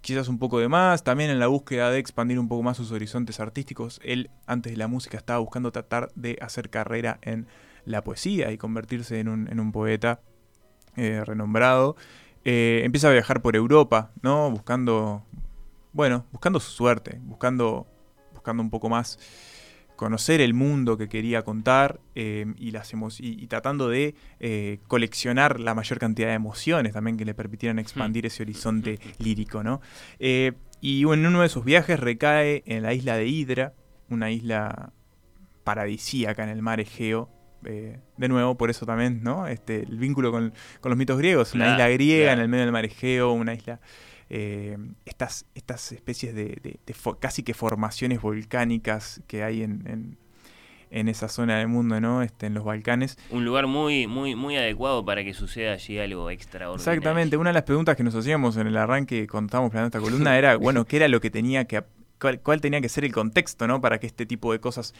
[0.00, 2.92] quizás un poco de más, también en la búsqueda de expandir un poco más sus
[2.92, 4.00] horizontes artísticos.
[4.04, 7.46] Él, antes de la música, estaba buscando tratar de hacer carrera en
[7.84, 10.20] la poesía y convertirse en un, en un poeta
[10.96, 11.96] eh, renombrado.
[12.44, 14.50] Eh, empieza a viajar por Europa, ¿no?
[14.50, 15.24] Buscando,
[15.92, 17.86] bueno, buscando su suerte, buscando,
[18.32, 19.18] buscando un poco más
[19.96, 25.60] conocer el mundo que quería contar eh, y, las y, y tratando de eh, coleccionar
[25.60, 29.80] la mayor cantidad de emociones también que le permitieran expandir ese horizonte lírico, ¿no?
[30.18, 33.74] Y en uno de sus viajes recae en la isla de Hidra,
[34.08, 34.92] una isla
[35.62, 37.28] paradisíaca en el mar Egeo.
[37.66, 39.46] Eh, de nuevo, por eso también, ¿no?
[39.46, 42.38] Este, el vínculo con, con los mitos griegos, una Claro, isla griega claro.
[42.38, 43.80] en el medio del mar Egeo, una isla
[44.30, 49.86] eh, estas, estas especies de, de- de fo- casi que formaciones volcánicas que hay en,
[49.86, 50.18] en-
[50.90, 52.20] en esa zona del mundo, ¿no?
[52.22, 53.16] Este, en los Balcanes.
[53.30, 56.92] Un lugar muy, muy, muy adecuado para que suceda allí algo extraordinario.
[56.92, 60.04] Exactamente, una de las preguntas que nos hacíamos en el arranque cuando estábamos planeando esta
[60.06, 61.82] columna era, bueno, ¿qué era lo que tenía que...
[62.22, 63.80] Cuál, cuál tenía que ser el contexto, ¿no?
[63.80, 64.94] Para que este tipo de cosas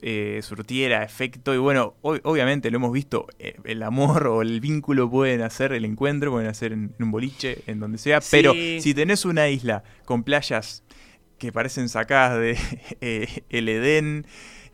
[0.00, 1.52] eh, surtiera efecto.
[1.52, 5.72] Y bueno, ob- obviamente lo hemos visto, eh, el amor o el vínculo pueden hacer,
[5.72, 8.20] el encuentro pueden hacer en, en un boliche, en donde sea.
[8.20, 8.28] Sí.
[8.30, 10.84] Pero si tenés una isla con playas
[11.36, 12.56] que parecen sacadas de
[13.00, 14.24] eh, el Edén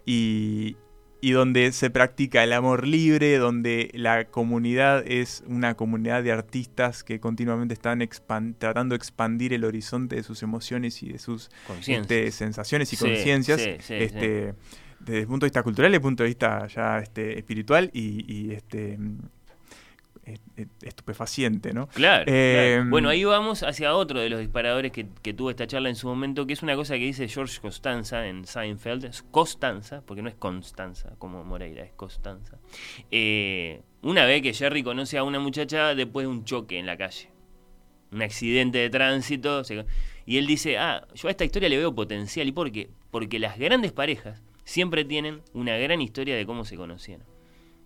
[0.07, 0.77] y,
[1.25, 7.03] y donde se practica el amor libre, donde la comunidad es una comunidad de artistas
[7.03, 8.07] que continuamente están
[8.59, 11.49] tratando de expandir el horizonte de sus emociones y de sus
[11.87, 13.63] este, sensaciones y Sí, conciencias.
[13.63, 14.53] sí, sí, este,
[15.01, 18.25] Desde el punto de vista cultural y el punto de vista ya este, espiritual y,
[18.31, 18.99] y, este
[20.83, 21.89] estupefaciente, ¿no?
[21.89, 22.91] Claro, Eh, claro.
[22.91, 26.07] Bueno, ahí vamos hacia otro de los disparadores que, que tuvo esta charla en su
[26.09, 29.05] momento, que es una cosa que dice George Costanza en Seinfeld.
[29.05, 32.59] Es Costanza, porque no es Constanza, como Moreira, es Costanza.
[33.11, 36.97] Eh, una vez que Jerry conoce a una muchacha después de un choque en la
[36.97, 37.31] calle.
[38.13, 39.65] Un accidente de tránsito.
[39.65, 39.85] se-
[40.27, 42.47] y él dice, ah, yo a esta historia le veo potencial.
[42.49, 42.89] ¿Y por qué?
[43.11, 47.27] Porque las grandes parejas siempre tienen una gran historia de cómo se conocieron.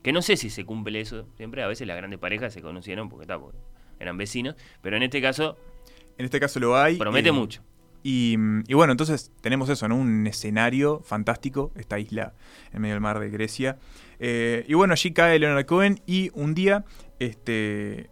[0.02, 1.62] Que no sé si se cumple eso siempre.
[1.62, 3.26] A veces las grandes parejas se conocieron porque
[4.00, 5.56] eran vecinos, pero en este caso
[6.16, 6.96] En este caso lo hay.
[6.96, 7.62] promete eh, mucho.
[8.04, 8.36] Y,
[8.68, 9.96] y bueno, entonces tenemos eso, ¿no?
[9.96, 12.32] Un escenario fantástico, esta isla
[12.72, 13.76] en medio del mar de Grecia.
[14.20, 16.84] Eh, y bueno, allí cae Leonard Cohen y un día,
[17.18, 18.08] este,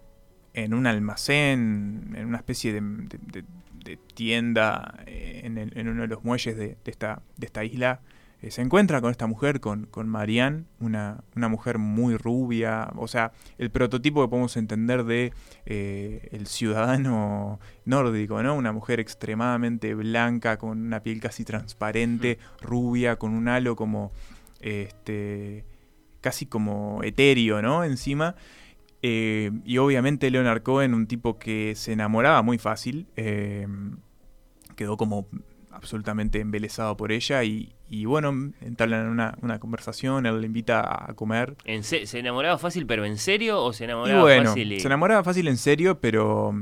[0.54, 3.44] en un almacén, en una especie de, de- de-
[3.84, 8.00] de tienda eh, en, el- en uno de los muelles de esta, de esta isla,
[8.42, 13.08] eh, se encuentra con esta mujer, con, con Marianne, una, una mujer muy rubia, o
[13.08, 15.32] sea, el prototipo que podemos entender de
[15.64, 18.54] eh, el ciudadano nórdico, ¿no?
[18.54, 24.12] Una mujer extremadamente blanca, con una piel casi transparente, rubia, con un halo como,
[24.60, 25.64] este,
[26.20, 27.84] casi como etéreo, ¿no?
[27.84, 28.36] Encima.
[29.00, 33.06] Eh, y obviamente Leonard Cohen, un tipo que se enamoraba muy fácil,
[34.76, 35.26] quedó como
[35.76, 38.30] absolutamente embelesado por ella y, y bueno,
[38.60, 41.56] entablan una, una conversación, él le invita a comer.
[41.64, 43.62] En se, ¿Se enamoraba fácil, pero en serio?
[43.62, 44.72] ¿O se Y enamoraba bueno, fácil?
[44.72, 46.52] y- se enamoraba fácil en serio, pero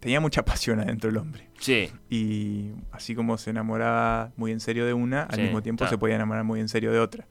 [0.00, 1.48] tenía mucha pasión adentro del hombre.
[1.58, 1.90] Sí.
[2.08, 5.98] Y así como se enamoraba muy en serio de una, al Sí, mismo tiempo se
[5.98, 7.26] podía enamorar muy en serio de otra.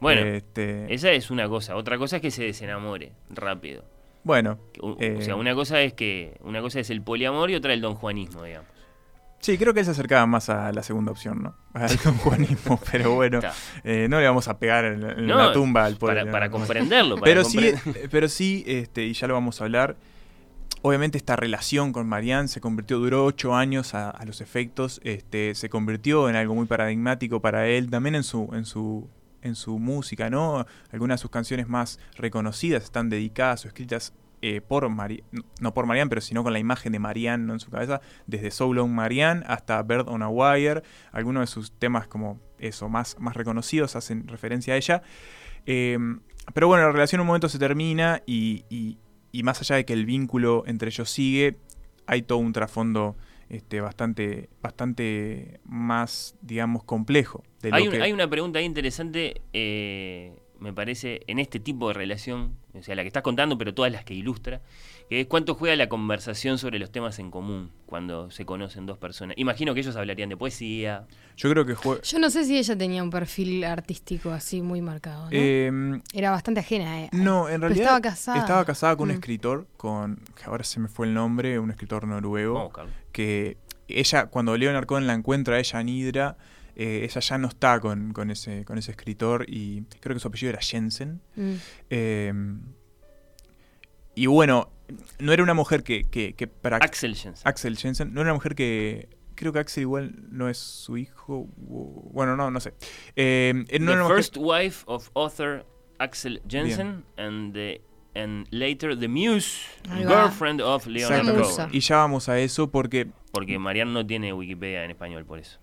[0.00, 1.76] Bueno, Este, esa es una cosa.
[1.76, 3.84] Otra cosa es que se desenamore rápido.
[4.24, 4.58] bueno,
[4.98, 7.80] eh, o sea, una cosa es que una cosa es el poliamor y otra el
[7.82, 8.68] don Juanismo, digamos.
[9.40, 11.54] Sí, creo que él se acercaba más a la segunda opción, ¿no?
[11.74, 13.40] Al juanismo, pero bueno,
[13.84, 16.30] eh, no le vamos a pegar en, la- en No, la tumba al pobre para,
[16.30, 17.16] para comprenderlo.
[17.16, 19.96] para Pero sí, comprender- pero sí, este, y ya lo vamos a hablar.
[20.82, 25.54] Obviamente esta relación con Marianne se convirtió, duró ocho años a, a los efectos, este,
[25.54, 29.06] se convirtió en algo muy paradigmático para él, también en su, en su,
[29.42, 30.64] en su música, ¿no?
[30.90, 35.22] Algunas de sus canciones más reconocidas están dedicadas o escritas eh, por Mari
[35.60, 37.52] no por Marianne, pero sino con la imagen de Marianne ¿no?
[37.54, 41.72] en su cabeza, desde So Long Marianne hasta Bird on a Wire, algunos de sus
[41.72, 45.02] temas como eso, más, más reconocidos hacen referencia a ella.
[45.66, 45.98] Eh,
[46.54, 48.98] pero bueno, la relación en un momento se termina y, y-
[49.32, 51.56] y más allá de que el vínculo entre ellos sigue,
[52.06, 53.16] hay todo un trasfondo
[53.48, 57.42] este, bastante, bastante más, digamos, complejo.
[57.62, 61.88] De lo hay, un- que- hay una pregunta interesante, eh, me parece, en este tipo
[61.88, 64.60] de relación, o sea, la que estás contando, pero todas las que ilustra,
[65.08, 68.96] que es cuánto juega la conversación sobre los temas en común cuando se conocen dos
[68.98, 69.36] personas.
[69.38, 71.06] Imagino que ellos hablarían de poesía.
[71.36, 74.80] Yo creo que jue- Yo no sé si ella tenía un perfil artístico así muy
[74.80, 75.24] marcado.
[75.24, 75.30] ¿no?
[75.32, 77.02] Em, Era bastante ajena.
[77.04, 77.08] eh.
[77.12, 78.38] No, en Pero realidad estaba casada.
[78.38, 79.18] estaba casada con un Mm.
[79.18, 83.56] escritor, con que ahora se me fue el nombre, un escritor noruego, Vamos que
[83.88, 86.36] ella, cuando Leonard Cohen la encuentra a ella en Hydra,
[86.76, 90.28] eh, ella ya no está con, con ese, con ese escritor y creo que su
[90.28, 91.20] apellido era Jensen.
[91.36, 91.52] Mm.
[91.90, 92.32] Eh,
[94.14, 94.70] y bueno,
[95.18, 96.04] no era una mujer que...
[96.04, 97.46] que, que para- Axel Jensen.
[97.48, 99.08] Axel Jensen, no era una mujer que...
[99.36, 101.48] Creo que Axel igual no es su hijo.
[101.56, 102.74] Bueno, no, no sé.
[103.16, 105.64] Eh, no the era una mujer- first wife of author
[105.98, 107.80] Axel Jensen and the
[108.14, 109.60] and later the muse
[110.06, 111.24] girlfriend of Leonard.
[111.40, 111.68] Cohen.
[111.72, 115.58] Y ya vamos a eso porque Porque Marianne no tiene Wikipedia en español por eso.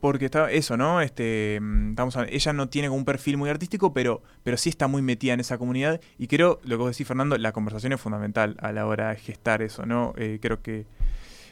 [0.00, 1.00] Porque está eso, ¿no?
[1.00, 5.02] Este, mm, estamos ella no tiene un perfil muy artístico, pero, pero sí está muy
[5.02, 6.00] metida en esa comunidad.
[6.18, 9.16] Y creo, lo que vos decís, Fernando, la conversación es fundamental a la hora de
[9.16, 10.14] gestar eso, ¿no?
[10.16, 10.86] Eh, creo que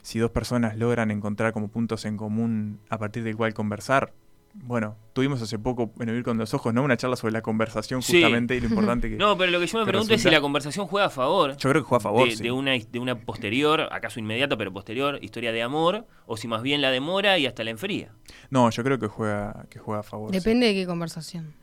[0.03, 4.13] si dos personas logran encontrar como puntos en común a partir del cual conversar,
[4.55, 6.83] bueno, tuvimos hace poco en Oír con los Ojos, ¿no?
[6.83, 8.15] Una charla sobre la conversación Sí.
[8.21, 9.17] justamente y lo importante que...
[9.19, 11.57] No, pero lo que yo me pregunto es si la conversación juega a favor.
[11.57, 12.43] Yo creo que juega a favor, de, sí.
[12.43, 16.63] de una, de una posterior, acaso inmediata, pero posterior, historia de amor, o si más
[16.63, 18.13] bien la demora y hasta la enfría.
[18.51, 20.31] No, yo creo que juega, que juega a favor.
[20.31, 20.39] sí.
[20.39, 21.55] Depende de qué conversación.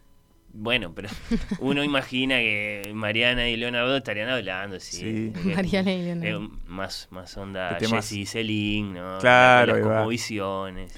[0.51, 1.09] Bueno, pero
[1.59, 5.31] uno imagina que Mariana y Leonardo estarían hablando, sí.
[5.35, 5.49] Sí.
[5.55, 6.49] Mariana y eh, Leonardo.
[6.65, 9.19] más, más onda Jesse y Celine, ¿no?
[9.19, 10.07] Claro, Las va.
[10.07, 10.91] visiones.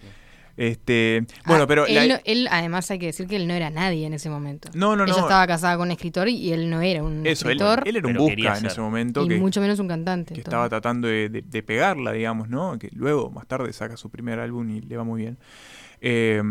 [0.57, 1.85] Este, bueno, Ah, pero...
[1.87, 4.29] él, la- no- él, además hay que decir que él no era nadie en ese
[4.29, 4.69] momento.
[4.73, 5.19] No, no, Ella no.
[5.21, 8.13] estaba casada con un escritor y él no era un Eso, escritor él era un
[8.15, 10.33] busca en ese momento y que, mucho menos un cantante.
[10.33, 10.49] que todo.
[10.51, 12.77] estaba tratando de, de- de pegarla, digamos, ¿no?
[12.77, 15.37] Que luego, más tarde, saca su primer álbum y le va muy bien.
[16.01, 16.41] Eh,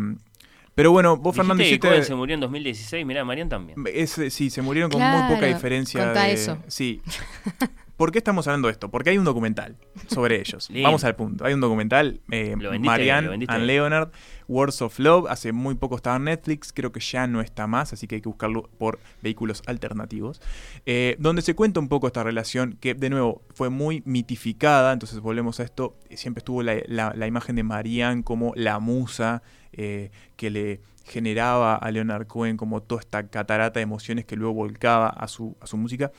[0.75, 1.89] pero bueno, vos, Fernando, hiciste...
[1.89, 3.77] Cohen se murió en 2016, mirá, Marian también.
[4.07, 6.13] sí, se murieron con muy poca diferencia.
[6.13, 6.59] de- eso.
[6.69, 7.03] Sí.
[8.01, 8.91] ¿Por qué estamos hablando de esto?
[8.91, 10.71] Porque hay un documental sobre ellos.
[10.83, 11.45] Vamos al punto.
[11.45, 12.57] Hay un documental, eh,
[12.87, 13.67] Marianne and.
[13.67, 14.09] Leonard,
[14.49, 15.27] Words of Love.
[15.29, 18.21] Hace muy poco estaba en Netflix, creo que ya no está más, así que hay
[18.23, 20.41] que buscarlo por vehículos alternativos.
[20.87, 24.95] Eh, donde se cuenta un poco esta relación que, de nuevo, fue muy mitificada.
[24.95, 25.99] Entonces volvemos a esto.
[26.15, 31.75] Siempre estuvo la, la- la imagen de Marianne como la musa eh, que le generaba
[31.77, 35.67] a Leonard Cohen como toda esta catarata de emociones que luego volcaba a su, a
[35.67, 36.13] su música.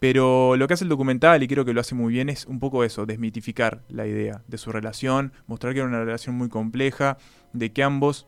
[0.00, 2.58] Pero lo que hace el documental, y creo que lo hace muy bien, es un
[2.58, 7.18] poco eso, desmitificar la idea de su relación, mostrar que era una relación muy compleja,
[7.52, 8.26] de que ambos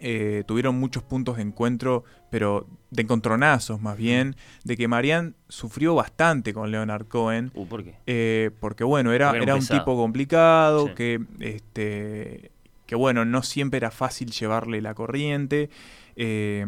[0.00, 5.94] eh, tuvieron muchos puntos de encuentro, pero de encontronazos más bien, de que Marianne sufrió
[5.94, 7.50] bastante con Leonard Cohen.
[7.54, 7.94] Uh, ¿Por qué?
[8.06, 10.94] Eh, porque bueno, era, Porque era un tipo complicado, Sí.
[10.96, 12.50] que, este,
[12.86, 15.70] que bueno, no siempre era fácil llevarle la corriente.
[16.16, 16.66] Eh,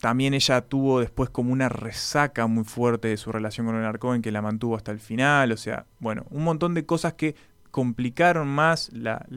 [0.00, 4.22] también ella tuvo después como una resaca muy fuerte de su relación con Leonard Cohen
[4.22, 5.52] que la mantuvo hasta el final.
[5.52, 7.34] O sea, bueno, un montón de cosas que
[7.70, 8.90] complicaron más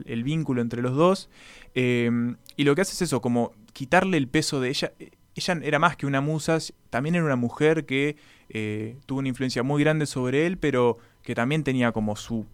[0.05, 1.29] el vínculo entre los dos.
[1.73, 4.93] Eh, y lo que hace es eso, como quitarle el peso de ella.
[5.33, 6.57] Ella era más que una musa,
[6.89, 8.17] también era una mujer que
[8.49, 12.45] eh, tuvo una influencia muy grande sobre él, pero que también tenía como su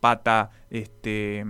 [0.00, 1.44] pata, este,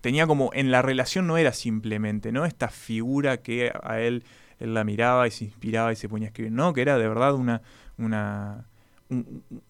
[0.00, 2.44] tenía como en la relación no era simplemente, ¿no?
[2.44, 4.24] Esta figura que a él,
[4.60, 7.08] él la miraba y se inspiraba y se ponía a escribir, no, que era de
[7.08, 7.62] verdad una,
[7.98, 8.66] una
[9.08, 9.62] un- un-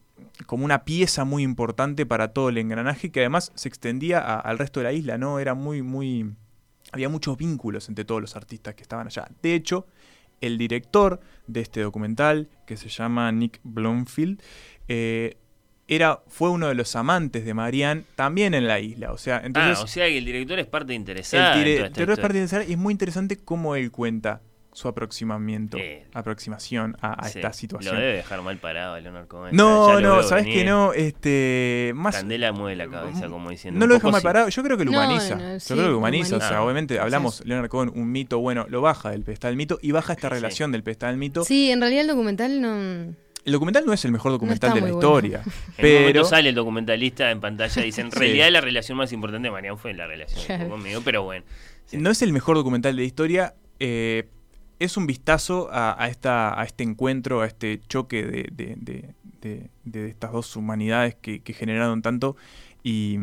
[0.46, 4.58] como una pieza muy importante para todo el engranaje que además se extendía a- al
[4.58, 5.38] resto de la isla, ¿no?
[5.38, 6.34] Era muy, muy,
[6.92, 9.28] había muchos vínculos entre todos los artistas que estaban allá.
[9.42, 9.86] De hecho,
[10.42, 14.40] el director de este documental, que se llama Nick Blomfield,
[14.88, 15.36] eh,
[15.88, 19.12] era, fue uno de los amantes de Marianne también en la isla.
[19.12, 21.54] O sea, entonces ah, o sea que el director es parte interesada.
[21.60, 24.40] el director es parte interesada y es muy interesante cómo él cuenta
[24.80, 27.94] su aproximamiento, Eh, aproximación a, a Sí, esta situación.
[27.94, 29.54] Lo debe dejar mal parado a Leonard Cohen.
[29.54, 30.58] No, Ya- ya lo no, sabes venir.
[30.60, 33.78] que no, este, más Candela mueve la cabeza, como diciendo.
[33.78, 34.24] no lo deja mal sí.
[34.26, 35.36] parado, yo creo que lo No, humaniza.
[35.36, 38.38] no, yo sí, creo que lo humaniza, o sea, obviamente hablamos Leonard Cohen un mito,
[38.38, 40.34] bueno, lo baja del pedestal mito y baja esta Sí.
[40.34, 41.44] relación del pedestal mito.
[41.44, 43.14] Sí, en realidad el documental no.
[43.42, 44.96] El documental no es el mejor documental de la bueno.
[44.98, 48.18] historia, En un pero momento sale el documentalista en pantalla y dice, en Sí.
[48.18, 51.44] realidad la relación más importante de Marianne fue la relación conmigo, pero bueno.
[51.86, 51.96] Sí.
[51.98, 53.54] no es el mejor documental de la historia.
[53.82, 54.28] eh,
[54.80, 59.14] es un vistazo a, a esta, a este encuentro, a este choque de, de- de-
[59.40, 62.36] de- de estas dos humanidades que, que generaron tanto.
[62.82, 63.14] Y,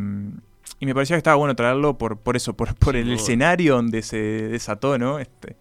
[0.80, 4.02] y me parecía que estaba bueno traerlo por, por eso, por, por el escenario donde
[4.02, 5.20] se desató, ¿no?
[5.20, 5.58] Este,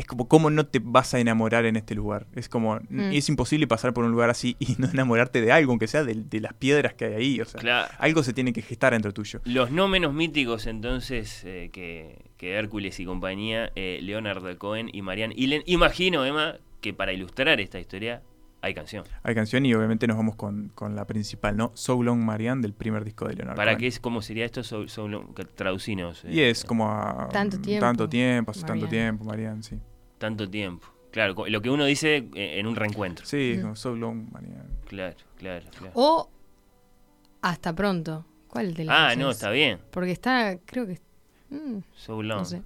[0.00, 2.26] es como cómo no te vas a enamorar en este lugar.
[2.34, 3.12] Es como, Mm.
[3.12, 6.14] es imposible pasar por un lugar así y no enamorarte de algo, aunque sea de,
[6.14, 7.40] de las piedras que hay ahí.
[7.40, 7.88] O sea, Claro.
[7.98, 9.40] algo se tiene que gestar entre tuyo.
[9.44, 15.02] Los no menos míticos entonces eh, que, que Hércules y compañía, eh, Leonard Cohen y
[15.02, 15.62] Marianne Illen.
[15.66, 18.22] Imagino, Emma, que para ilustrar esta historia
[18.62, 19.04] hay canción.
[19.22, 21.72] Hay canción y obviamente nos vamos con, con la principal, ¿no?
[21.74, 23.78] So Long Marianne del primer disco de Leonard ¿Para Cohen.
[23.80, 24.62] qué es, cómo sería esto?
[24.62, 26.24] So- so- que traducinos.
[26.26, 27.28] eh, Y es como a...
[27.32, 29.76] Tanto tiempo, Tanto tiempo, hace tanto tiempo, Marianne, sí.
[30.20, 30.86] Tanto tiempo.
[31.10, 33.26] Claro, lo que uno dice eh, en un reencuentro.
[33.26, 34.68] Sí, como So Long Marianne.
[34.86, 35.92] Claro, claro, claro.
[35.96, 36.30] O
[37.42, 38.24] hasta pronto.
[38.46, 39.36] ¿Cuál de las Ah, no, es?
[39.38, 39.80] está bien.
[39.90, 41.00] Porque está, creo que.
[41.50, 42.38] mm, So long.
[42.40, 42.62] no sé.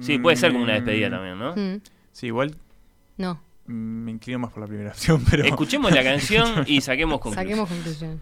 [0.00, 1.54] Sí, puede ser como una despedida Mm, también, ¿no?
[1.56, 1.80] Mm,
[2.12, 2.54] Sí, igual
[3.16, 5.44] no, mm, me inclino más por la primera opción, pero...
[5.44, 7.56] Escuchemos la canción y saquemos conclusiones.
[7.66, 8.20] saquemos conclusiones.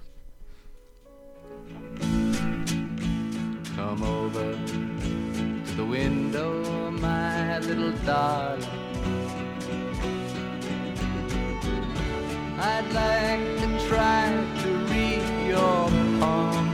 [3.76, 4.54] Come over
[5.64, 6.62] to the window,
[7.60, 8.64] little darling.
[12.60, 14.22] I'd like to try
[14.62, 15.88] to read your
[16.20, 16.66] palm.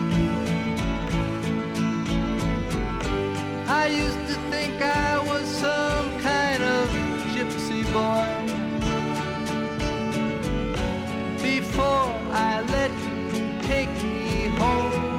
[3.69, 6.89] I used to think I was some kind of
[7.35, 8.29] gypsy boy.
[11.43, 12.91] Before I let
[13.35, 15.15] you take me home.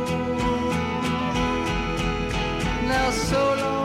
[2.87, 3.84] Now so long,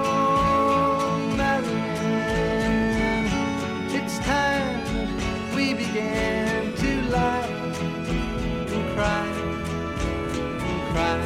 [10.92, 11.18] cry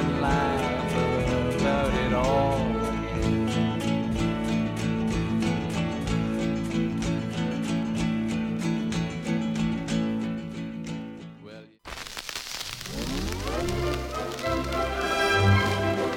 [0.00, 0.92] and laugh
[1.60, 2.60] about it all
[3.16, 3.80] again.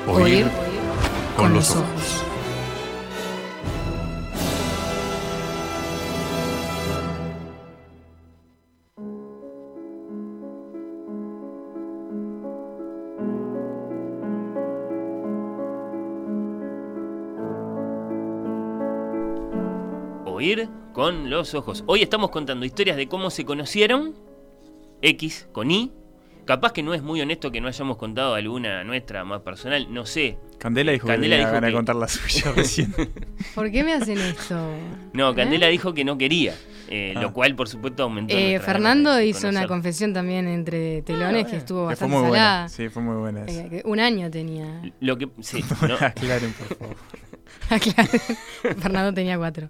[0.08, 0.46] Well, Oír
[1.38, 2.03] con los ojos.
[20.44, 21.86] Oír con los ojos.
[21.88, 24.14] Hoy estamos contando historias de cómo se conocieron,
[25.02, 25.90] X con I.
[26.44, 30.06] Capaz que no es muy honesto que no hayamos contado alguna nuestra más personal, no
[30.06, 30.38] sé.
[30.58, 32.94] Candela dijo Candela que dijo que- contar la suya recién.
[33.56, 34.60] ¿Por qué me hacen esto?
[35.14, 35.72] No, Candela ¿Eh?
[35.72, 36.54] dijo que no quería,
[36.90, 37.22] eh, Ah.
[37.22, 38.36] lo cual por supuesto aumentó.
[38.38, 42.68] Eh, Fernando hizo una confesión también entre telones que estuvo que fue bastante muy buena.
[42.68, 43.62] Sí, fue muy buena esa.
[43.62, 44.82] Eh, un año tenía.
[45.00, 45.94] Lo que, sí, ¿no?
[46.06, 46.96] Aclaren, por favor.
[47.70, 48.10] Claro.
[48.82, 49.70] Fernando tenía cuatro.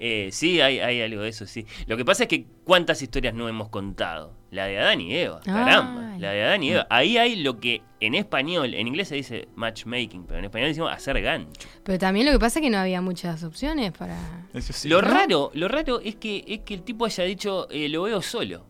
[0.00, 1.66] Eh, sí, hay, hay algo de eso, sí.
[1.86, 5.40] Lo que pasa es que cuántas historias no hemos contado La de Adán y Eva,
[5.44, 6.16] caramba.
[6.18, 6.70] La de Adán y.
[6.70, 6.86] Eva.
[6.90, 10.92] Ahí hay lo que en español, en inglés se dice matchmaking, pero en español decimos
[10.92, 11.68] hacer gancho.
[11.82, 14.16] Pero también lo que pasa es que no había muchas opciones para...
[14.54, 14.88] Eso sí.
[14.88, 15.08] Lo ¿No?
[15.08, 18.64] raro, lo raro es que, es que el tipo haya dicho, eh, lo veo solo.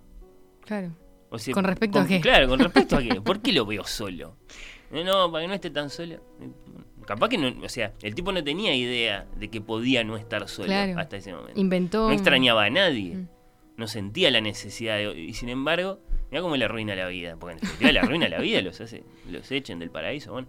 [0.64, 0.92] Claro.
[1.30, 2.20] O sea, ¿Con respecto a qué?
[2.20, 3.20] Claro, con respecto a qué.
[3.20, 4.36] ¿Por qué lo veo solo?
[4.90, 6.22] Eh, No, para que no esté tan solo.
[7.08, 10.46] Capaz que no, o sea, el tipo no tenía idea de que podía no estar
[10.48, 10.98] solo Claro.
[11.00, 11.58] hasta ese momento.
[11.58, 12.06] Inventó...
[12.08, 13.14] No extrañaba a nadie.
[13.16, 13.28] Mm.
[13.78, 15.18] No sentía la necesidad de...
[15.18, 17.36] Y sin embargo, mira cómo le arruina la vida.
[17.40, 20.32] Porque en definitiva le arruina la vida, los hace, los echen del paraíso.
[20.32, 20.48] Bueno.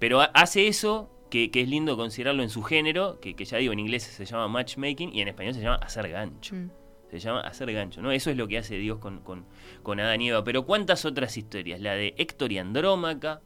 [0.00, 3.58] Pero ha- hace eso, que, que es lindo considerarlo en su género, que, que ya
[3.58, 6.54] digo, en inglés se llama matchmaking y en español se llama hacer gancho.
[6.56, 6.70] Mm.
[7.10, 8.10] Se llama hacer gancho, ¿no?
[8.10, 9.44] Eso es lo que hace Dios con, con,
[9.84, 10.42] con Adán y Eva.
[10.42, 11.80] Pero ¿cuántas otras historias?
[11.80, 13.40] La de Héctor y Andrómaca,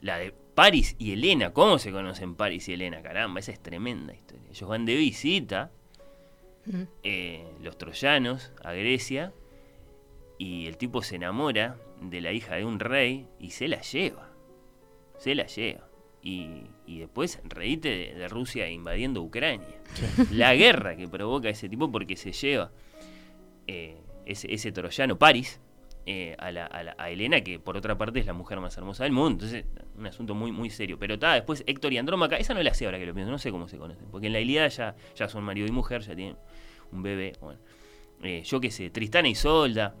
[0.00, 1.52] la de Paris y Elena.
[1.52, 3.02] ¿Cómo se conocen Paris y Elena?
[3.02, 4.46] Caramba, esa es tremenda historia.
[4.50, 5.70] Ellos van de visita,
[6.64, 6.82] Mm.
[7.02, 9.32] eh, los troyanos, a Grecia,
[10.38, 14.28] y el tipo se enamora de la hija de un rey y se la lleva.
[15.18, 15.88] Se la lleva.
[16.22, 19.66] Y, y después reíte de, de Rusia invadiendo Ucrania.
[20.30, 22.70] La guerra que provoca ese tipo porque se lleva
[23.66, 25.60] eh, ese, ese troyano Paris
[26.06, 28.76] eh, a, la, a, la- a Helena, que por otra parte es la mujer más
[28.76, 29.44] hermosa del mundo.
[29.44, 29.64] Entonces,
[29.96, 30.98] un asunto muy, muy serio.
[30.98, 33.38] Pero está, después Héctor y Andrómaca, esa no la sé ahora que lo pienso, no
[33.38, 34.06] sé cómo se conocen.
[34.10, 36.36] Porque en la Ilíada ya, ya son marido y mujer, ya tienen
[36.90, 37.32] un bebé.
[37.40, 37.60] Bueno,
[38.22, 39.94] Eh, yo qué sé, Tristana y Solda.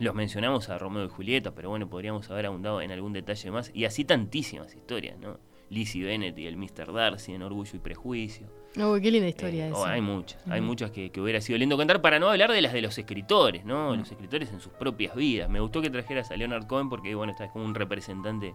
[0.00, 3.70] Los mencionamos a Romeo y Julieta, pero bueno, podríamos haber ahondado en algún detalle más.
[3.74, 5.38] Y así tantísimas historias, ¿no?
[5.70, 6.92] Lizzie Bennett y el Mr.
[6.92, 8.48] Darcy en Orgullo y Prejuicio.
[8.80, 9.78] Oh, qué linda historia Eh, esa.
[9.78, 12.60] oh, hay muchas, hay muchas que, que hubiera sido lindo contar para no hablar de
[12.60, 13.94] las de los escritores, ¿no?
[13.94, 15.48] Los escritores en sus propias vidas.
[15.48, 18.54] Me gustó que trajeras a Leonard Cohen porque, bueno, está como un representante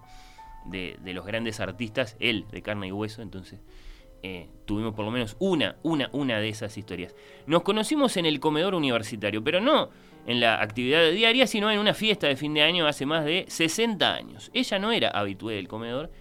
[0.66, 3.62] de, de los grandes artistas, él, de carne y hueso, entonces
[4.22, 7.16] eh, tuvimos por lo menos una, una, una de esas historias.
[7.48, 9.90] Nos conocimos en el comedor universitario, pero no
[10.28, 13.46] en la actividad diaria, sino en una fiesta de fin de año hace más de
[13.48, 14.52] 60 años.
[14.54, 16.12] Ella no era habitué del comedor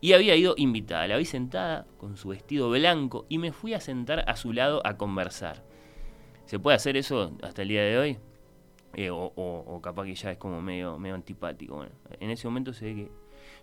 [0.00, 1.06] y había ido invitada.
[1.06, 4.80] La vi sentada con su vestido blanco y me fui a sentar a su lado
[4.84, 5.62] a conversar.
[6.46, 8.18] ¿Se puede hacer eso hasta el día de hoy?
[8.94, 11.76] Eh, o, capaz que ya es como medio, medio antipático.
[11.76, 13.10] Bueno, en ese momento se ve que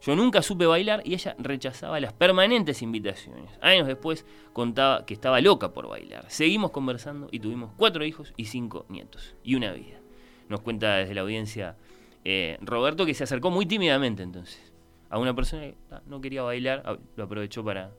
[0.02, 3.52] yo nunca supe bailar y ella rechazaba las permanentes invitaciones.
[3.62, 6.26] Años después contaba que estaba loca por bailar.
[6.30, 9.36] Seguimos conversando y tuvimos cuatro hijos y cinco nietos.
[9.44, 10.00] Y una vida.
[10.48, 11.76] Nos cuenta desde la audiencia
[12.24, 14.66] eh, Roberto que se acercó muy tímidamente entonces
[15.10, 15.76] a una persona que
[16.08, 17.92] no quería bailar, lo aprovechó para,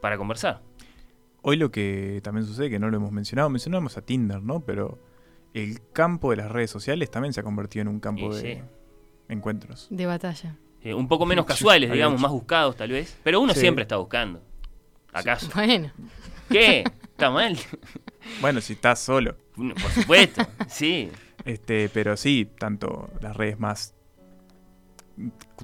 [0.00, 0.62] para conversar.
[1.42, 4.60] Hoy lo que también sucede, que no lo hemos mencionado, mencionamos a Tinder, ¿no?
[4.60, 4.98] Pero
[5.54, 8.40] el campo de las redes sociales también se ha convertido en un campo Y de
[8.56, 8.62] sí.
[9.28, 9.86] encuentros.
[9.90, 10.56] De batalla.
[10.82, 13.16] Eh, un poco menos casuales, Hay digamos, más buscados tal vez.
[13.24, 13.60] Pero uno Sí.
[13.60, 14.42] siempre está buscando.
[15.12, 15.48] ¿Acaso?
[15.54, 15.90] Bueno.
[16.48, 16.84] ¿Qué?
[17.02, 17.56] ¿Está mal?
[18.42, 19.36] Bueno, si estás solo.
[19.56, 21.08] Por supuesto, sí.
[21.46, 23.94] Este, pero sí, tanto las redes más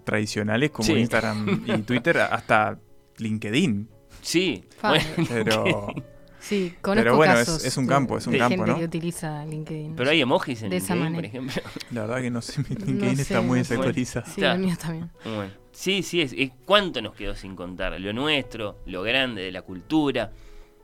[0.05, 0.93] tradicionales como Sí.
[0.95, 2.79] Instagram y Twitter, hasta
[3.19, 3.89] LinkedIn.
[4.21, 4.65] Sí.
[4.83, 5.87] Bueno, Pero,
[6.41, 8.79] Sí, conozco pero bueno, es, casos es un campo, es un de campo, gente ¿no?
[8.79, 9.97] que utiliza LinkedIn.
[9.97, 11.29] Pero hay emojis en De esa LinkedIn, por manera.
[11.29, 11.63] ejemplo.
[11.91, 14.27] La verdad que no sé, mi No LinkedIn está sé, muy desactualizado.
[14.31, 15.11] Sí, el mío también.
[15.25, 17.99] Bueno, sí, sí, es, es cuánto nos quedó sin contar.
[17.99, 20.33] Lo nuestro, lo grande de la cultura.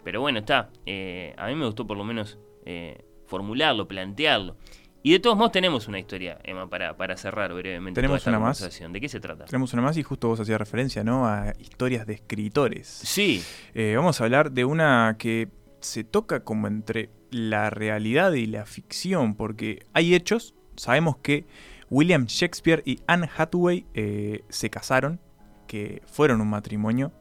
[0.03, 0.71] Pero bueno, está.
[0.87, 4.57] eh, a mí me gustó por lo menos eh, formularlo, plantearlo.
[5.02, 7.98] Y de todos modos tenemos una historia, Emma, para, para cerrar brevemente.
[7.98, 8.93] ¿Tenemos toda esta una más?
[8.93, 9.47] ¿De qué se trata?
[9.47, 11.27] Tenemos una más y justo vos hacías referencia, ¿no?
[11.27, 12.86] A historias de escritores.
[12.86, 13.43] Sí,
[13.74, 15.48] Eh, vamos a hablar de una que
[15.81, 21.47] se toca como entre la realidad y la ficción, porque hay hechos, sabemos que
[21.89, 25.18] William Shakespeare y Anne Hathaway eh, se casaron,
[25.66, 27.12] que fueron un matrimonio.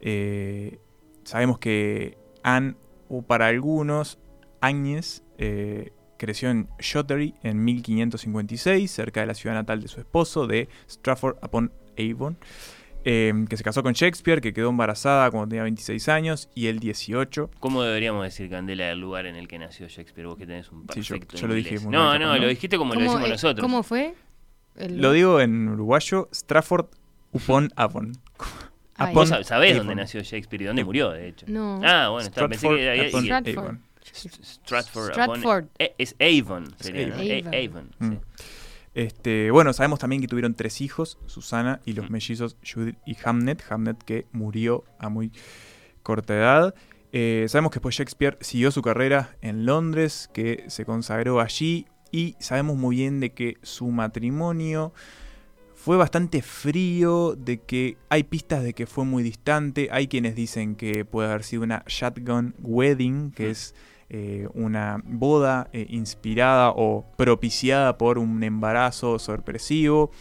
[0.00, 0.78] Eh,
[1.24, 2.74] sabemos que Anne,
[3.08, 4.18] o para algunos,
[4.60, 10.46] Agnes, eh, creció en Shottery en 1556, cerca de la ciudad natal de su esposo,
[10.46, 12.36] de Stratford upon Avon,
[13.04, 16.78] eh, que se casó con Shakespeare, que quedó embarazada cuando tenía 26 años y él
[16.78, 17.50] 18.
[17.60, 20.26] ¿cómo deberíamos decir, Candela, del lugar en el que nació Shakespeare?
[20.26, 22.38] Vos que tenés un Sí, yo- perfecto yo lo dije muy No, no, ¿no?
[22.38, 23.62] lo dijiste como lo ¿Cómo, decimos eh, nosotros.
[23.62, 24.14] ¿Cómo fue?
[24.76, 26.86] El- Lo digo en uruguayo, Stratford
[27.32, 28.12] upon Avon.
[28.96, 29.12] Ay.
[29.14, 29.78] Vos sabés Avon.
[29.88, 31.46] dónde nació Shakespeare y dónde murió, de hecho.
[31.48, 31.80] No.
[31.84, 33.76] Ah, bueno, está, pensé que había- Stratford.
[34.14, 35.10] Stratford.
[35.10, 35.64] Stratford.
[35.78, 36.74] eh, es Avon.
[36.78, 37.14] sería, ¿no?
[37.14, 37.24] Avon.
[37.26, 37.54] Eh, Avon.
[37.70, 38.04] Avon, sí.
[38.06, 38.20] Mm.
[38.94, 42.12] Este, bueno, sabemos también que tuvieron tres hijos, Susana y los Mm.
[42.12, 43.62] mellizos Judith y Hamnet.
[43.68, 45.32] Hamnet que murió a muy
[46.04, 46.74] corta edad.
[47.12, 52.36] Eh, sabemos que después Shakespeare siguió su carrera en Londres, que se consagró allí y
[52.38, 54.92] sabemos muy bien de que su matrimonio
[55.74, 60.76] fue bastante frío, de que hay pistas de que fue muy distante, hay quienes dicen
[60.76, 63.50] que puede haber sido una shotgun wedding, que Mm.
[63.50, 63.74] es
[64.16, 70.12] eh, una boda eh, inspirada o propiciada por un embarazo sorpresivo.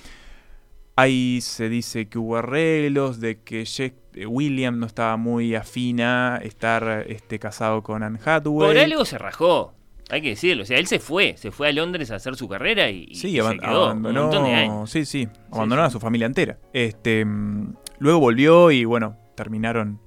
[0.96, 6.40] Ahí se dice que hubo arreglos, de que Shak- eh, William no estaba muy afina
[6.44, 8.70] estar este, casado con Anne Hathaway.
[8.70, 9.74] Por algo se rajó.
[10.10, 10.64] Hay que decirlo.
[10.64, 11.36] O sea, él se fue.
[11.38, 14.20] Se fue a Londres a hacer su carrera y, y Sí, se aban- quedó abandonó.
[14.22, 14.90] un montón de años.
[14.90, 16.58] Sí, sí, abandonó a su familia entera.
[16.74, 20.00] Este, mm, luego volvió y bueno, terminaron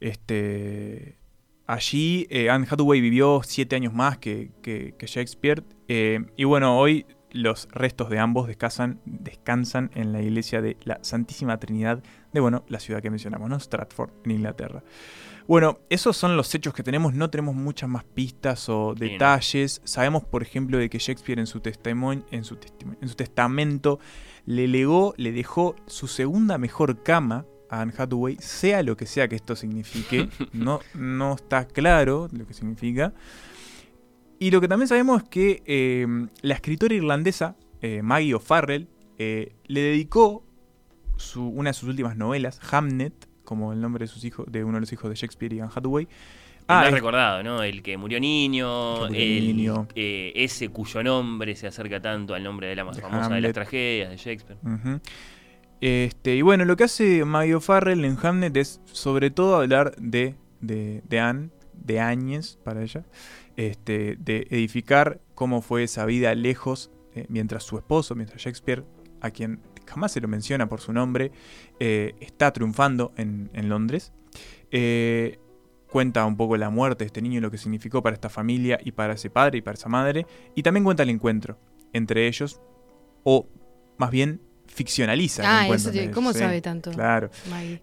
[0.00, 1.16] este,
[1.66, 2.26] allí.
[2.30, 5.62] eh, Anne Hathaway vivió siete años más que, que- que Shakespeare.
[5.88, 10.98] eh, y bueno, hoy los restos de ambos descansan, descansan en la iglesia de la
[11.02, 12.02] Santísima Trinidad
[12.32, 13.58] de bueno, la ciudad que mencionamos, ¿no?
[13.58, 14.82] Stratford, en Inglaterra.
[15.48, 19.80] Bueno, esos son los hechos que tenemos, no tenemos muchas más pistas o detalles.
[19.84, 23.98] Sabemos, por ejemplo, de que Shakespeare en su, testimonio, en, su testimonio- en su testamento
[24.44, 29.26] le legó, le dejó su segunda mejor cama a Anne Hathaway, sea lo que sea
[29.28, 30.28] que esto signifique.
[30.52, 33.12] no, no está claro lo que significa.
[34.38, 36.06] Y lo que también sabemos es que eh,
[36.42, 38.88] la escritora irlandesa eh, Maggie O'Farrell
[39.18, 40.44] eh, le dedicó
[41.16, 44.74] su- una de sus últimas novelas, Hamnet, como el nombre de, sus hijos, de uno
[44.74, 46.04] de los hijos de Shakespeare y Anne Hathaway.
[46.04, 46.08] El
[46.68, 47.62] Ah, es- recordado, ¿no?
[47.62, 49.88] El que murió niño, Que murió el, niño.
[49.94, 53.40] eh, ese cuyo nombre se acerca tanto al nombre de la más De famosa de
[53.40, 54.58] las tragedias de Shakespeare.
[54.62, 55.00] Ujú.
[55.82, 60.36] Este, y bueno, lo que hace Maggie O'Farrell en Hamnet es sobre todo hablar de,
[60.60, 63.04] de, Anne, de Áñez para ella,
[63.56, 68.84] este, de edificar cómo fue esa vida lejos, eh, mientras su esposo, mientras Shakespeare,
[69.20, 71.32] a quien jamás se lo menciona por su nombre,
[71.80, 74.12] eh, está triunfando en, en Londres.
[74.70, 75.40] Eh,
[75.88, 78.78] cuenta un poco la muerte de este niño y lo que significó para esta familia
[78.84, 80.28] y para ese padre y para esa madre.
[80.54, 81.58] Y también cuenta el encuentro
[81.92, 82.60] entre ellos,
[83.24, 83.48] o
[83.98, 84.40] más bien
[84.74, 85.42] ficcionaliza.
[85.44, 87.30] Ah, eso te- ¿cómo sí, sabe tanto, Claro.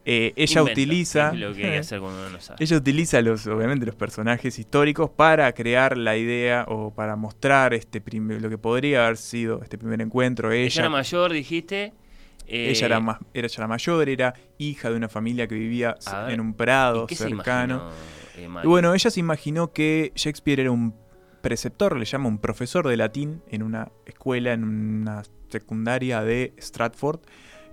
[0.05, 1.31] Eh, ella utiliza.
[1.33, 2.63] lo que hay que hacer cuando uno no sabe.
[2.63, 8.01] Ella utiliza los, obviamente, los personajes históricos para crear la idea o para mostrar este
[8.01, 10.51] prim- lo que podría haber sido este primer encuentro.
[10.51, 11.93] Ella, Ella era mayor, dijiste.
[12.47, 15.95] eh, ella era, más, era, ella era mayor, era hija de una familia que vivía
[16.25, 17.75] ver, en un prado ¿y qué se cercano.
[18.35, 20.95] imaginó, eh, y bueno, ella se imaginó que Shakespeare era un
[21.41, 27.19] preceptor, le llama un profesor de latín en una escuela, en una secundaria de Stratford,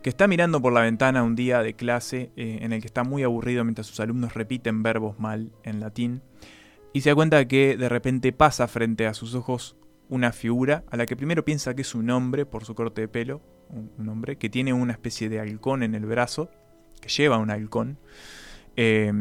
[0.02, 3.04] que está mirando por la ventana un día de clase eh, en el que está
[3.04, 6.22] muy aburrido mientras sus alumnos repiten verbos mal en latín,
[6.92, 9.76] y se da cuenta que de repente pasa frente a sus ojos
[10.08, 13.08] una figura a la que primero piensa que es un hombre por su corte de
[13.08, 16.50] pelo, un, hombre que tiene una especie de halcón en el brazo,
[17.00, 17.98] que lleva un halcón,
[18.76, 19.12] eh,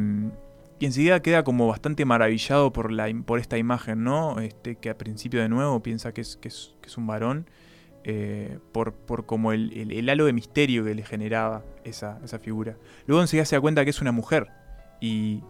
[0.78, 4.40] y enseguida queda como bastante maravillado por, la, por esta imagen, ¿no?
[4.40, 7.50] Este, que al principio de nuevo piensa que es, que es, que es un varón,
[8.06, 12.78] eh, por, por como el, el- halo de misterio que le generaba esa, esa figura.
[13.08, 14.48] Luego enseguida se da cuenta que es una mujer,
[15.02, 15.44] y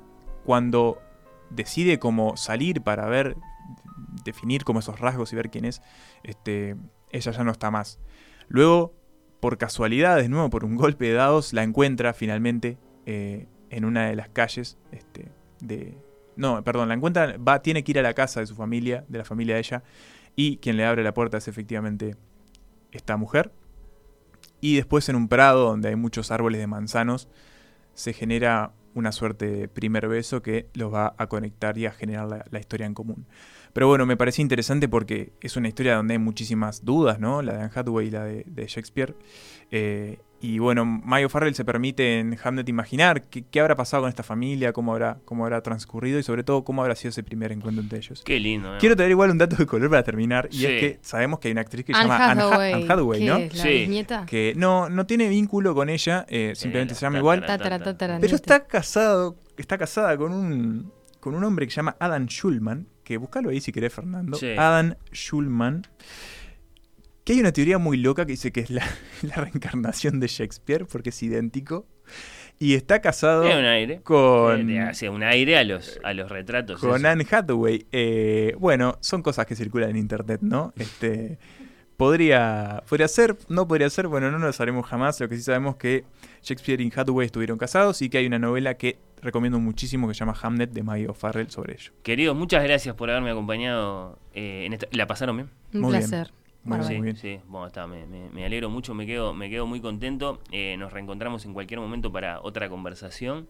[0.46, 1.00] cuando
[1.50, 3.36] decide como salir para ver,
[4.24, 5.82] definir como esos rasgos y ver quién es,
[6.24, 6.76] este,
[7.12, 8.00] ella ya no está más.
[8.48, 8.94] Luego,
[9.40, 14.08] por casualidad, de nuevo, por un golpe de dados, la encuentra finalmente eh, en una
[14.08, 15.30] de las calles este,
[15.60, 15.98] de...
[16.38, 19.20] No, perdón, la encuentra, va, tiene que ir a la casa de su familia, de
[19.20, 19.84] la familia de ella,
[20.36, 22.16] y quien le abre la puerta es efectivamente
[22.96, 23.52] esta mujer.
[24.62, 27.28] Y después en un prado donde hay muchos árboles de manzanos,
[27.94, 32.46] se genera una suerte de primer beso que los va a conectar y a generar
[32.50, 33.28] la, historia en común.
[33.74, 37.42] Pero bueno, me parecía interesante porque es una historia donde hay muchísimas dudas, ¿no?
[37.42, 39.16] La de Anne Hathaway y la de, de Shakespeare.
[39.70, 44.10] Eh, y bueno, Mayo Farrell se permite en Hamlet imaginar qué, qué habrá pasado con
[44.10, 47.52] esta familia, cómo habrá, cómo habrá transcurrido y sobre todo cómo habrá sido ese primer
[47.52, 48.22] encuentro entre ellos.
[48.26, 48.78] Qué lindo, ¿eh?
[48.80, 50.66] Quiero traer igual un dato de color para terminar, y Sí.
[50.66, 52.86] es que sabemos que hay una actriz que se Anne llama Anne Ha- Hathaway, Anne
[52.90, 53.38] Hathaway, ¿qué ¿no?
[53.38, 53.70] es, la Sí.
[53.70, 54.26] bisnieta?
[54.26, 57.46] Que no, no tiene vínculo con ella, eh, simplemente se llama igual.
[57.46, 58.36] Tatara, tatara, Pero nieta.
[58.36, 63.18] está casado, está casada con un, con un hombre que se llama Adam Schulman, que
[63.18, 64.38] buscalo ahí si querés, Fernando.
[64.38, 64.50] Sí.
[64.58, 65.84] Adam Schulman.
[67.26, 68.86] Que hay una teoría muy loca que dice que es la,
[69.24, 71.88] la reencarnación de Shakespeare, porque es idéntico.
[72.60, 74.00] Y está casado un aire.
[74.02, 76.80] con, hace un aire a los, a los retratos.
[76.80, 77.08] con eso.
[77.08, 77.86] Anne Hathaway.
[77.92, 80.72] Eh, bueno, son cosas que circulan en internet, ¿no?
[80.78, 81.38] Este,
[81.98, 85.20] podría, podría ser, no podría ser, bueno, no lo sabremos jamás.
[85.20, 86.04] Lo que sí sabemos es que
[86.44, 90.20] Shakespeare y Hathaway estuvieron casados y que hay una novela que recomiendo muchísimo que se
[90.20, 91.92] llama Hamnet de Maggie O'Farrell sobre ello.
[92.04, 94.88] Queridos, muchas gracias por haberme acompañado eh, en esta...
[94.92, 95.50] ¿La pasaron bien?
[95.74, 96.32] Un Muy placer.
[96.66, 97.16] Muy bien.
[97.16, 100.40] Sí, bueno, está, me, me- me alegro mucho, me quedo, me quedo muy contento.
[100.52, 103.48] Eh, nos reencontramos en cualquier momento para otra conversación.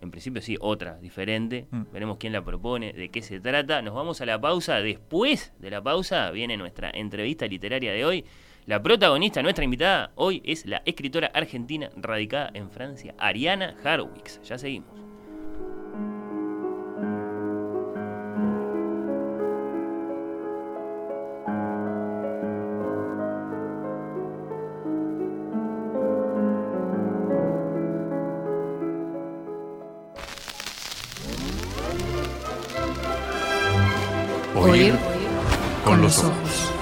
[0.00, 1.66] En principio sí, otra, diferente.
[1.70, 1.82] Mm.
[1.92, 3.82] Veremos quién la propone, de qué se trata.
[3.82, 4.80] Nos vamos a la pausa.
[4.80, 8.24] Después de la pausa viene nuestra entrevista literaria de hoy.
[8.66, 14.40] La protagonista, nuestra invitada hoy es la escritora argentina radicada en Francia, Ariana Harwix.
[14.42, 15.09] Ya seguimos.
[36.10, 36.72] Los ojos.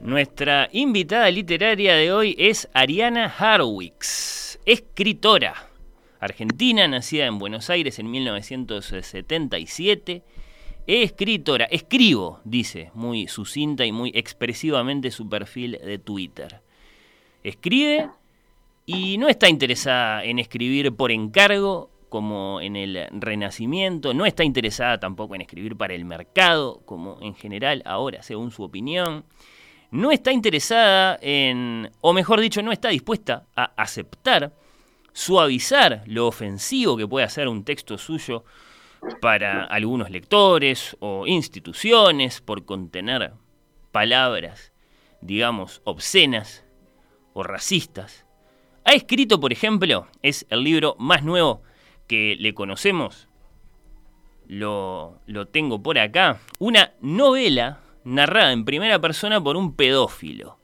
[0.00, 5.73] Nuestra invitada literaria de hoy es Ariana Harwicks, escritora
[6.24, 10.22] argentina, nacida en Buenos Aires en 1977.
[10.86, 16.60] Escritora, escribo, dice, muy sucinta y muy expresivamente su perfil de Twitter.
[17.42, 18.10] Escribe
[18.86, 25.00] y no está interesada en escribir por encargo, como en el Renacimiento, no está interesada
[25.00, 29.24] tampoco en escribir para el mercado, como en general ahora, según su opinión
[29.94, 34.52] no está interesada en, o mejor dicho, no está dispuesta a aceptar,
[35.14, 38.44] suavizar lo ofensivo que puede hacer un texto suyo
[39.20, 43.32] para algunos lectores o instituciones por contener
[43.92, 44.72] palabras,
[45.20, 46.64] digamos, obscenas
[47.32, 48.26] o racistas.
[48.84, 51.62] Ha escrito, por ejemplo, es el libro más nuevo
[52.06, 53.28] que le conocemos,
[54.46, 60.58] lo, lo tengo por acá, una novela narrada en primera persona por un pedófilo.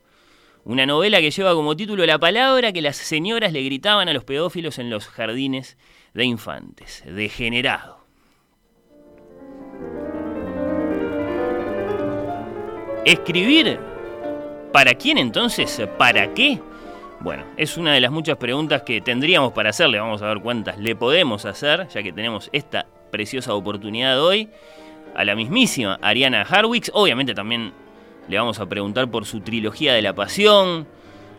[0.64, 4.24] Una novela que lleva como título la palabra que las señoras le gritaban a los
[4.24, 5.78] pedófilos en los jardines
[6.12, 7.02] de infantes.
[7.06, 8.00] Degenerado.
[13.06, 13.80] ¿Escribir?
[14.72, 15.82] ¿Para quién entonces?
[15.96, 16.60] ¿Para qué?
[17.20, 19.98] Bueno, es una de las muchas preguntas que tendríamos para hacerle.
[19.98, 24.50] Vamos a ver cuántas le podemos hacer, ya que tenemos esta preciosa oportunidad hoy
[25.14, 26.90] a la mismísima Ariana Harwicks.
[26.94, 27.72] Obviamente también
[28.30, 30.86] le vamos a preguntar por su trilogía de la pasión,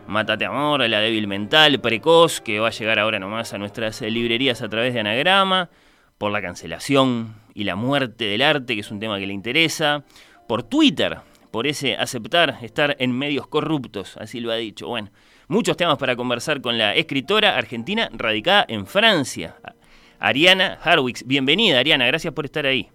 [0.06, 4.60] Mátate Amor, La débil mental, Precoz, que va a llegar ahora nomás a nuestras librerías
[4.60, 5.70] a través de Anagrama,
[6.18, 10.04] por la cancelación y la muerte del arte, que es un tema que le interesa,
[10.46, 11.20] por Twitter,
[11.50, 14.86] por ese aceptar estar en medios corruptos, así lo ha dicho.
[14.88, 15.10] Bueno,
[15.48, 19.56] muchos temas para conversar con la escritora argentina radicada en Francia,
[20.18, 21.26] Ariana Harwicks.
[21.26, 22.90] Bienvenida, Ariana, gracias por estar ahí.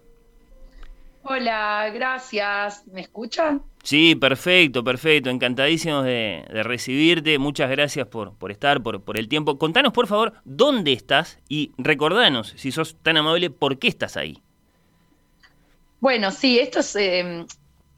[1.30, 2.86] Hola, gracias.
[2.86, 3.62] ¿Me escuchan?
[3.82, 5.28] Sí, perfecto, perfecto.
[5.28, 7.38] Encantadísimos de, recibirte.
[7.38, 9.58] Muchas gracias por, por estar, por, por, el tiempo.
[9.58, 14.42] Contanos, por favor, dónde estás y recordanos, si sos tan amable, por qué estás ahí.
[16.00, 16.96] Bueno, sí, esto es...
[16.96, 17.46] Em,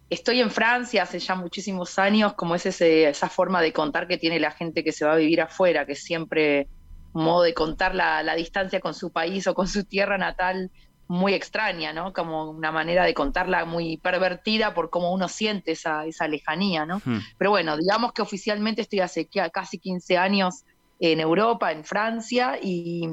[0.09, 4.41] estoy en Francia hace ya muchísimos años, como es esa forma de contar que tiene
[4.41, 6.67] la gente que se va a vivir afuera, que siempre
[7.13, 10.73] un modo de contar la, la distancia con su país o con su tierra natal
[11.11, 12.13] muy extraña, ¿no?
[12.13, 17.03] Como una manera de contarla muy pervertida por cómo uno siente esa, esa lejanía, ¿no?
[17.05, 17.19] Hmm.
[17.37, 20.63] Pero bueno, digamos que oficialmente estoy hace casi 15 años
[21.01, 23.09] en Europa, en Francia, y,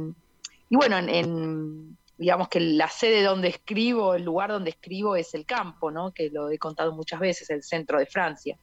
[0.69, 5.89] bueno, en, digamos que la sede donde escribo, el lugar donde escribo es el campo,
[5.89, 6.11] ¿no?
[6.11, 8.59] Que lo he contado muchas veces, el centro de Francia.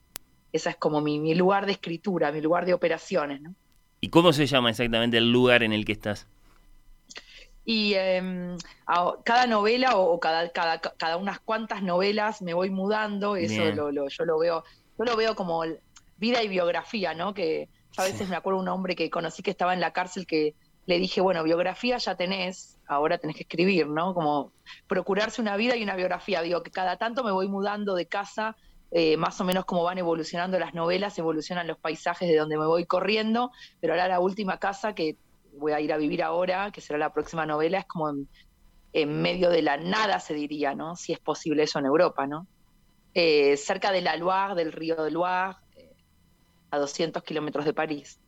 [0.53, 3.53] Esa es como mi, mi lugar de escritura, mi lugar de operaciones, ¿no?
[3.99, 6.25] ¿Y cómo se llama exactamente el lugar en el que estás?
[7.65, 8.57] Y em,
[9.23, 14.25] cada novela o, cada, cada, cada, unas cuantas novelas me voy mudando, eso lo, yo
[14.25, 14.63] lo veo,
[14.97, 15.63] yo lo veo como
[16.17, 17.33] vida y biografía, ¿no?
[17.33, 20.53] Que a veces me acuerdo un hombre que conocí que estaba en la cárcel que
[20.85, 24.13] le dije, bueno, biografía ya tenés, ahora tenés que escribir, ¿no?
[24.13, 24.51] Como
[24.87, 26.41] procurarse una vida y una biografía.
[26.43, 28.55] Digo, que cada tanto me voy mudando de casa,
[28.91, 32.67] eh, más o menos como van evolucionando las novelas, evolucionan los paisajes de donde me
[32.67, 33.51] voy corriendo,
[33.81, 35.17] pero ahora la última casa que
[35.57, 38.13] voy a ir a vivir ahora, que será la próxima novela, es como
[38.93, 40.95] en, medio de la nada, se diría, ¿no?
[40.95, 42.47] Si es posible eso en Europa, ¿no?
[43.13, 45.93] Eh, cerca de la Loire, del río de Loire, eh,
[46.71, 48.19] a 200 kilómetros de París.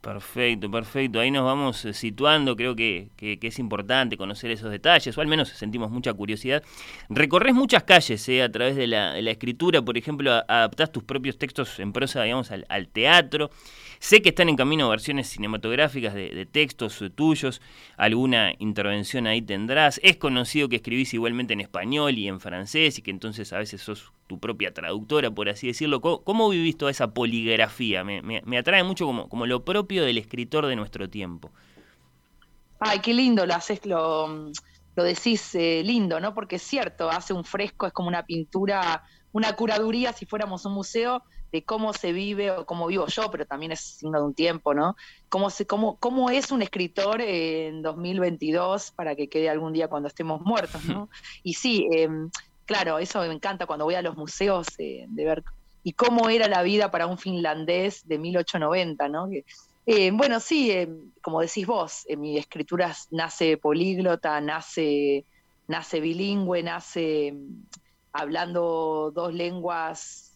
[0.00, 1.18] Perfecto, perfecto.
[1.18, 2.54] Ahí nos vamos eh, situando.
[2.54, 6.62] Creo que, es importante conocer esos detalles, o al menos sentimos mucha curiosidad.
[7.08, 11.92] Recorres muchas calles a través de la, escritura, por ejemplo, adaptás tus propios textos en
[11.92, 13.50] prosa, digamos, al teatro.
[14.00, 17.60] Sé que están en camino versiones cinematográficas de, textos tuyos,
[17.96, 20.00] alguna intervención ahí tendrás.
[20.02, 23.82] Es conocido que escribís igualmente en español y en francés y que entonces a veces
[23.82, 26.00] sos tu propia traductora, por así decirlo.
[26.00, 28.04] ¿Cómo, vivís toda esa poligrafía?
[28.04, 31.50] Me, atrae mucho como, como lo propio del escritor de nuestro tiempo.
[32.80, 34.52] Ay, qué lindo lo haces, lo,
[34.98, 36.34] lo decís eh, lindo, ¿no?
[36.34, 39.02] Porque es cierto, hace un fresco, es como una pintura,
[39.32, 41.22] una curaduría si fuéramos un museo
[41.52, 44.74] de cómo se vive o cómo vivo yo, pero también es signo de un tiempo,
[44.74, 44.96] ¿no?
[45.28, 50.08] Cómo, se, cómo, cómo es un escritor en 2022 para que quede algún día cuando
[50.08, 51.08] estemos muertos, ¿no?
[51.42, 52.30] Y sí, em,
[52.66, 55.44] claro, eso me encanta cuando voy a los museos eh, de ver
[55.82, 59.28] y cómo era la vida para un finlandés de 1890, ¿no?
[59.30, 59.44] Que
[59.90, 60.86] Eh, bueno, sí, eh,
[61.22, 65.24] como decís vos, en mi escritura nace políglota, nace,
[65.66, 67.34] nace bilingüe, nace
[68.12, 70.27] hablando dos lenguas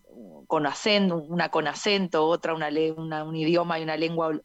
[0.47, 4.39] con acento, una con acento, otra una, un idioma y una lengua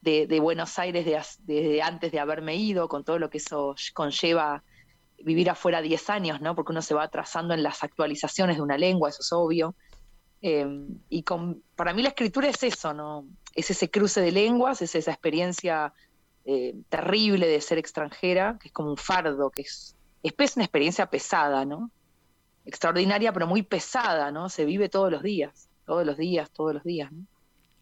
[0.00, 4.62] de, Buenos Aires desde antes de haberme ido, con todo lo que eso conlleva
[5.18, 6.54] vivir afuera 10 años, ¿no?
[6.54, 9.74] Porque uno se va atrasando en las actualizaciones de una lengua, eso es obvio.
[10.42, 11.24] Em, y
[11.74, 13.26] para mí la escritura es eso, ¿no?
[13.54, 15.94] Es ese cruce de lenguas, es esa experiencia
[16.44, 21.06] eh, terrible de ser extranjera, que es como un fardo, que es, es una experiencia
[21.06, 21.90] pesada, ¿no?
[22.64, 24.48] Extraordinaria, pero muy pesada, ¿no?
[24.48, 27.26] Se vive todos los días, todos los días, todos los días, ¿no?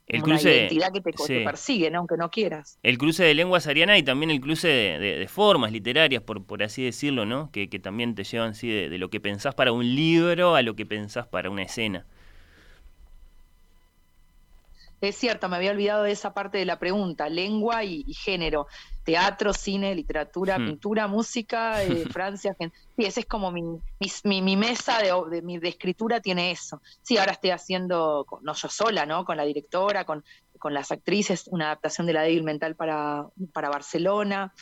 [0.08, 2.00] El cruce, una identidad que te, persigue, ¿no?
[2.00, 2.78] aunque no quieras.
[2.82, 6.84] El cruce de lenguas ariana y también el cruce de, formas literarias, por, por así
[6.84, 7.50] decirlo, ¿no?
[7.50, 10.74] Que, también te llevan así de, de, lo que pensás para un libro a lo
[10.74, 12.04] que pensás para una escena.
[15.02, 18.68] Es cierto, me había olvidado de esa parte de la pregunta, lengua y, género,
[19.04, 20.66] teatro, cine, literatura, hmm.
[20.66, 23.62] pintura, música, eh, Francia, sí, esa es como mi,
[24.24, 26.80] mi, mesa de, de, escritura tiene eso.
[27.02, 29.24] Sí, ahora estoy haciendo, no yo sola, ¿no?
[29.24, 30.24] Con la directora, con,
[30.58, 34.52] con las actrices, una adaptación de La débil mental para, para Barcelona.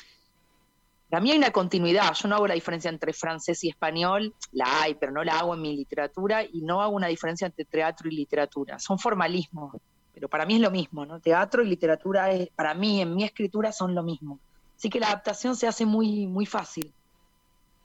[1.09, 4.83] Para mí hay una continuidad, yo no hago la diferencia entre francés y español, la
[4.83, 8.09] hay, pero no la hago en mi literatura y no hago una diferencia entre teatro
[8.09, 9.75] y literatura, son formalismos
[10.21, 11.19] pero para mí es lo mismo, ¿no?
[11.19, 14.39] Teatro y literatura, es, para mí, en mi escritura, son lo mismo.
[14.77, 16.93] Así que la adaptación se hace muy, muy fácil.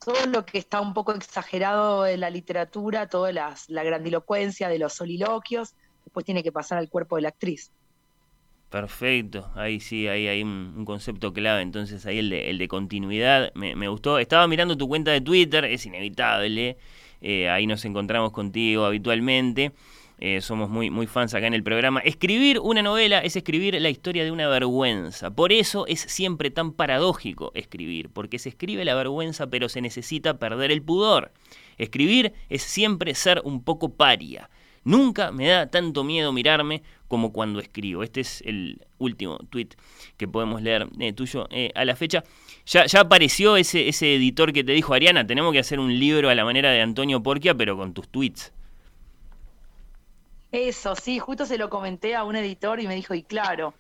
[0.04, 4.92] Todo lo que está un poco exagerado en la literatura, toda la grandilocuencia de los
[4.92, 7.72] soliloquios, después tiene que pasar al cuerpo de la actriz.
[8.70, 13.54] Perfecto, ahí sí, ahí hay un, concepto clave, entonces ahí el de, el de continuidad
[13.56, 14.20] me, me, gustó.
[14.20, 16.76] Estaba mirando tu cuenta de Twitter, es inevitable,
[17.22, 19.72] eh, ahí nos encontramos contigo habitualmente.
[20.20, 22.00] Eh, somos muy, muy fans acá en el programa.
[22.00, 25.32] Escribir una novela es escribir la historia de una vergüenza.
[25.32, 30.40] Por eso es siempre tan paradójico escribir, porque se escribe la vergüenza pero se necesita
[30.40, 31.32] perder el pudor.
[31.78, 34.50] Escribir es siempre ser un poco paria.
[34.86, 38.04] Nunca me da tanto miedo mirarme como cuando escribo.
[38.04, 39.70] Este es el último tweet
[40.16, 42.24] que podemos leer eh, tuyo eh, a la fecha.
[42.68, 46.30] Ya, ya apareció ese, ese editor que te dijo, Ariana, tenemos que hacer un libro
[46.30, 48.54] a la manera de Antonio Porquia, pero con tus tweets.
[50.56, 53.74] Eso, sí, justo se lo comenté a un editor y me dijo, y claro,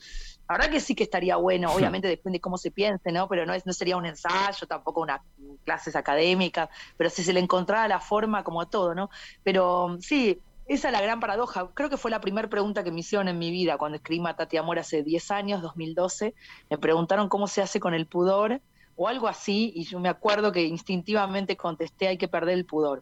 [0.49, 3.29] la verdad que sí que estaría bueno, obviamente depende de cómo se piense, ¿no?
[3.29, 5.23] Pero no, es, no sería un ensayo, tampoco una
[5.63, 9.09] clases académicas, pero si se le encontraba la forma como todo, ¿no?
[9.41, 10.37] Pero sí,
[10.67, 11.69] esa es la gran paradoja.
[11.73, 14.57] Creo que fue la primera pregunta que me hicieron en mi vida cuando escribí Matati
[14.57, 16.33] Amor hace 10 años, 2012.
[16.69, 18.59] Me preguntaron cómo se hace con el pudor
[18.97, 23.01] o algo así, y yo me acuerdo que instintivamente contesté hay que perder el pudor.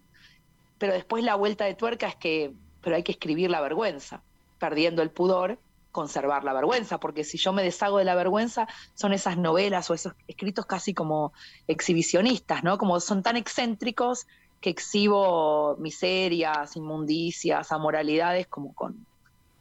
[0.78, 2.54] Pero después la vuelta de tuerca es que
[2.84, 4.22] pero hay que escribir la vergüenza,
[4.60, 5.58] perdiendo el pudor,
[5.92, 9.94] conservar la vergüenza, porque si yo me deshago de la vergüenza, son esas novelas o
[9.94, 11.34] esos escritos casi como
[11.68, 12.78] exhibicionistas, ¿no?
[12.78, 14.28] Como son tan excéntricos
[14.60, 19.06] que exhibo miserias, inmundicias, amoralidades, como con,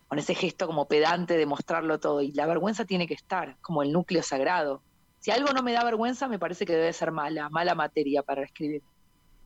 [0.09, 2.23] con ese gesto como pedante de mostrarlo todo.
[2.23, 4.81] Y la vergüenza tiene que estar como el núcleo sagrado.
[5.21, 8.43] Si algo no me da vergüenza, me parece que debe ser mala, mala materia para
[8.43, 8.83] escribir.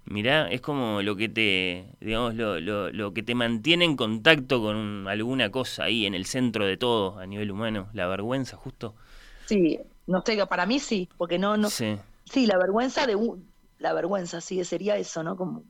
[0.07, 4.63] Mirá, es como lo que te, digamos, lo, lo, lo, que te mantiene en contacto
[4.63, 8.95] con alguna cosa ahí en el centro de todo a nivel humano, la vergüenza, justo.
[9.47, 11.71] Sí, no sé, para mí sí, porque no, no.
[11.71, 13.19] Sí, sí la vergüenza de
[13.81, 15.37] la vergüenza, sí, sería eso, ¿no?
[15.37, 15.65] Como,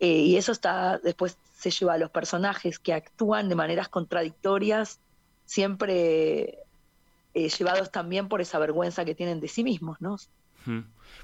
[0.00, 4.98] eh, y eso está, después se lleva a los personajes que actúan de maneras contradictorias,
[5.44, 6.58] siempre
[7.34, 10.16] eh, llevados también por esa vergüenza que tienen de sí mismos, ¿no?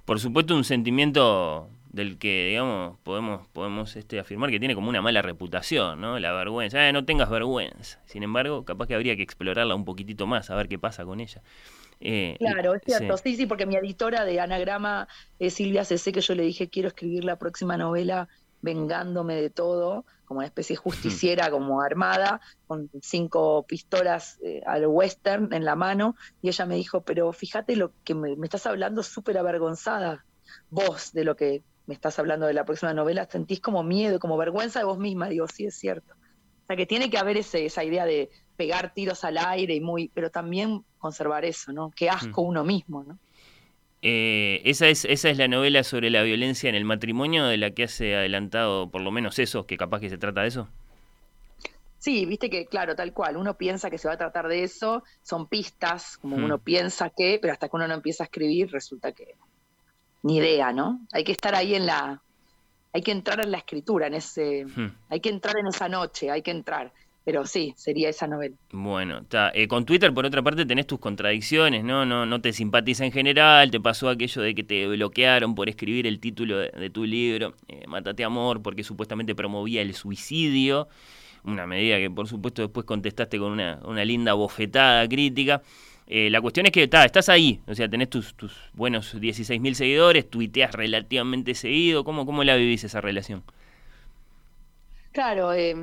[0.05, 5.03] Por supuesto, un sentimiento del que, digamos, podemos, podemos este, afirmar que tiene como una
[5.03, 6.19] mala reputación, ¿no?
[6.19, 6.87] La vergüenza.
[6.87, 8.01] Ah, no tengas vergüenza.
[8.07, 11.21] Sin embargo, capaz que habría que explorarla un poquitito más, a ver qué pasa con
[11.21, 11.43] ella.
[12.01, 13.17] Eh, claro, es cierto.
[13.19, 13.37] Sí.
[13.37, 15.07] sí, porque mi editora de anagrama,
[15.39, 18.29] es Silvia Cc, que yo le dije, quiero escribir la próxima novela
[18.63, 25.53] vengándome de todo, como una especie justiciera, como armada, con cinco pistolas eh, al western
[25.53, 29.03] en la mano, y ella me dijo, pero fíjate lo que me, me estás hablando
[29.03, 30.25] súper avergonzada,
[30.71, 31.63] vos, de lo que
[31.93, 35.29] me estás hablando de la próxima novela, sentís como miedo, como vergüenza de vos misma,
[35.29, 36.15] digo, sí es cierto.
[36.15, 39.81] O sea que tiene que haber ese, esa idea de pegar tiros al aire y
[39.83, 41.91] muy, pero también conservar eso, ¿no?
[41.95, 42.47] Qué asco mm.
[42.47, 43.19] uno mismo, ¿no?
[44.01, 47.73] Eh, esa, es, esa es la novela sobre la violencia en el matrimonio de la
[47.73, 50.69] que hace adelantado por lo menos eso, que capaz que se trata de eso.
[51.99, 55.05] Sí, viste que, claro, tal cual, uno piensa que se va a tratar de eso,
[55.23, 56.45] son pistas, como mm.
[56.45, 59.37] uno piensa que, pero hasta que uno no empieza a escribir resulta que
[60.23, 61.01] ni idea, ¿no?
[61.13, 62.23] Hay que estar ahí en la,
[62.93, 64.95] hay que entrar en la escritura, en ese, hmm.
[65.09, 66.93] hay que entrar en esa noche, hay que entrar.
[67.25, 68.57] pero sí, sería esa novela.
[68.73, 69.53] Bueno, está.
[69.55, 72.05] Eh, con Twitter, por otra parte, tenés tus contradicciones, ¿no?
[72.05, 76.07] No, no te simpatiza en general, te pasó aquello de que te bloquearon por escribir
[76.09, 80.89] el título de, tu libro, eh, Mátate Amor, porque supuestamente promovía el suicidio,
[81.45, 85.63] una medida que por supuesto después contestaste con una, una linda bofetada crítica.
[86.07, 90.29] Eh, la cuestión es que estás ahí, o sea, tenés tus, tus buenos 16.000 seguidores,
[90.29, 93.43] tuiteas relativamente seguido, ¿cómo, ¿cómo la vivís esa relación?
[95.13, 95.75] Claro, eh,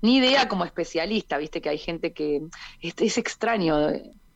[0.00, 2.42] ni idea como especialista, viste que hay gente que
[2.80, 3.90] es, extraño.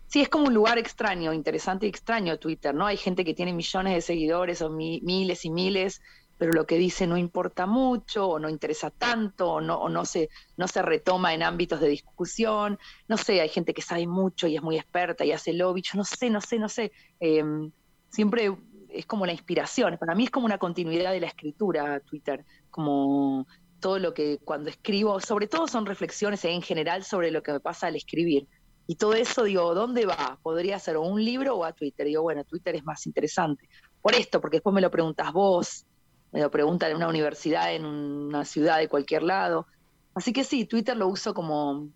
[0.07, 2.87] Sí, es como un lugar extraño, interesante y extraño Twitter, ¿no?
[2.87, 6.03] Hay gente que tiene millones de seguidores o miles y miles,
[6.39, 10.29] pero lo que dice no importa mucho o no interesa tanto o no, no, se,
[10.57, 12.79] no se retoma en ámbitos de discusión.
[13.09, 15.83] No sé, hay gente que sabe mucho y es muy experta y hace lobby.
[15.95, 16.93] No sé, no sé, no sé.
[17.21, 17.71] Em,
[18.11, 18.55] siempre
[18.91, 19.97] es como la inspiración.
[19.99, 23.47] Para mí es como una continuidad de la escritura Twitter, como
[23.81, 27.61] todo lo que cuando escribo, sobre todo son reflexiones en general sobre lo que me
[27.61, 28.47] pasa al escribir.
[28.87, 30.39] Y todo eso, digo, ¿dónde va?
[30.43, 32.07] Podría ser un libro o a Twitter.
[32.07, 33.69] Digo, bueno, Twitter es más interesante.
[34.01, 35.87] Por esto, porque después me lo preguntas vos,
[36.33, 39.67] me lo preguntan en una universidad, en una ciudad de cualquier lado.
[40.15, 41.89] Así que sí, Twitter lo uso como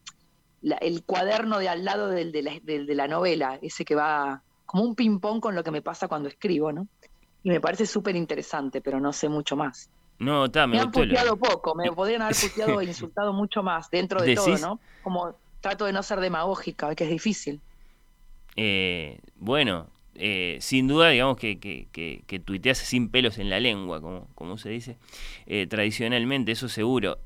[0.63, 4.85] el cuaderno de al lado del, de, la, de la novela, ese que va como
[4.85, 6.87] un ping-pong con lo que me pasa cuando escribo, ¿no?
[7.43, 9.91] Y me parece súper interesante, pero no sé mucho más.
[10.21, 14.23] No, está, me, han puteado poco, me podrían haber puteado e insultado mucho más dentro
[14.23, 14.81] de todo, ¿no?
[15.03, 17.61] Como trato de no ser demagógica, que es difícil.
[18.55, 19.89] Eh, bueno,
[20.21, 24.59] eh, sin duda, digamos que, que, que, tuiteas sin pelos en la lengua, como, como
[24.59, 24.97] se dice
[25.47, 27.19] eh, tradicionalmente, eso seguro.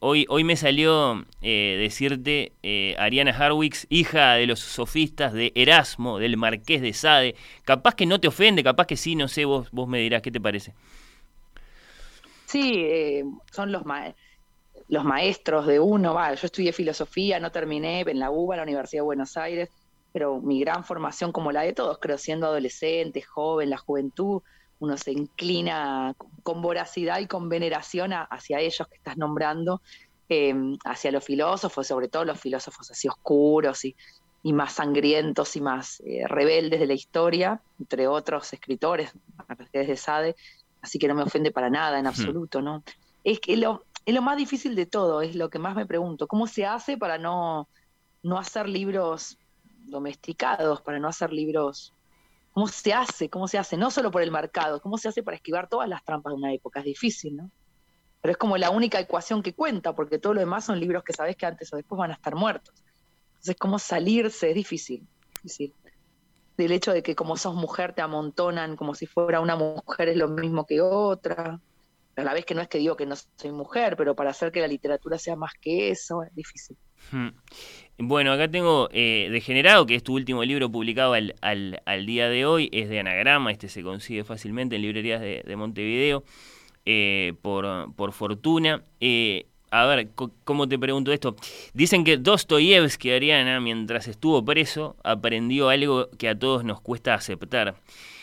[0.00, 2.52] hoy, hoy me salió decirte
[2.98, 7.34] Ariana Harwicks, hija de los sofistas de Erasmo, del Marqués de Sade.
[7.64, 10.30] Capaz que no te ofende, capaz que sí, no sé, vos, vos me dirás qué
[10.30, 10.74] te parece.
[12.48, 13.82] Sí, eh, son los,
[14.88, 16.14] los maestros de uno.
[16.14, 19.68] Va, yo estudié filosofía, no terminé en la UBA, en la Universidad de Buenos Aires,
[20.12, 24.42] pero mi gran formación, como la de todos, creo, siendo adolescente, joven, la juventud,
[24.80, 29.82] uno se inclina con voracidad y con veneración hacia ellos que estás nombrando,
[30.28, 33.96] em, hacia los filósofos, sobre todo los filósofos así oscuros y,
[34.42, 39.12] y más sangrientos y más eh, rebeldes de la historia, entre otros escritores,
[39.72, 40.36] de Sade,
[40.80, 42.82] así que no me ofende para nada en absoluto, ¿no?
[43.24, 46.26] Es que lo, es lo más difícil de todo, es lo que más me pregunto,
[46.26, 47.68] ¿cómo se hace para no,
[48.22, 49.38] no hacer libros
[49.88, 51.94] domesticados, para no hacer libros...
[52.52, 53.28] ¿Cómo se hace?
[53.30, 53.76] ¿Cómo se hace?
[53.76, 56.52] No solo por el mercado, ¿cómo se hace para esquivar todas las trampas de una
[56.52, 56.80] época?
[56.80, 57.50] Es difícil, ¿no?
[58.20, 61.12] Pero es como la única ecuación que cuenta, porque todo lo demás son libros que
[61.12, 62.74] sabes que antes o después van a estar muertos.
[63.28, 64.48] Entonces, ¿cómo salirse?
[64.48, 65.72] Es difícil, difícil
[66.58, 70.16] del hecho de que como sos mujer te amontonan como si fuera una mujer es
[70.16, 71.60] lo mismo que otra.
[72.16, 74.50] A la vez que no es que digo que no soy mujer, pero para hacer
[74.50, 76.76] que la literatura sea más que eso es difícil.
[77.12, 77.28] Hmm.
[78.00, 82.46] Bueno, acá tengo eh, Degenerado, que es tu último libro publicado al, al, día de
[82.46, 86.22] hoy, es de anagrama, este se consigue fácilmente en librerías de, Montevideo,
[86.86, 88.84] eh, por, por fortuna.
[89.00, 90.10] Eh, a ver,
[90.44, 91.34] ¿cómo te pregunto esto?
[91.74, 97.74] Dicen que Dostoyevsky, Ariana, mientras estuvo preso, aprendió algo que a todos nos cuesta aceptar,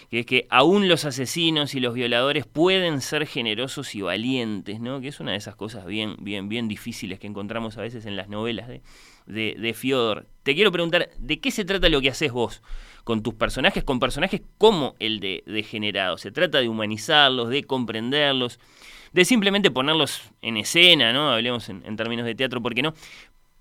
[0.10, 5.02] que es que aún los asesinos y los violadores pueden ser generosos y valientes, ¿no?
[5.02, 8.16] Que es una de esas cosas bien, bien, bien difíciles que encontramos a veces en
[8.16, 8.82] las novelas de,
[9.26, 10.28] de, de Fiodor.
[10.44, 12.62] Te quiero preguntar, ¿de qué se trata lo que haces vos?
[13.06, 16.18] con tus personajes, con personajes como el de Degenerado.
[16.18, 18.60] Se trata de humanizarlos, de comprenderlos,
[19.14, 21.30] de simplemente ponerlos en escena, ¿no?
[21.30, 22.96] Hablemos en, términos de teatro, ¿por qué no?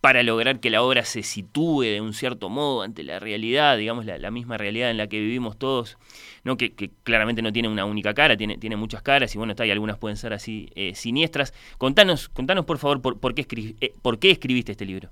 [0.00, 4.06] Para lograr que la obra se sitúe de un cierto modo ante la realidad, digamos,
[4.06, 5.98] la, misma realidad en la que vivimos todos,
[6.42, 6.56] ¿no?
[6.56, 6.72] Que,
[7.02, 9.98] claramente no tiene una única cara, tiene, tiene muchas caras y bueno, está, y algunas
[9.98, 11.52] pueden ser así eh, siniestras.
[11.76, 13.46] Contanos, contanos por favor por, por, qué,
[13.82, 15.10] eh, por qué escribiste este libro.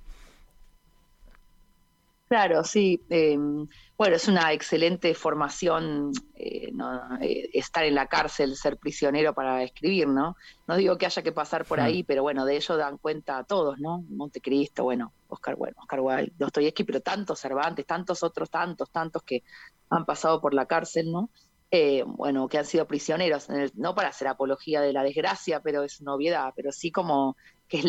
[2.33, 2.99] Claro, sí.
[3.11, 3.69] Em,
[3.99, 6.73] bueno, es una excelente formación eh,
[7.21, 10.35] eh, estar en la cárcel, ser prisionero para escribir, ¿no?
[10.67, 13.79] No digo que haya que pasar por ahí, pero bueno, de ello dan cuenta todos,
[13.81, 14.07] ¿no?
[14.09, 19.43] Montecristo, bueno, Oscar, bueno, Oscar Wilde, Dostoyevsky, pero tantos Cervantes, tantos otros, tantos, tantos que
[19.91, 21.29] han pasado por la cárcel, ¿no?
[21.75, 26.03] Eh, bueno, que han sido prisioneros, no para hacer apología de la desgracia, pero es
[26.03, 27.35] una obviedad, pero sí como
[27.67, 27.87] que es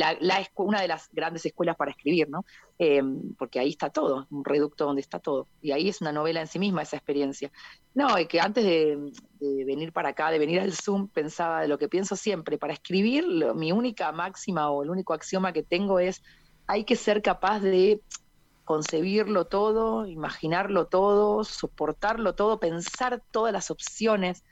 [0.55, 2.45] una de las grandes escuelas para escribir, ¿no?
[2.77, 5.49] Em, porque ahí está todo, un reducto donde está todo.
[5.61, 7.51] Y ahí es una novela en sí misma esa experiencia.
[7.93, 8.97] No, y que antes de,
[9.65, 12.57] venir para acá, de venir al Zoom, pensaba de lo que pienso siempre.
[12.57, 16.23] Para escribir, mi única máxima o el único axioma que tengo es,
[16.67, 17.99] hay que ser capaz de
[18.63, 24.43] concebirlo todo, imaginarlo todo, soportarlo todo, pensar todas las opciones.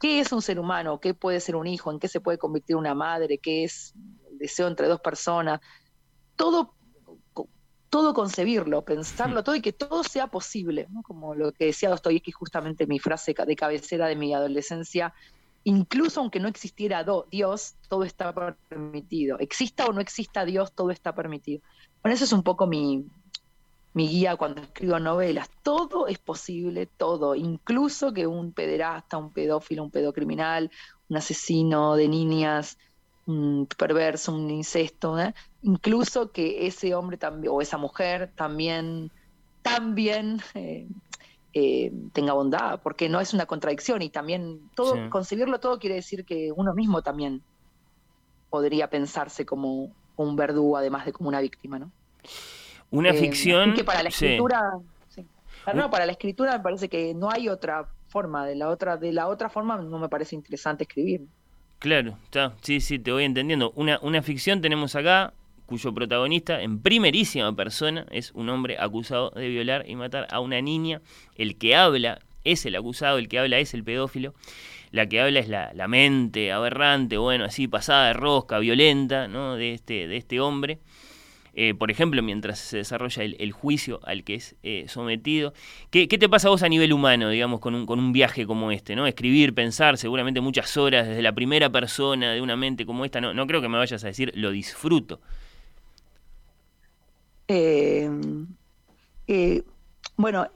[0.00, 1.00] ¿Qué es un ser humano?
[1.00, 1.92] ¿Qué puede ser un hijo?
[1.92, 3.38] ¿En qué se puede convertir una madre?
[3.38, 3.94] ¿Qué es
[4.42, 5.60] deseo entre dos personas.
[6.36, 6.74] todo
[7.88, 12.86] todo concebirlo, pensarlo todo y que todo sea posible, como lo que decía Dostoyevsky justamente
[12.86, 15.12] mi frase de cabecera de mi adolescencia,
[15.64, 18.32] incluso aunque no existiera Dios, todo está
[18.70, 19.38] permitido.
[19.40, 21.60] Exista o no exista Dios, todo está permitido.
[22.02, 23.04] Bueno, eso es un poco mi,
[23.94, 25.50] mi guía cuando escribo novelas.
[25.62, 30.70] Todo es posible, todo, incluso que un pederasta, un pedófilo, un pedocriminal,
[31.08, 32.78] un asesino de niñas,
[33.26, 35.34] un perverso, un incesto, ¿eh?
[35.62, 39.10] incluso que ese hombre también, o esa mujer también,
[39.62, 40.88] también eh,
[41.52, 46.24] eh, tenga bondad, porque no es una contradicción y también todo, concebirlo todo quiere decir
[46.24, 47.42] que uno mismo también
[48.50, 51.90] podría pensarse como un verdugo, además de como una víctima, ¿no?
[52.92, 53.74] Una ficción.
[53.74, 54.78] Que para la escritura.
[55.74, 58.46] No, para la escritura me parece que no hay otra forma.
[58.46, 61.22] De la otra, de la otra forma no me parece interesante escribir.
[61.78, 62.54] Claro, está.
[62.60, 63.72] Sí, sí, te voy entendiendo.
[63.74, 65.32] Una, una ficción tenemos acá
[65.66, 70.60] cuyo protagonista, en primerísima persona, es un hombre acusado de violar y matar a una
[70.60, 71.00] niña.
[71.34, 74.34] El que habla es el acusado, el que habla es el pedófilo.
[74.90, 79.56] La que habla es la, la mente aberrante, bueno, así pasada de rosca, violenta, ¿no?
[79.56, 80.78] De este, de este hombre.
[81.54, 85.52] Eh, por ejemplo, mientras se desarrolla el, juicio al que es eh, sometido.
[85.90, 88.70] ¿Qué, te pasa a vos a nivel humano, digamos, con un, con un viaje como
[88.70, 88.96] este?
[88.96, 89.06] ¿no?
[89.06, 93.20] Escribir, pensar, seguramente muchas horas desde la primera persona de una mente como esta.
[93.20, 95.20] No, creo que me vayas a decir lo disfruto.
[97.48, 98.08] Eh,
[100.16, 100.48] bueno,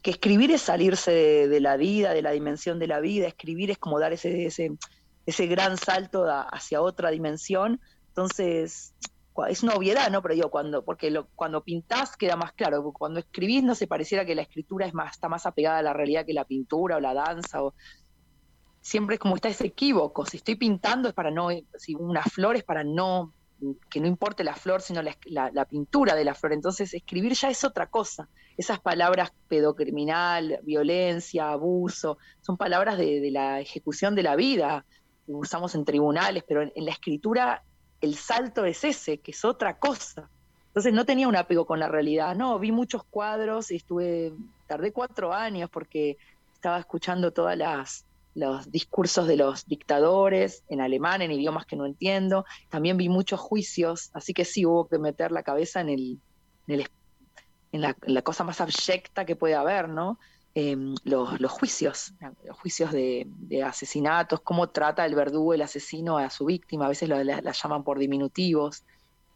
[0.00, 3.26] que escribir es salirse de, la vida, de la dimensión de la vida.
[3.26, 4.72] Escribir es como dar ese, ese,
[5.26, 7.78] ese gran salto hacia otra dimensión.
[8.08, 8.94] Entonces,
[9.48, 10.22] es una obviedad, ¿no?
[10.22, 14.34] Pero digo, cuando, porque cuando pintás queda más claro, cuando escribís no se pareciera que
[14.34, 17.14] la escritura es más, está más apegada a la realidad que la pintura o la
[17.14, 17.74] danza, o
[18.80, 22.56] siempre es como está ese equívoco, si estoy pintando es para no, si una flor
[22.56, 23.32] es para no,
[23.90, 27.64] que no importe la flor, sino la, pintura de la flor, entonces escribir ya es
[27.64, 34.84] otra cosa, esas palabras pedocriminal, violencia, abuso, son palabras de la ejecución de la vida,
[35.26, 37.64] usamos en tribunales, pero en la escritura
[38.04, 40.28] el salto es ese, que es otra cosa.
[40.68, 44.32] Entonces no tenía un apego con la realidad, no, vi muchos cuadros y estuve,
[44.66, 46.16] tardé cuatro años porque
[46.54, 48.04] estaba escuchando todas las
[48.34, 52.44] los discursos de los dictadores en alemán, en idiomas que no entiendo.
[52.68, 56.18] También vi muchos juicios, así que sí hubo que meter la cabeza en el,
[56.66, 60.18] en, la, cosa más abyecta que puede haber, ¿no?
[60.56, 62.14] Em, los, juicios,
[62.44, 63.26] los juicios de,
[63.66, 67.98] asesinatos, cómo trata el verdugo, el asesino a su víctima, a veces la, llaman por
[67.98, 68.84] diminutivos,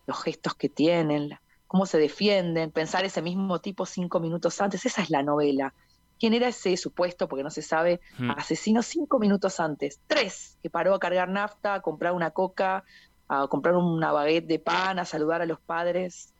[0.06, 1.36] los gestos que tienen,
[1.66, 5.74] cómo se defienden, pensar ese mismo tipo cinco minutos antes, esa es la novela.
[6.20, 8.30] ¿Quién era ese supuesto, porque no se sabe, hmm.
[8.36, 9.98] asesino cinco minutos antes?
[10.06, 12.84] Tres, que paró a cargar nafta, a comprar una coca,
[13.26, 16.32] a comprar una baguette de pan, a saludar a los padres.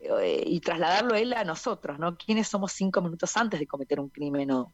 [0.00, 2.16] Eh, y trasladarlo a él a nosotros, ¿no?
[2.16, 4.48] ¿Quiénes somos cinco minutos antes de cometer un crimen?
[4.48, 4.72] No.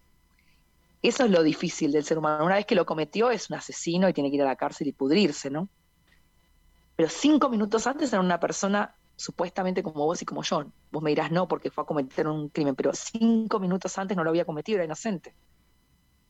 [1.00, 2.44] Eso es lo difícil del ser humano.
[2.44, 4.88] Una vez que lo cometió es un asesino y tiene que ir a la cárcel
[4.88, 5.68] y pudrirse, ¿no?
[6.96, 10.64] Pero cinco minutos antes era una persona supuestamente como vos y como yo.
[10.90, 14.24] Vos me dirás no porque fue a cometer un crimen, pero cinco minutos antes no
[14.24, 15.34] lo había cometido, era inocente.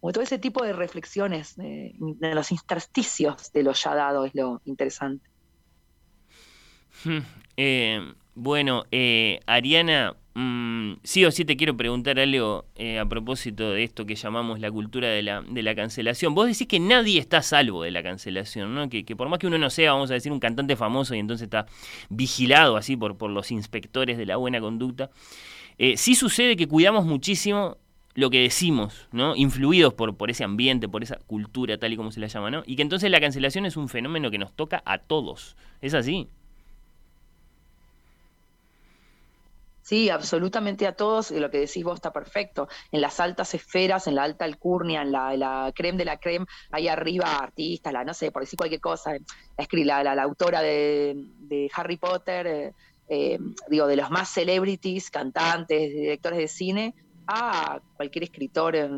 [0.01, 4.60] Como todo ese tipo de reflexiones de, los intersticios de lo ya dado es lo
[4.64, 5.28] interesante.
[7.05, 7.20] Hmm.
[7.56, 13.70] Eh, bueno, eh, Ariana, mm, sí o sí te quiero preguntar algo eh, a propósito
[13.70, 16.34] de esto que llamamos la cultura de la, de la cancelación.
[16.34, 18.88] Vos decís que nadie está salvo de la cancelación, ¿no?
[18.88, 21.44] Que, por más que uno no sea, vamos a decir, un cantante famoso y entonces
[21.44, 21.66] está
[22.09, 25.10] vigilado así por, por los inspectores de la buena conducta,
[25.78, 27.76] eh, sí sucede que cuidamos muchísimo
[28.14, 29.36] lo que decimos, ¿no?
[29.36, 32.62] Influidos por, por ese ambiente, por esa cultura, tal y como se la llama, ¿no?
[32.66, 35.56] Y que entonces la cancelación es un fenómeno que nos toca a todos.
[35.80, 36.28] ¿Es así?
[39.82, 42.68] Sí, absolutamente a todos, y lo que decís vos está perfecto.
[42.92, 46.46] En las altas esferas, en la alta alcurnia, en la, la creme de la creme,
[46.70, 49.12] ahí arriba artistas, la, no sé, por decir cualquier cosa,
[49.56, 52.72] la, la, la, autora de, Harry Potter, eh,
[53.09, 53.38] eh,
[53.68, 56.94] digo, de los más celebrities, cantantes, directores de cine,
[57.26, 58.88] a cualquier escritor eh,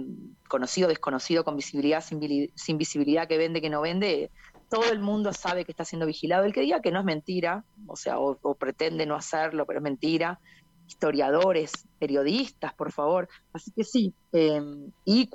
[0.48, 4.31] conocido, desconocido, con visibilidad, sin, visibilidad, que vende, que no vende,
[4.69, 6.44] todo el mundo sabe que está siendo vigilado.
[6.44, 9.78] El que diga que no es mentira, o sea, o, o pretende no hacerlo, pero
[9.78, 9.82] es
[10.86, 13.28] historiadores, periodistas, por favor.
[13.52, 15.28] Así que sí, em, y,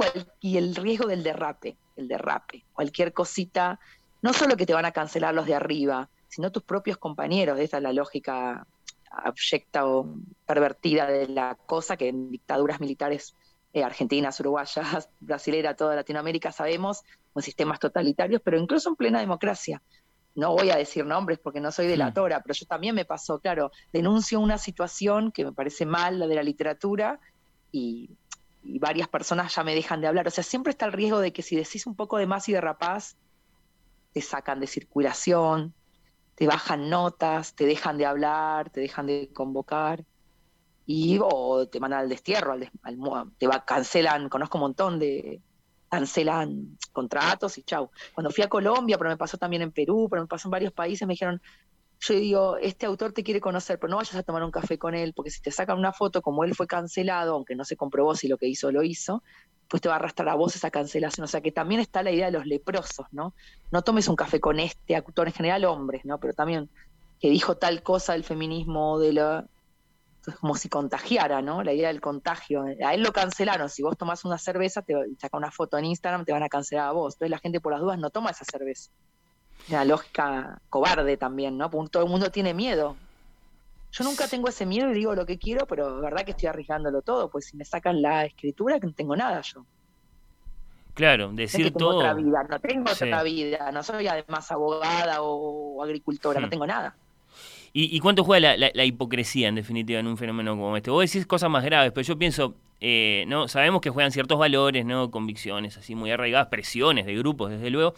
[0.57, 3.79] el riesgo del derrape, el derrape, cualquier cosita,
[4.21, 7.77] no solo que te van a cancelar los de arriba, sino tus propios compañeros, esa
[7.77, 8.67] es la lógica
[9.11, 10.15] abyecta o
[10.45, 13.33] pervertida de la cosa que en dictaduras militares
[13.73, 17.03] eh, argentinas, uruguayas, brasileras, toda Latinoamérica sabemos,
[17.33, 19.81] con sistemas totalitarios, pero incluso en plena democracia.
[20.35, 23.71] No voy a decir nombres porque no soy delatora, pero yo también me pasó, claro,
[23.91, 27.19] denuncio una situación que me parece mal, la de la literatura,
[27.71, 28.09] y,
[28.63, 30.27] y varias personas ya me dejan de hablar.
[30.27, 32.53] O sea, siempre está el riesgo de que si decís un poco de más y
[32.53, 33.17] de rapaz,
[34.13, 35.73] te sacan de circulación,
[36.35, 40.05] te bajan notas, te dejan de hablar, te dejan de convocar
[40.85, 42.71] y o te mandan al destierro, al,
[43.37, 45.41] te va, cancelan, conozco un montón de,
[45.89, 47.89] cancelan contratos y chau.
[48.13, 50.73] Cuando fui a Colombia, pero me pasó también en Perú, pero me pasó en varios
[50.73, 51.41] países, me dijeron,
[52.01, 54.95] yo digo, este autor te quiere conocer, pero no vayas a tomar un café con
[54.95, 58.15] él, porque si te sacan una foto como él fue cancelado, aunque no se comprobó
[58.15, 59.21] si lo que hizo lo hizo,
[59.67, 61.25] pues te va a arrastrar a vos esa cancelación.
[61.25, 63.33] O sea que también está la idea de los leprosos, ¿no?
[63.71, 66.19] No tomes un café con este actor, en general hombres, ¿no?
[66.19, 66.69] Pero también
[67.19, 69.45] que dijo tal cosa del feminismo, de la...
[70.19, 71.63] Entonces, como si contagiara, ¿no?
[71.63, 72.63] La idea del contagio.
[72.85, 73.69] A él lo cancelaron.
[73.69, 76.89] Si vos tomás una cerveza, te saca una foto en Instagram, te van a cancelar
[76.89, 77.15] a vos.
[77.15, 78.91] Entonces la gente por las dudas no toma esa cerveza.
[79.69, 81.69] La lógica cobarde también, ¿no?
[81.69, 82.97] Porque todo el mundo tiene miedo.
[83.91, 86.47] Yo nunca tengo ese miedo y digo lo que quiero, pero es verdad que estoy
[86.47, 89.65] arriesgándolo todo, pues si me sacan la escritura, que no tengo nada yo.
[90.93, 91.97] Claro, decir todo.
[91.97, 96.49] Otra vida, no tengo otra vida, no soy además abogada o, agricultora, no hmm.
[96.49, 96.95] tengo nada.
[97.73, 100.89] ¿Y, cuánto juega la, hipocresía, en definitiva, en un fenómeno como este?
[100.89, 104.85] Vos decís cosas más graves, pero yo pienso, eh, no sabemos que juegan ciertos valores,
[104.85, 107.93] no convicciones así muy arraigadas, presiones de grupos, desde luego,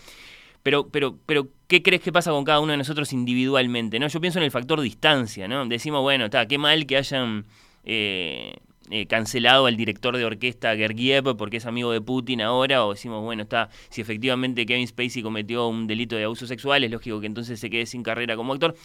[0.64, 4.00] pero, pero, pero, ¿qué crees que pasa con cada uno de nosotros individualmente?
[4.00, 4.08] ¿no?
[4.08, 5.66] Yo pienso en el factor distancia, ¿no?
[5.66, 7.46] Decimos, bueno, está, qué mal que hayan
[7.84, 8.54] eh,
[8.92, 13.24] eh, cancelado al director de orquesta Gergiev porque es amigo de Putin ahora, o decimos,
[13.24, 17.28] bueno, está, si efectivamente Kevin Spacey cometió un delito de abuso sexual, es lógico que
[17.28, 18.76] entonces se quede sin carrera como actor.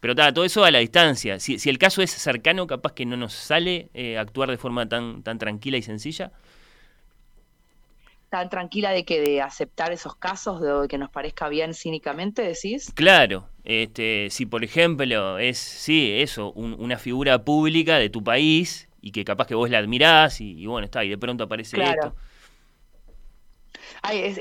[0.00, 1.38] Pero está, todo eso a la distancia.
[1.40, 4.88] Si, si, el caso es cercano, capaz que no nos sale eh, actuar de forma
[4.88, 6.32] tan, tan tranquila y sencilla
[8.28, 12.92] tan tranquila de que de aceptar esos casos, de que nos parezca bien cínicamente, decís.
[12.94, 19.12] Claro, este, si por ejemplo es, sí, eso, una figura pública de tu país y
[19.12, 22.14] que capaz que vos la admirás y, bueno, está, y de pronto aparece esto.
[24.02, 24.34] Ay,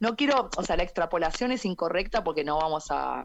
[0.00, 3.24] no quiero, o sea, la extrapolación es incorrecta porque no vamos a,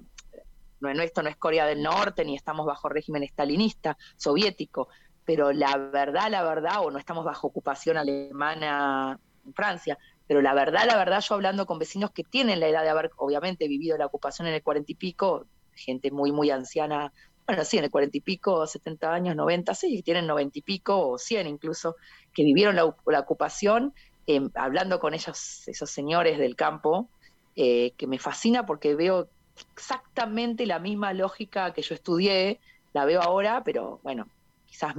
[0.92, 4.90] no, esto no es Corea del Norte ni estamos bajo régimen estalinista, soviético,
[5.26, 9.98] pero la verdad, la verdad, o no estamos bajo ocupación alemana en Francia.
[10.28, 13.12] Pero la verdad, la verdad, yo hablando con vecinos que tienen la edad de haber,
[13.18, 15.46] obviamente, vivido la ocupación en el cuarenta y pico,
[15.76, 17.12] gente muy, muy anciana,
[17.46, 21.10] bueno, sí, en el cuarenta y pico, setenta años, noventa, sí, tienen noventa y pico
[21.10, 21.98] o cien incluso,
[22.34, 22.86] que vivieron la,
[23.20, 23.94] ocupación,
[24.28, 27.10] em, hablando con ellos, esos señores del campo,
[27.56, 29.28] eh, que me fascina porque veo
[29.74, 32.60] exactamente la misma lógica que yo estudié,
[32.94, 34.28] la veo ahora, pero bueno,
[34.66, 34.96] quizás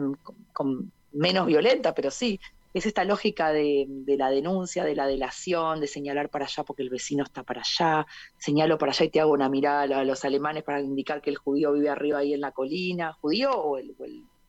[0.53, 2.41] con menos violenta, pero sí,
[2.75, 3.87] es esta lógica de,
[4.19, 8.05] la denuncia, de la delación, de señalar para allá porque el vecino está para allá,
[8.37, 11.37] señalo para allá y te hago una mirada a los alemanes para indicar que el
[11.37, 13.95] judío vive arriba ahí en la colina, judío o el,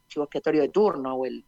[0.08, 1.46] chivo expiatorio de turno, o el,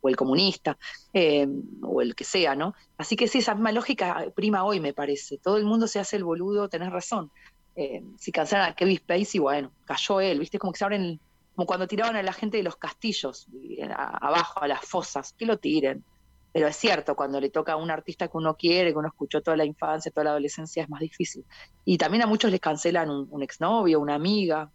[0.00, 0.78] o el comunista,
[1.12, 1.46] eh,
[1.82, 2.74] o el que sea, ¿no?
[2.98, 5.38] Así que sí, esa misma lógica prima hoy, me parece.
[5.38, 7.32] Todo el mundo se hace el boludo, tenés razón.
[7.74, 10.58] Eh, si cansaron a Kevin Spacey, bueno, cayó él, ¿viste?
[10.58, 11.20] Como que se abren,
[11.54, 13.46] como cuando tiraban a la gente de los castillos,
[13.78, 16.04] eh, abajo, a las fosas, que lo tiren
[16.52, 19.40] pero es cierto, cuando le toca a un artista que uno quiere, que uno escuchó
[19.40, 21.44] toda la infancia, toda la adolescencia, es más difícil.
[21.86, 24.70] Y también a muchos les cancelan un, exnovio, una amiga.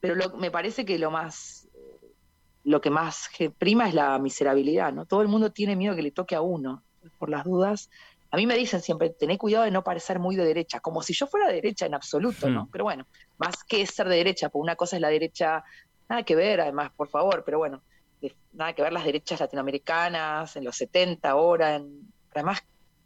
[0.00, 1.68] Pero me parece que lo más,
[2.64, 5.06] lo que más prima es la miserabilidad, ¿no?
[5.06, 6.82] Todo el mundo tiene miedo que le toque a uno,
[7.18, 7.88] por las dudas.
[8.32, 11.12] A mí me dicen siempre, tené cuidado de no parecer muy de derecha, como si
[11.12, 12.64] yo fuera de derecha en absoluto, ¿no?
[12.64, 12.68] Hmm.
[12.72, 13.06] Pero bueno,
[13.36, 15.62] más que ser de derecha, porque una cosa es la derecha,
[16.08, 17.82] nada que ver, además, por favor, pero bueno,
[18.54, 22.62] nada que ver las derechas latinoamericanas, en los 70 ahora, en, además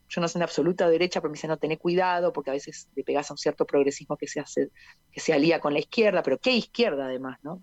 [0.08, 2.88] yo no soy una absoluta derecha, pero me dicen no tener cuidado, porque a veces
[2.94, 4.70] le pegas a un cierto progresismo que se hace,
[5.10, 7.60] que se alía con la izquierda, pero qué izquierda además, ¿no?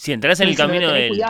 [0.00, 1.22] Si entras en el camino del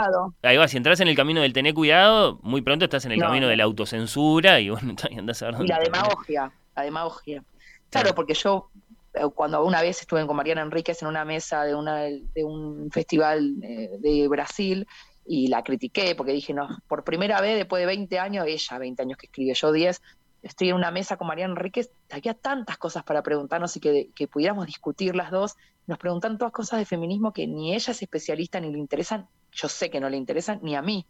[0.43, 3.19] ahí va, si entras en el camino del tener cuidado, muy pronto estás en el
[3.19, 7.43] camino de la autocensura y bueno, andás a ver Y la demagogia, la demagogia.
[7.91, 8.71] Claro, porque yo
[9.15, 12.93] eh, cuando una vez estuve con Mariana Enríquez en una mesa de, una, de un
[12.93, 14.87] festival eh, de Brasil
[15.27, 19.03] y la critiqué porque dije, no, por primera vez después de 20 años, ella 20
[19.03, 20.01] años que escribe, yo 10,
[20.45, 24.29] estoy en una mesa con Mariana Enríquez, había tantas cosas para preguntarnos y que, que
[24.29, 25.57] pudiéramos discutir las dos,
[25.91, 29.69] nos preguntan todas cosas de feminismo que ni ella es especialista ni le interesan, yo
[29.69, 31.05] sé que no le interesan, ni a mí.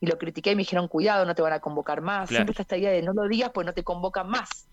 [0.00, 2.28] Y lo critiqué y me dijeron, cuidado, no te van a convocar más.
[2.28, 4.66] Siempre está esta idea de no lo digas, pues no te convocan más.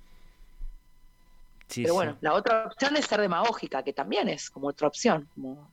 [1.74, 5.70] Pero bueno, la otra opción es ser demagógica, que también es como otra opción, como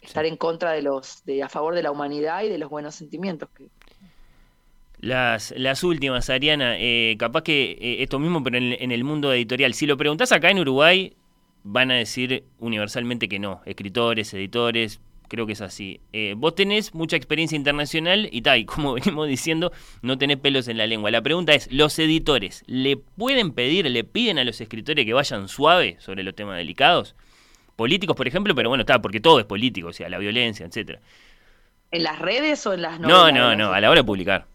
[0.00, 2.94] estar en contra de los, de a favor de la humanidad y de los buenos
[2.94, 3.48] sentimientos.
[3.56, 3.66] Que...
[5.00, 9.32] Las, las últimas, Ariana, eh, capaz que eh, esto mismo, pero en, en el mundo
[9.32, 9.74] editorial.
[9.74, 11.16] Si lo preguntás acá en Uruguay,
[11.64, 13.60] van a decir universalmente que no.
[13.66, 16.00] Escritores, editores, creo que es así.
[16.12, 19.72] Eh, vos tenés mucha experiencia internacional y tal, y como venimos diciendo,
[20.02, 21.10] no tenés pelos en la lengua.
[21.10, 25.48] La pregunta es, ¿los editores le pueden pedir, le piden a los escritores que vayan
[25.48, 27.14] suave sobre los temas delicados?
[27.76, 31.00] Políticos, por ejemplo, pero bueno, está, porque todo es político, o sea, la violencia, etcétera.
[31.90, 33.32] ¿En las redes o en las novelas?
[33.32, 34.46] No, no, no, a la hora de publicar.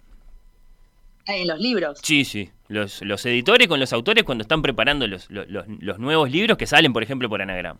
[1.27, 1.99] Ah, en los libros.
[2.03, 2.51] Sí, sí.
[2.69, 6.67] Los, los editores con los autores cuando están preparando los, los, los nuevos libros que
[6.67, 7.79] salen, por ejemplo, por anagrama.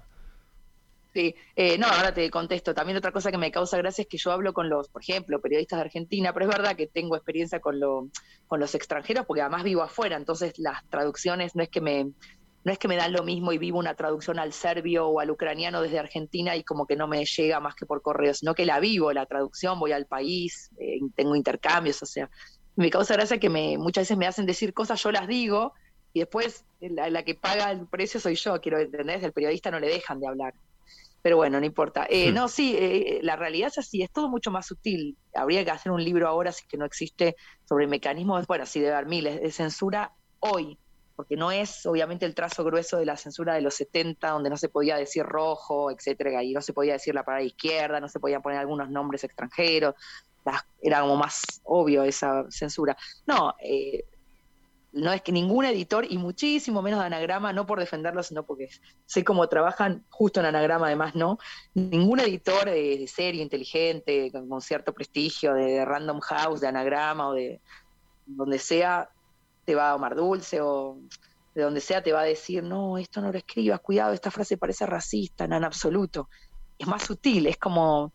[1.18, 2.76] Sí, eh, no, ahora te contesto.
[2.76, 5.42] También otra cosa que me causa gracia es que yo hablo con los, por ejemplo,
[5.42, 8.10] periodistas de Argentina, pero es verdad que tengo experiencia con, lo,
[8.46, 12.12] con los extranjeros porque además vivo afuera, entonces las traducciones no es que me
[12.64, 15.32] no es que me dan lo mismo y vivo una traducción al serbio o al
[15.32, 18.66] ucraniano desde Argentina y como que no me llega más que por correo, sino que
[18.66, 22.30] la vivo, la traducción, voy al país, eh, tengo intercambios, o sea,
[22.78, 25.74] me causa gracia que me, muchas veces me hacen decir cosas, yo las digo
[26.14, 29.80] y después la, la que paga el precio soy yo, quiero entender, el periodista no
[29.80, 30.54] le dejan de hablar.
[31.22, 32.06] Pero bueno, no importa.
[32.10, 32.36] Eh, hmm.
[32.36, 35.18] No, sí, eh, la realidad es así, es todo mucho más sutil.
[35.34, 37.36] Habría que hacer un libro ahora, si que no existe,
[37.68, 40.78] sobre mecanismos, bueno, sí, de haber miles, de censura hoy,
[41.16, 44.58] porque no es obviamente el trazo grueso de la censura de los 70, donde no
[44.58, 48.20] se podía decir rojo, etcétera, y no se podía decir la palabra izquierda, no se
[48.20, 49.96] podían poner algunos nombres extranjeros,
[50.82, 52.98] era como más obvio esa censura.
[53.26, 54.06] No, eh,
[54.94, 58.70] no es que ningún editor, y muchísimo menos de anagrama, no por defenderlo, sino porque
[59.06, 61.38] sé cómo trabajan justo en anagrama, además, ¿no?
[61.74, 67.62] Ningún editor de, serie inteligente, con, cierto prestigio, de, Random House, de anagrama o de
[68.26, 69.10] donde sea,
[69.66, 70.98] te va a Omar Dulce o
[71.54, 74.58] de donde sea te va a decir, no, esto no lo escribas, cuidado, esta frase
[74.58, 76.30] parece racista, en absoluto.
[76.78, 78.14] Es más sutil, es como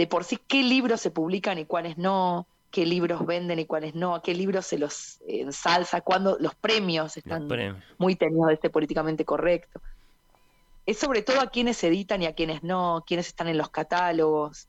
[0.00, 3.94] de por sí qué libros se publican y cuáles no, qué libros venden y cuáles
[3.94, 7.46] no, a qué libros se los ensalza, cuando los premios están
[7.98, 9.78] muy tenidos de este políticamente correcto.
[10.86, 14.68] Es sobre todo a quienes editan y a quienes no, quienes están en los catálogos.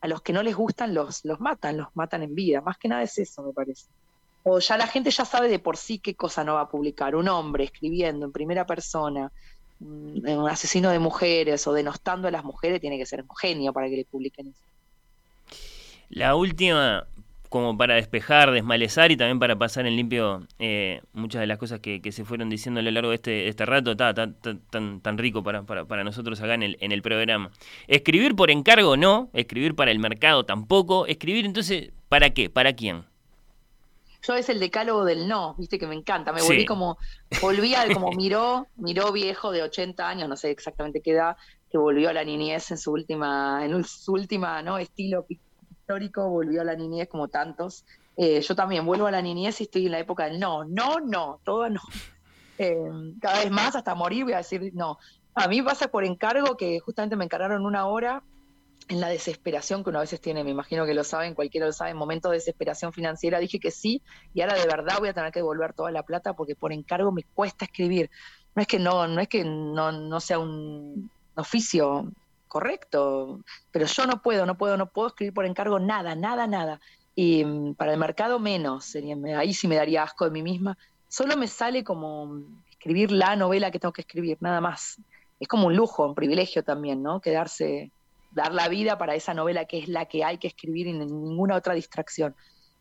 [0.00, 2.62] A los que no les gustan los, los matan, los matan en vida.
[2.62, 3.84] Más que nada es eso, me parece.
[4.44, 7.14] O ya la gente ya sabe de por sí qué cosa no va a publicar.
[7.14, 9.30] Un hombre escribiendo en primera persona,
[9.80, 13.90] un asesino de mujeres o denostando a las mujeres, tiene que ser un genio para
[13.90, 14.69] que le publiquen eso.
[16.10, 17.06] La última
[17.50, 21.80] como para despejar, desmalezar y también para pasar en limpio eh, muchas de las cosas
[21.80, 24.36] que, se fueron diciendo a lo largo de este, este rato, está tan,
[24.70, 27.50] tan, tan rico para, para, nosotros acá en el, en el programa.
[27.88, 32.48] Escribir por encargo no, escribir para el mercado tampoco, escribir entonces, ¿para qué?
[32.48, 33.04] ¿Para quién?
[34.22, 36.98] Yo es el decálogo del no, viste que me encanta, me volví como,
[37.42, 41.36] volví al como miró, miró viejo de 80 años, no sé exactamente qué edad,
[41.68, 44.78] que volvió a la niñez en su última, en su última, ¿no?
[44.78, 45.26] estilo
[45.90, 47.84] histórico, volvió a la niñez como tantos.
[48.16, 51.00] Eh, yo también vuelvo a la niñez y estoy en la época del no, no,
[51.00, 51.80] no, todo no.
[52.62, 52.76] Eh,
[53.22, 54.98] cada vez más hasta morir voy a decir no.
[55.34, 58.22] A mí pasa por encargo que justamente me encargaron una hora
[58.88, 61.72] en la desesperación que uno a veces tiene, me imagino que lo saben, cualquiera lo
[61.72, 64.02] sabe, en momentos de desesperación financiera, dije que sí,
[64.34, 67.10] y ahora de verdad voy a tener que devolver toda la plata porque por encargo
[67.12, 68.10] me cuesta escribir.
[68.54, 72.12] No es que no, no es que no, no sea un oficio
[72.50, 73.40] correcto,
[73.70, 76.80] pero yo no puedo, no puedo, no puedo escribir por encargo nada, nada, nada.
[77.14, 80.76] Y mm, para el mercado menos, sería, ahí sí me daría asco de mí misma.
[81.08, 85.00] Solo me sale como escribir la novela que tengo que escribir, nada más.
[85.38, 87.20] Es como un lujo, un privilegio también, ¿no?
[87.20, 87.92] Quedarse,
[88.32, 91.56] dar la vida para esa novela que es la que hay que escribir y ninguna
[91.56, 92.34] otra distracción.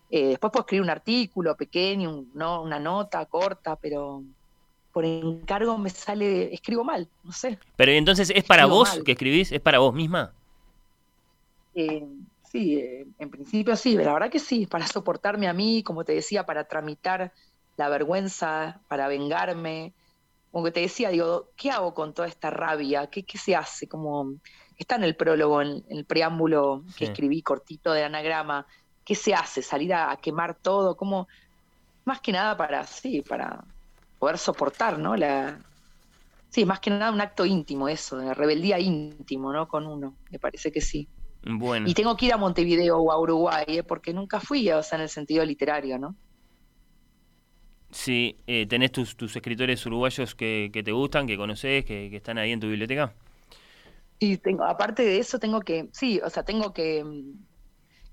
[0.09, 2.63] Eh, después puedo escribir un artículo pequeño, ¿no?
[2.63, 4.23] una nota corta, pero
[4.91, 7.59] por encargo me sale, escribo mal, no sé.
[7.75, 9.51] Pero entonces, ¿es para vos que escribís?
[9.51, 10.33] ¿Es para vos misma?
[11.75, 12.05] Eh,
[12.51, 16.13] sí, eh, en principio sí, la verdad que sí, para soportarme a mí, como te
[16.13, 17.31] decía, para tramitar
[17.77, 19.93] la vergüenza, para vengarme.
[20.51, 23.07] Como que te decía, digo, ¿qué hago con toda esta rabia?
[23.07, 23.87] ¿Qué, qué se hace?
[23.87, 24.33] Como
[24.77, 28.65] está en el prólogo, en, el preámbulo que escribí cortito de anagrama.
[29.05, 29.61] ¿Qué se hace?
[29.61, 30.97] ¿Salir a, a quemar todo?
[30.97, 31.27] como
[32.05, 33.63] Más que nada para, sí, para
[34.19, 35.15] poder soportar, ¿no?
[35.15, 35.59] La,
[36.49, 39.67] sí, más que nada un acto íntimo eso, de rebeldía íntimo, ¿no?
[39.67, 41.07] Con uno, me parece que sí.
[41.43, 41.87] Bueno.
[41.87, 43.83] Y tengo que ir a Montevideo o a Uruguay, ¿eh?
[43.83, 46.15] porque nunca fui, o sea, en el sentido literario, ¿no?
[47.91, 52.51] Sí, eh, ¿tenés tus, tus escritores uruguayos que, te gustan, que conoces, que, están ahí
[52.51, 53.13] en tu biblioteca?
[54.19, 57.03] Sí, tengo, aparte de eso tengo que, sí, o sea, tengo que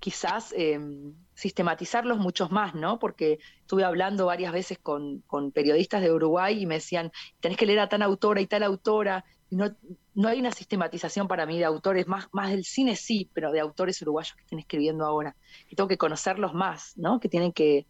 [0.01, 2.99] quizás em, sistematizarlos muchos más, ¿no?
[2.99, 7.67] Porque estuve hablando varias veces con, con, periodistas de Uruguay y me decían, tenés que
[7.67, 9.25] leer a tal autora y tal autora.
[9.51, 9.75] No,
[10.15, 13.61] no hay una sistematización para mí de autores, más, más del cine sí, pero de
[13.61, 15.37] autores uruguayos que estén escribiendo ahora.
[15.69, 17.21] Que tengo que conocerlos más, ¿no?
[17.21, 17.87] Que tienen que,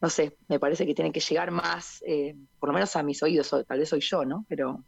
[0.00, 3.22] no sé, me parece que tienen que llegar más, eh, por lo menos a mis
[3.22, 4.44] oídos, tal vez soy yo, ¿no?
[4.48, 4.84] Pero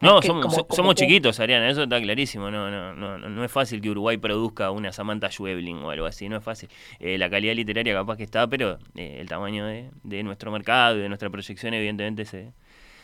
[0.00, 2.50] no, somos, chiquitos, Ariana, eso está clarísimo.
[2.50, 6.28] No, no, no, no es fácil que Uruguay produzca una Samantha Schweblin o algo así,
[6.28, 6.68] no es fácil.
[6.98, 11.00] Eh, la calidad literaria capaz que está, pero eh, el tamaño de, nuestro mercado y
[11.00, 12.52] de nuestra proyección evidentemente se...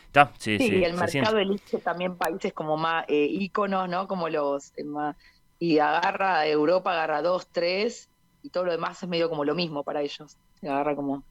[0.05, 4.07] Está, sí, y el mercado elige también países como más eh, íconos, ¿no?
[4.07, 4.71] Como los...
[5.57, 8.09] y agarra Europa, agarra dos, tres,
[8.43, 10.37] y todo lo demás es medio como lo mismo para ellos.
[10.61, 11.23] Agarra como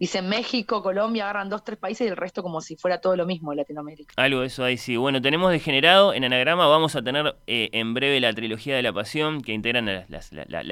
[0.00, 3.26] Dicen México, Colombia, agarran dos, tres países y el resto como si fuera todo lo
[3.26, 4.14] mismo en Latinoamérica.
[4.16, 4.96] Algo eso ahí sí.
[4.96, 8.94] Bueno, tenemos degenerado en Anagrama, vamos a tener eh, en breve la trilogía de la
[8.94, 10.30] pasión, que integran las,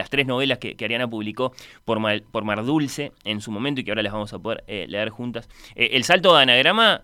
[0.08, 1.52] tres novelas que, Ariana publicó
[1.84, 1.98] por
[2.30, 5.10] por Mar Dulce en su momento y que ahora las vamos a poder eh, leer
[5.10, 5.46] juntas.
[5.74, 7.02] Eh, el salto de Anagrama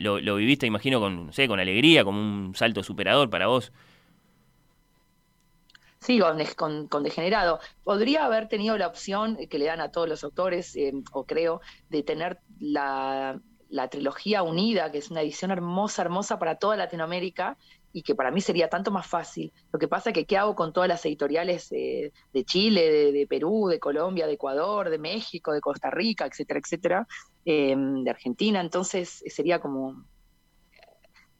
[0.00, 3.70] lo, lo, viviste, imagino, con, no sé, con alegría, como un salto superador para vos.
[6.04, 6.20] Sí,
[6.54, 7.60] con, con, degenerado.
[7.82, 11.62] Podría haber tenido la opción que le dan a todos los autores, eh, o creo,
[11.88, 13.40] de tener la,
[13.90, 17.56] trilogía unida, que es una edición hermosa, hermosa para toda Latinoamérica
[17.90, 19.50] y que para mí sería tanto más fácil.
[19.72, 23.26] Lo que pasa es que qué hago con todas las editoriales eh, de Chile, de,
[23.26, 27.06] Perú, de Colombia, de Ecuador, de México, de Costa Rica, etcétera, etcétera,
[27.46, 28.60] eh, de Argentina.
[28.60, 30.04] Entonces sería como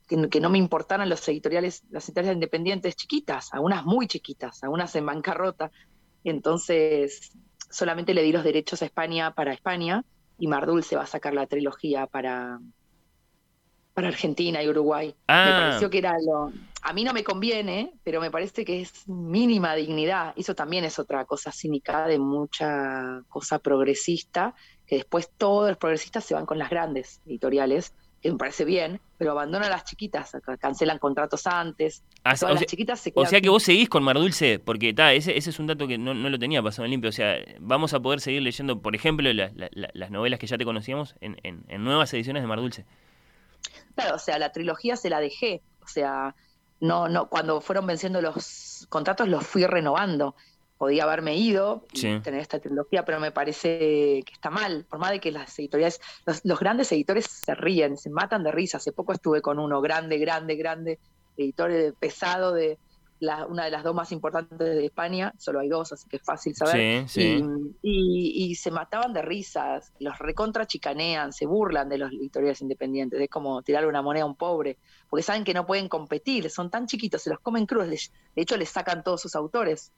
[0.07, 5.07] que, no me importaran los editoriales, las editoriales independientes chiquitas, algunas muy chiquitas, algunas en
[5.07, 5.71] bancarrota.
[6.25, 7.33] Entonces,
[7.71, 10.05] solamente le di los derechos a España para España
[10.39, 12.61] y Mardul se va a sacar la trilogía para,
[13.95, 15.09] para Argentina y Uruguay.
[15.09, 15.67] Me ah.
[15.69, 16.53] pareció que era lo...
[16.83, 20.35] A mí no me conviene, pero me parece que es mínima dignidad.
[20.37, 24.55] Eso también es otra cosa cínica de mucha cosa progresista,
[24.87, 27.95] que después todos los progresistas se van con las grandes editoriales
[28.25, 32.03] que me parece bien, pero abandonan a las chiquitas, cancelan contratos antes.
[32.25, 34.95] Ah, o, sea, las chiquitas se o sea que vos seguís con Mar Dulce, porque
[34.95, 37.11] ta, ese, ese es un dato que no, lo tenía pasado en limpio.
[37.11, 41.17] O sea, vamos a poder seguir leyendo, por ejemplo, las novelas que ya te conocíamos
[41.21, 42.87] en, en, nuevas ediciones de Mar Dulce.
[43.95, 45.61] Claro, o sea, la trilogía se la dejé.
[45.83, 46.35] O sea,
[46.81, 50.35] no, no, cuando fueron venciendo los contratos los fui renovando
[50.79, 55.11] podía haberme ido y tener esta trilogía, pero me parece que está mal, por más
[55.11, 56.01] de que las editoriales,
[56.43, 58.79] los, grandes editores se ríen, se matan de risa.
[58.79, 60.99] Hace poco estuve con uno grande, grande, grande,
[61.37, 62.79] editor pesado de
[63.21, 66.23] la, una de las dos más importantes de España, solo hay dos, así que es
[66.23, 67.07] fácil saber.
[67.83, 73.29] Y, se mataban de risas, los recontra chicanean, se burlan de los editoriales independientes, es
[73.29, 74.77] como tirarle una moneda a un pobre,
[75.09, 78.57] porque saben que no pueden competir, son tan chiquitos, se los comen crudos, de hecho
[78.57, 79.93] les sacan todos sus autores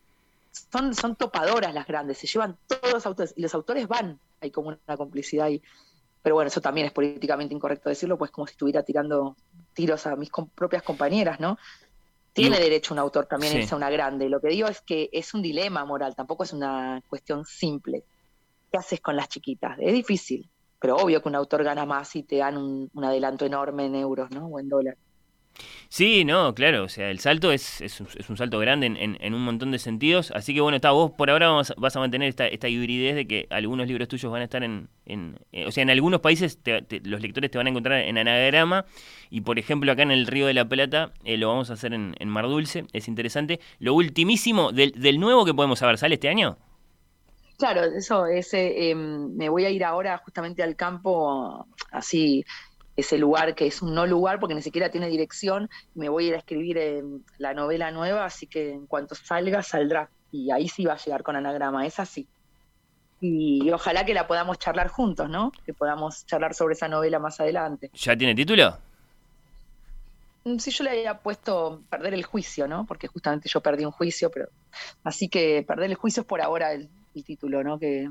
[0.70, 4.50] son, son topadoras las grandes, se llevan todos los autores y los autores van, hay
[4.50, 5.62] como una complicidad ahí.
[6.22, 9.36] Pero bueno, eso también es políticamente incorrecto decirlo, pues como si estuviera tirando
[9.74, 11.58] tiros a mis propias compañeras, ¿no?
[12.32, 14.28] Tiene derecho un autor también a irse a una grande.
[14.28, 18.02] Lo que digo es que es un dilema moral, tampoco es una cuestión simple.
[18.70, 19.78] ¿Qué haces con las chiquitas?
[19.80, 20.50] Es difícil,
[20.80, 23.94] pero obvio que un autor gana más y te dan un, un adelanto enorme en
[23.94, 24.46] euros, ¿no?
[24.48, 24.98] O en dólares.
[25.88, 29.70] Sí, no, claro, o sea, el salto es, es, un salto grande en, un montón
[29.70, 33.14] de sentidos, así que bueno, está, vos por ahora vas a mantener esta, esta hibridez
[33.14, 36.20] de que algunos libros tuyos van a estar en, en eh, o sea, en algunos
[36.20, 36.58] países
[37.04, 38.84] los lectores te van a encontrar en anagrama
[39.30, 41.94] y por ejemplo acá en el Río de la Plata eh, lo vamos a hacer
[41.94, 43.60] en, Mar Dulce, es interesante.
[43.78, 46.58] Lo ultimísimo del, del nuevo que podemos saber, ¿sale este año?
[47.58, 52.44] Claro, eso, ese, em, me voy a ir ahora justamente al campo, así
[52.96, 55.68] ese lugar que es un no lugar porque ni siquiera tiene dirección.
[55.94, 57.04] Me voy a ir a escribir
[57.38, 60.08] la novela nueva, así que en cuanto salga, saldrá.
[60.32, 62.26] Y ahí sí va a llegar con anagrama, es así.
[63.20, 65.52] Y, ojalá que la podamos charlar juntos, ¿no?
[65.64, 67.90] Que podamos charlar sobre esa novela más adelante.
[67.94, 68.76] ¿Ya tiene título?
[70.44, 72.84] Mm, sí, yo le había puesto perder el juicio, ¿no?
[72.86, 74.48] Porque justamente yo perdí un juicio, pero
[75.02, 77.78] así que perder el juicio es por ahora el, el título, ¿no?
[77.78, 78.10] Que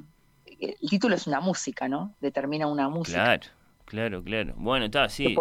[0.59, 2.13] el título es una música, ¿no?
[2.19, 3.23] Determina una música.
[3.23, 3.47] Claro.
[3.85, 4.53] Claro, claro.
[4.57, 5.35] Bueno, está, sí.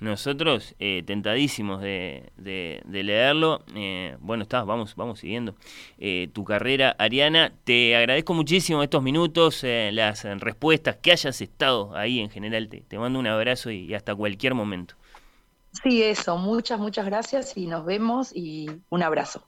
[0.00, 3.64] Nosotros eh, tentadísimos de, de, leerlo.
[3.74, 5.56] Eh, bueno, está, vamos, vamos siguiendo
[5.98, 7.52] eh, tu carrera, Ariana.
[7.64, 12.68] Te agradezco muchísimo estos minutos, las respuestas, que hayas estado ahí en general.
[12.68, 14.94] Te, te mando un abrazo y hasta cualquier momento.
[15.82, 16.36] Sí, eso.
[16.38, 19.42] Muchas, muchas gracias y nos vemos y un abrazo.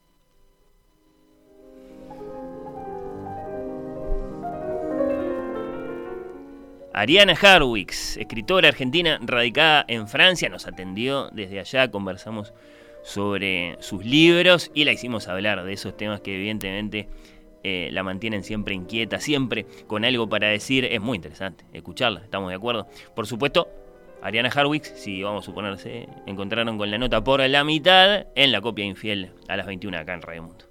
[6.93, 12.53] Ariana Harwix, escritora argentina radicada en Francia, nos atendió desde allá, conversamos
[13.03, 17.09] sobre sus libros y la hicimos hablar de esos temas que evidentemente
[17.63, 20.85] eh, la mantienen siempre inquieta, siempre con algo para decir.
[20.85, 22.89] Es muy interesante escucharla, estamos de acuerdo.
[23.15, 23.69] Por supuesto,
[24.21, 28.61] Ariana Harwicks, si vamos a suponerse, encontraron con la nota por la mitad en la
[28.61, 30.70] copia infiel a las 21 acá en Radio Mundo.